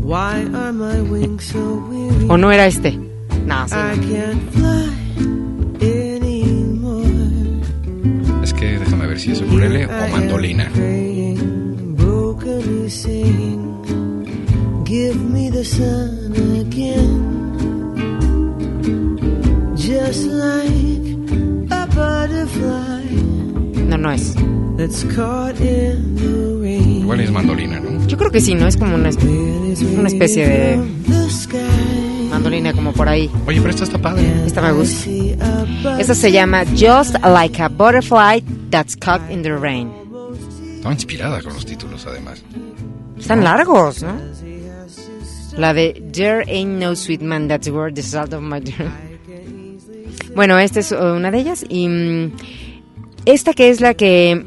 Why 0.02 0.46
are 0.54 0.72
my 0.72 1.00
wings 1.10 1.44
so 1.44 1.86
weary? 1.90 2.26
¿O 2.28 2.36
no 2.36 2.50
era 2.52 2.66
este? 2.66 2.98
No, 3.46 3.66
sí. 3.68 3.74
I 3.74 3.96
no. 3.96 4.02
can't 4.08 4.42
fly 4.52 4.88
anymore. 6.16 7.08
Es 8.42 8.52
que 8.52 8.78
déjame 8.78 9.06
ver 9.06 9.18
si 9.18 9.32
es 9.32 9.40
ukulele 9.40 9.86
o 9.86 10.08
mandolina. 10.10 10.70
Give 14.84 15.16
me 15.16 15.50
the 15.50 15.64
sun 15.64 16.32
again. 16.60 17.36
Just 19.76 20.26
like 20.26 21.04
a 21.70 21.86
butterfly 21.94 22.87
No, 23.88 23.96
no 23.96 24.10
es. 24.12 24.34
that's 24.76 25.02
caught 25.16 25.58
in 25.60 26.14
the 26.14 26.60
rain. 26.62 27.00
Igual 27.00 27.20
es 27.20 27.30
mandolina, 27.30 27.80
¿no? 27.80 28.06
Yo 28.06 28.16
creo 28.16 28.30
que 28.30 28.40
sí, 28.40 28.54
¿no? 28.54 28.68
Es 28.68 28.76
como 28.76 28.94
una, 28.94 29.10
una 29.10 30.08
especie 30.08 30.46
de 30.46 30.76
mandolina 32.30 32.72
como 32.72 32.92
por 32.92 33.08
ahí. 33.08 33.30
Oye, 33.46 33.60
pero 33.60 33.70
esta 33.70 33.84
está 33.84 33.98
padre. 33.98 34.30
Esta 34.46 34.62
me 34.62 34.72
gusta. 34.72 34.94
See 34.94 35.32
a 35.40 35.64
butterfly. 35.64 36.00
Esta 36.00 36.14
se 36.14 36.32
llama 36.32 36.64
Just 36.76 37.16
Like 37.24 37.60
a 37.62 37.68
Butterfly 37.68 38.44
That's 38.70 38.94
Caught 38.94 39.30
in 39.30 39.42
the 39.42 39.52
Rain. 39.56 39.90
Estaba 40.76 40.94
inspirada 40.94 41.42
con 41.42 41.54
los 41.54 41.66
títulos, 41.66 42.06
además. 42.06 42.44
Están 43.18 43.42
largos, 43.42 44.02
¿no? 44.02 44.20
La 45.56 45.74
de 45.74 46.00
There 46.12 46.44
Ain't 46.46 46.78
No 46.78 46.94
Sweet 46.94 47.22
Man 47.22 47.48
That's 47.48 47.68
Worth 47.68 47.94
the 47.94 48.02
Salt 48.02 48.32
of 48.32 48.42
My 48.42 48.60
Dream. 48.60 48.92
Bueno, 50.34 50.56
esta 50.58 50.78
es 50.78 50.92
uh, 50.92 51.14
una 51.16 51.32
de 51.32 51.38
ellas. 51.40 51.64
Y 51.68 51.88
mm, 51.88 52.32
esta 53.32 53.52
que 53.52 53.70
es 53.70 53.80
la 53.80 53.94
que 53.94 54.44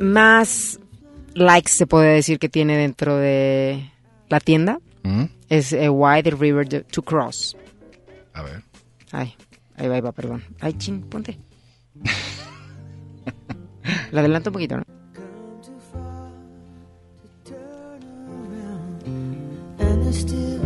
más 0.00 0.78
likes 1.34 1.70
se 1.72 1.86
puede 1.86 2.14
decir 2.14 2.38
que 2.38 2.48
tiene 2.48 2.76
dentro 2.76 3.16
de 3.16 3.90
la 4.28 4.40
tienda 4.40 4.78
¿Mm? 5.02 5.24
es 5.48 5.72
eh, 5.72 5.88
Why 5.88 6.22
the 6.22 6.30
River 6.32 6.68
to- 6.68 7.02
Cross. 7.02 7.56
A 8.34 8.42
ver. 8.42 8.62
Ay, 9.12 9.34
ahí 9.76 9.88
va, 9.88 9.94
ahí 9.96 10.00
va, 10.00 10.12
perdón. 10.12 10.42
Ay, 10.60 10.74
ching, 10.74 11.00
ponte. 11.02 11.38
La 14.12 14.20
adelanto 14.20 14.50
un 14.50 14.54
poquito, 14.54 14.76
¿no? 14.76 14.82
still 20.12 20.60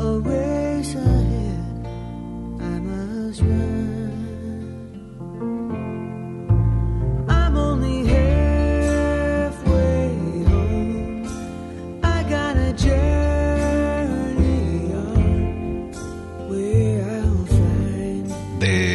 a 0.00 0.18
race 0.20 0.94
ahead. 0.94 1.86
I 2.58 2.78
must 2.80 3.40
run. 3.42 3.73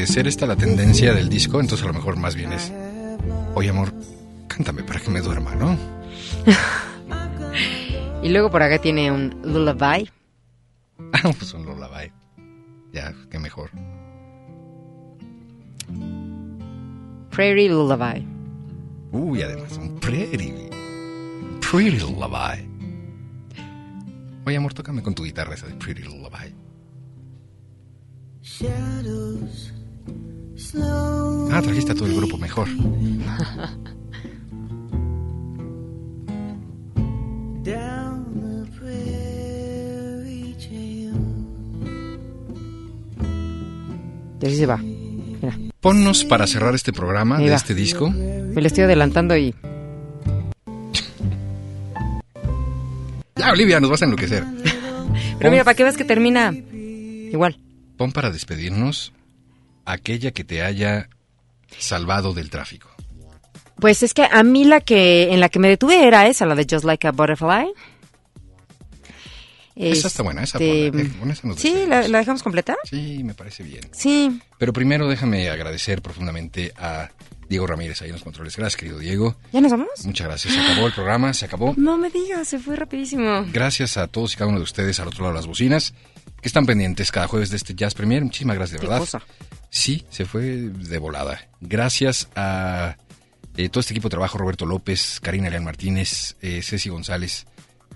Ser 0.10 0.28
esta 0.28 0.46
la 0.46 0.56
tendencia 0.56 1.14
del 1.14 1.30
disco, 1.30 1.60
entonces 1.60 1.86
a 1.86 1.88
lo 1.88 1.94
mejor 1.94 2.18
más 2.18 2.36
bien 2.36 2.52
es... 2.52 2.72
Oye, 3.56 3.70
amor, 3.70 3.94
cántame 4.48 4.84
para 4.84 5.00
que 5.00 5.10
me 5.10 5.22
duerma, 5.22 5.56
¿no? 5.56 5.78
Y 8.22 8.28
luego 8.28 8.52
por 8.52 8.62
acá 8.62 8.80
tiene 8.80 9.10
un 9.12 9.40
lullaby. 9.44 10.10
Ah, 11.14 11.32
pues 11.38 11.54
un 11.54 11.66
lullaby. 11.66 12.12
Ya, 12.92 13.14
qué 13.32 13.40
mejor. 13.40 13.70
Prairie 17.32 17.70
Lullaby. 17.70 18.28
Uy, 19.14 19.42
además, 19.42 19.78
un 19.78 19.98
pretty. 20.00 20.54
Pretty 21.72 22.00
lullaby. 22.00 22.68
Oye, 24.46 24.58
amor, 24.58 24.74
tócame 24.74 25.02
con 25.02 25.16
tu 25.16 25.24
guitarra 25.24 25.54
esa 25.54 25.68
de 25.68 25.76
Pretty 25.76 26.04
Lullaby. 26.04 26.54
shadows. 28.42 29.74
Ah, 30.76 31.62
trajiste 31.64 31.92
a 31.92 31.96
todo 31.96 32.06
el 32.08 32.16
grupo 32.16 32.38
mejor. 32.38 32.68
Y 44.42 44.46
así 44.46 44.56
se 44.58 44.66
va. 44.66 44.78
Mira, 44.78 45.58
Ponnos 45.82 46.24
para 46.26 46.48
cerrar 46.48 46.76
este 46.76 46.94
programa 46.94 47.38
Ahí 47.38 47.46
de 47.46 47.52
va. 47.52 47.58
este 47.58 47.74
disco. 47.74 48.10
me 48.10 48.62
lo 48.62 48.68
estoy 48.68 48.84
adelantando 48.86 49.36
y... 49.38 49.54
Ya, 53.36 53.52
Olivia, 53.52 53.80
nos 53.80 53.90
vas 53.90 54.02
a 54.02 54.06
enloquecer. 54.06 54.44
Pero 55.38 55.52
mira, 55.52 55.64
para 55.64 55.76
que 55.76 55.84
veas 55.84 55.96
que 55.98 56.04
termina 56.04 56.52
igual. 56.52 57.58
Pon 57.98 58.12
para 58.12 58.32
despedirnos 58.32 59.14
aquella 59.92 60.32
que 60.32 60.44
te 60.44 60.62
haya 60.62 61.10
salvado 61.78 62.34
del 62.34 62.50
tráfico. 62.50 62.90
Pues 63.80 64.04
es 64.04 64.14
que 64.14 64.28
a 64.30 64.44
mí 64.44 64.66
la 64.66 64.82
que 64.82 65.34
en 65.34 65.40
la 65.40 65.50
que 65.50 65.60
me 65.60 65.70
detuve 65.70 66.06
era 66.06 66.28
esa, 66.28 66.46
la 66.46 66.56
de 66.56 66.68
Just 66.70 66.84
Like 66.84 67.08
a 67.08 67.12
Butterfly. 67.12 67.72
Esa 69.76 70.10
está 70.10 70.24
buena, 70.24 70.44
esa 70.44 70.58
Este, 70.58 70.88
eh, 70.88 71.12
con 71.18 71.32
esa 71.32 71.48
nos 71.48 71.58
Sí, 71.58 71.86
¿la, 71.88 72.06
la 72.10 72.18
dejamos 72.18 72.44
completa? 72.44 72.76
Sí, 72.84 73.24
me 73.24 73.34
parece 73.34 73.64
bien. 73.64 73.90
Sí. 73.94 74.42
Pero 74.58 74.74
primero 74.74 75.08
déjame 75.08 75.50
agradecer 75.50 76.02
profundamente 76.02 76.74
a 76.78 77.10
Diego 77.48 77.66
Ramírez 77.66 78.02
ahí 78.02 78.10
en 78.10 78.16
los 78.16 78.24
controles. 78.24 78.58
Gracias, 78.58 78.78
querido 78.78 79.00
Diego. 79.00 79.38
¿Ya 79.54 79.62
nos 79.62 79.72
vamos? 79.72 79.90
Muchas 80.04 80.28
gracias. 80.28 80.54
Se 80.54 80.60
acabó 80.60 80.88
el 80.88 80.94
programa, 80.94 81.34
se 81.34 81.46
acabó. 81.46 81.74
No 81.78 81.98
me 81.98 82.10
digas, 82.10 82.50
se 82.50 82.60
fue 82.60 82.76
rapidísimo. 82.76 83.46
Gracias 83.54 83.96
a 83.96 84.08
todos 84.08 84.34
y 84.34 84.36
cada 84.36 84.50
uno 84.50 84.58
de 84.58 84.66
ustedes 84.66 85.00
al 85.00 85.08
otro 85.08 85.22
lado 85.24 85.34
de 85.34 85.40
las 85.40 85.48
bocinas 85.48 85.94
que 86.42 86.48
están 86.50 86.66
pendientes 86.66 87.10
cada 87.12 87.28
jueves 87.28 87.50
de 87.50 87.56
este 87.56 87.74
Jazz 87.74 87.94
Premier. 87.94 88.24
Muchísimas 88.24 88.58
gracias, 88.58 88.82
de 88.82 88.86
verdad. 88.86 89.00
cosa. 89.00 89.22
Sí, 89.70 90.06
se 90.10 90.26
fue 90.26 90.44
de 90.44 90.98
volada. 90.98 91.48
Gracias 91.62 92.30
a 92.36 92.98
eh, 93.58 93.70
todo 93.70 93.82
este 93.82 93.94
equipo 93.94 94.08
de 94.08 94.12
trabajo, 94.12 94.38
Roberto 94.38 94.66
López, 94.66 95.20
Karina 95.22 95.50
León 95.50 95.66
Martínez, 95.66 96.36
eh, 96.42 96.62
Ceci 96.64 96.90
González, 96.90 97.46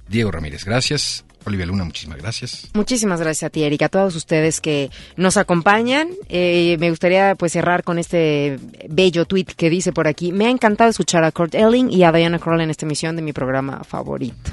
Diego 0.07 0.31
Ramírez. 0.31 0.65
Gracias. 0.65 1.25
Olivia 1.45 1.65
Luna, 1.65 1.83
muchísimas 1.83 2.17
gracias. 2.19 2.69
Muchísimas 2.73 3.19
gracias 3.19 3.47
a 3.47 3.49
ti, 3.49 3.63
Erika, 3.63 3.87
a 3.87 3.89
todos 3.89 4.15
ustedes 4.15 4.61
que 4.61 4.89
nos 5.17 5.35
acompañan. 5.37 6.09
Eh, 6.29 6.77
me 6.79 6.89
gustaría 6.89 7.35
pues 7.35 7.51
cerrar 7.51 7.83
con 7.83 7.99
este 7.99 8.59
bello 8.89 9.25
tweet 9.25 9.47
que 9.57 9.69
dice 9.69 9.91
por 9.91 10.07
aquí. 10.07 10.31
Me 10.31 10.45
ha 10.45 10.49
encantado 10.49 10.89
escuchar 10.89 11.23
a 11.23 11.31
Kurt 11.31 11.55
Elling 11.55 11.91
y 11.91 12.03
a 12.03 12.11
Diana 12.11 12.39
Kroll 12.39 12.61
en 12.61 12.69
esta 12.69 12.85
emisión 12.85 13.15
de 13.15 13.21
mi 13.21 13.33
programa 13.33 13.83
favorito. 13.83 14.51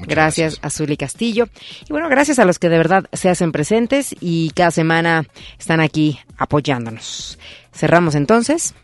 Gracias, 0.00 0.58
a 0.62 0.70
Zuli 0.70 0.96
Castillo. 0.96 1.48
Y 1.88 1.92
bueno, 1.92 2.08
gracias 2.08 2.38
a 2.38 2.44
los 2.44 2.58
que 2.58 2.68
de 2.68 2.78
verdad 2.78 3.04
se 3.12 3.28
hacen 3.28 3.52
presentes 3.52 4.14
y 4.20 4.50
cada 4.50 4.70
semana 4.70 5.26
están 5.58 5.80
aquí 5.80 6.18
apoyándonos. 6.36 7.38
Cerramos 7.72 8.14
entonces 8.14 8.74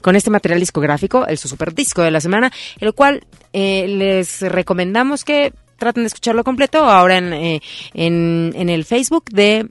con 0.00 0.16
este 0.16 0.30
material 0.30 0.60
discográfico, 0.60 1.26
el 1.26 1.38
su 1.38 1.48
super 1.48 1.74
disco 1.74 2.02
de 2.02 2.10
la 2.10 2.20
semana, 2.20 2.52
el 2.80 2.94
cual 2.94 3.26
eh, 3.52 3.86
les 3.88 4.40
recomendamos 4.42 5.24
que 5.24 5.52
traten 5.76 6.02
de 6.02 6.08
escucharlo 6.08 6.44
completo 6.44 6.84
ahora 6.84 7.18
en, 7.18 7.32
eh, 7.32 7.62
en, 7.94 8.52
en 8.54 8.68
el 8.68 8.84
Facebook 8.84 9.24
de 9.30 9.68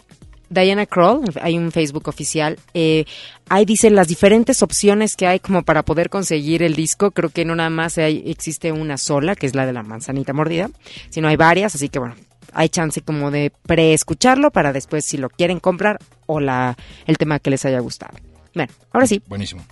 Diana 0.49 0.85
Kroll, 0.85 1.21
hay 1.41 1.57
un 1.57 1.71
Facebook 1.71 2.07
oficial, 2.07 2.57
eh, 2.73 3.05
ahí 3.49 3.65
dicen 3.65 3.95
las 3.95 4.07
diferentes 4.07 4.63
opciones 4.63 5.15
que 5.15 5.27
hay 5.27 5.39
como 5.39 5.63
para 5.63 5.83
poder 5.83 6.09
conseguir 6.09 6.63
el 6.63 6.73
disco, 6.75 7.11
creo 7.11 7.29
que 7.29 7.43
no 7.45 7.55
nada 7.55 7.69
más 7.69 7.97
hay- 7.97 8.23
existe 8.25 8.71
una 8.71 8.97
sola, 8.97 9.35
que 9.35 9.45
es 9.45 9.55
la 9.55 9.65
de 9.65 9.73
la 9.73 9.83
manzanita 9.83 10.31
mordida, 10.33 10.69
sino 11.09 11.27
hay 11.27 11.35
varias, 11.35 11.75
así 11.75 11.89
que 11.89 11.99
bueno, 11.99 12.15
hay 12.53 12.69
chance 12.69 13.01
como 13.01 13.29
de 13.29 13.51
preescucharlo 13.65 14.51
para 14.51 14.71
después 14.73 15.05
si 15.05 15.17
lo 15.17 15.29
quieren 15.29 15.59
comprar 15.59 15.99
o 16.25 16.39
la 16.39 16.77
el 17.05 17.17
tema 17.17 17.39
que 17.39 17.49
les 17.49 17.65
haya 17.65 17.79
gustado. 17.79 18.17
Bueno, 18.55 18.71
ahora 18.93 19.05
sí, 19.07 19.21
Buenísimo. 19.27 19.63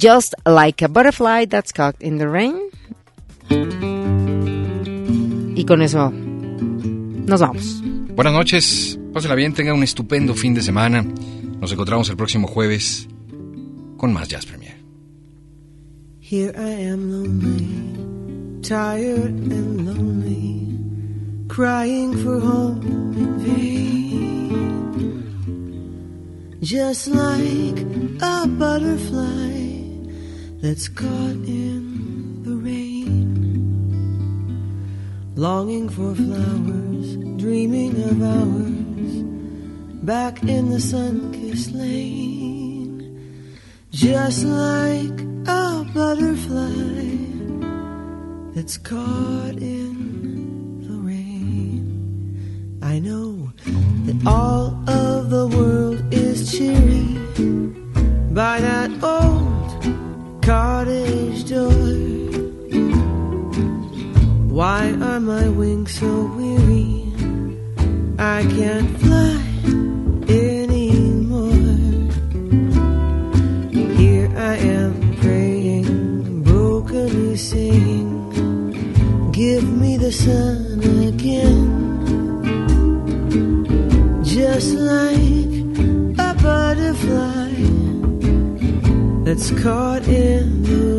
Just 0.00 0.34
like 0.44 0.84
a 0.84 0.88
butterfly 0.88 1.46
that's 1.46 1.72
caught 1.72 1.96
in 2.02 2.18
the 2.18 2.26
rain. 2.26 2.54
Y 5.56 5.64
con 5.64 5.82
eso 5.82 6.10
nos 6.12 7.40
vamos. 7.40 7.82
Buenas 8.20 8.34
noches, 8.34 8.98
pásenla 9.14 9.34
bien, 9.34 9.54
tengan 9.54 9.76
un 9.76 9.82
estupendo 9.82 10.34
fin 10.34 10.52
de 10.52 10.60
semana. 10.60 11.02
Nos 11.58 11.72
encontramos 11.72 12.06
el 12.10 12.18
próximo 12.18 12.46
jueves 12.48 13.08
con 13.96 14.12
más 14.12 14.28
Jazz 14.28 14.44
Premier. 14.44 14.76
Here 16.20 16.52
I 16.54 16.90
am 16.90 17.10
lonely, 17.10 18.60
tired 18.60 19.32
and 19.50 19.86
lonely, 19.86 20.68
crying 21.48 22.12
for 22.12 22.38
home 22.42 22.82
in 23.16 23.38
vain. 23.42 24.90
Just 26.60 27.08
like 27.08 27.80
a 28.20 28.46
butterfly 28.46 29.62
that's 30.60 30.90
caught 30.90 31.46
in 31.46 31.89
Longing 35.40 35.88
for 35.88 36.14
flowers, 36.14 37.16
dreaming 37.40 37.96
of 38.02 38.22
hours 38.22 39.12
back 40.04 40.42
in 40.42 40.68
the 40.68 40.78
sun-kissed 40.78 41.72
lane. 41.72 43.00
Just 43.90 44.44
like 44.44 45.18
a 45.46 45.90
butterfly 45.94 47.16
that's 48.54 48.76
caught 48.76 49.56
in 49.56 50.82
the 50.86 50.98
rain. 51.08 52.78
I 52.82 52.98
know 52.98 53.50
that 54.04 54.26
all 54.26 54.76
of 54.90 55.30
the 55.30 55.48
world 55.48 56.02
is 56.12 56.52
cheery 56.52 57.16
by 58.34 58.60
that 58.60 58.90
old 59.02 60.42
cottage 60.42 61.48
door. 61.48 62.09
Why 64.60 64.92
are 65.00 65.20
my 65.20 65.48
wings 65.48 65.94
so 65.98 66.26
weary? 66.36 67.08
I 68.18 68.42
can't 68.56 68.92
fly 69.00 69.40
anymore. 70.28 71.64
Here 73.96 74.28
I 74.36 74.56
am 74.76 75.16
praying, 75.22 76.42
brokenly 76.42 77.38
saying, 77.38 78.12
Give 79.32 79.64
me 79.64 79.96
the 79.96 80.12
sun 80.12 80.80
again. 81.08 81.64
Just 84.22 84.74
like 84.74 85.48
a 86.18 86.34
butterfly 86.44 87.52
that's 89.24 89.50
caught 89.62 90.06
in 90.06 90.62
the 90.64 90.89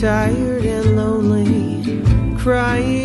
Tired 0.00 0.66
and 0.66 0.94
lonely 0.94 2.02
Crying 2.36 2.95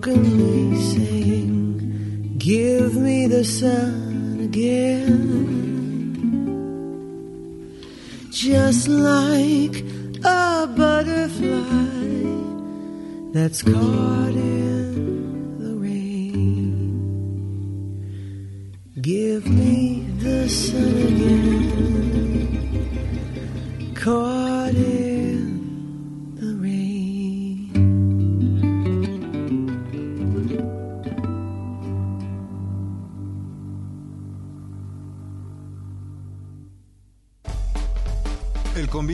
brokenly 0.00 0.76
saying, 0.80 2.34
Give 2.38 2.94
me 2.94 3.26
the 3.26 3.44
sun 3.44 4.38
again. 4.42 5.56
Just 8.30 8.86
like 8.88 9.84
a 10.24 10.68
butterfly 10.76 11.64
that's 13.32 13.62
caught 13.62 14.36
in 14.36 15.58
the 15.58 15.74
rain. 15.74 16.94
Give 19.00 19.46
me 19.46 20.06
the 20.18 20.48
sun 20.48 21.06
again. 21.12 22.44
Caught 23.96 24.37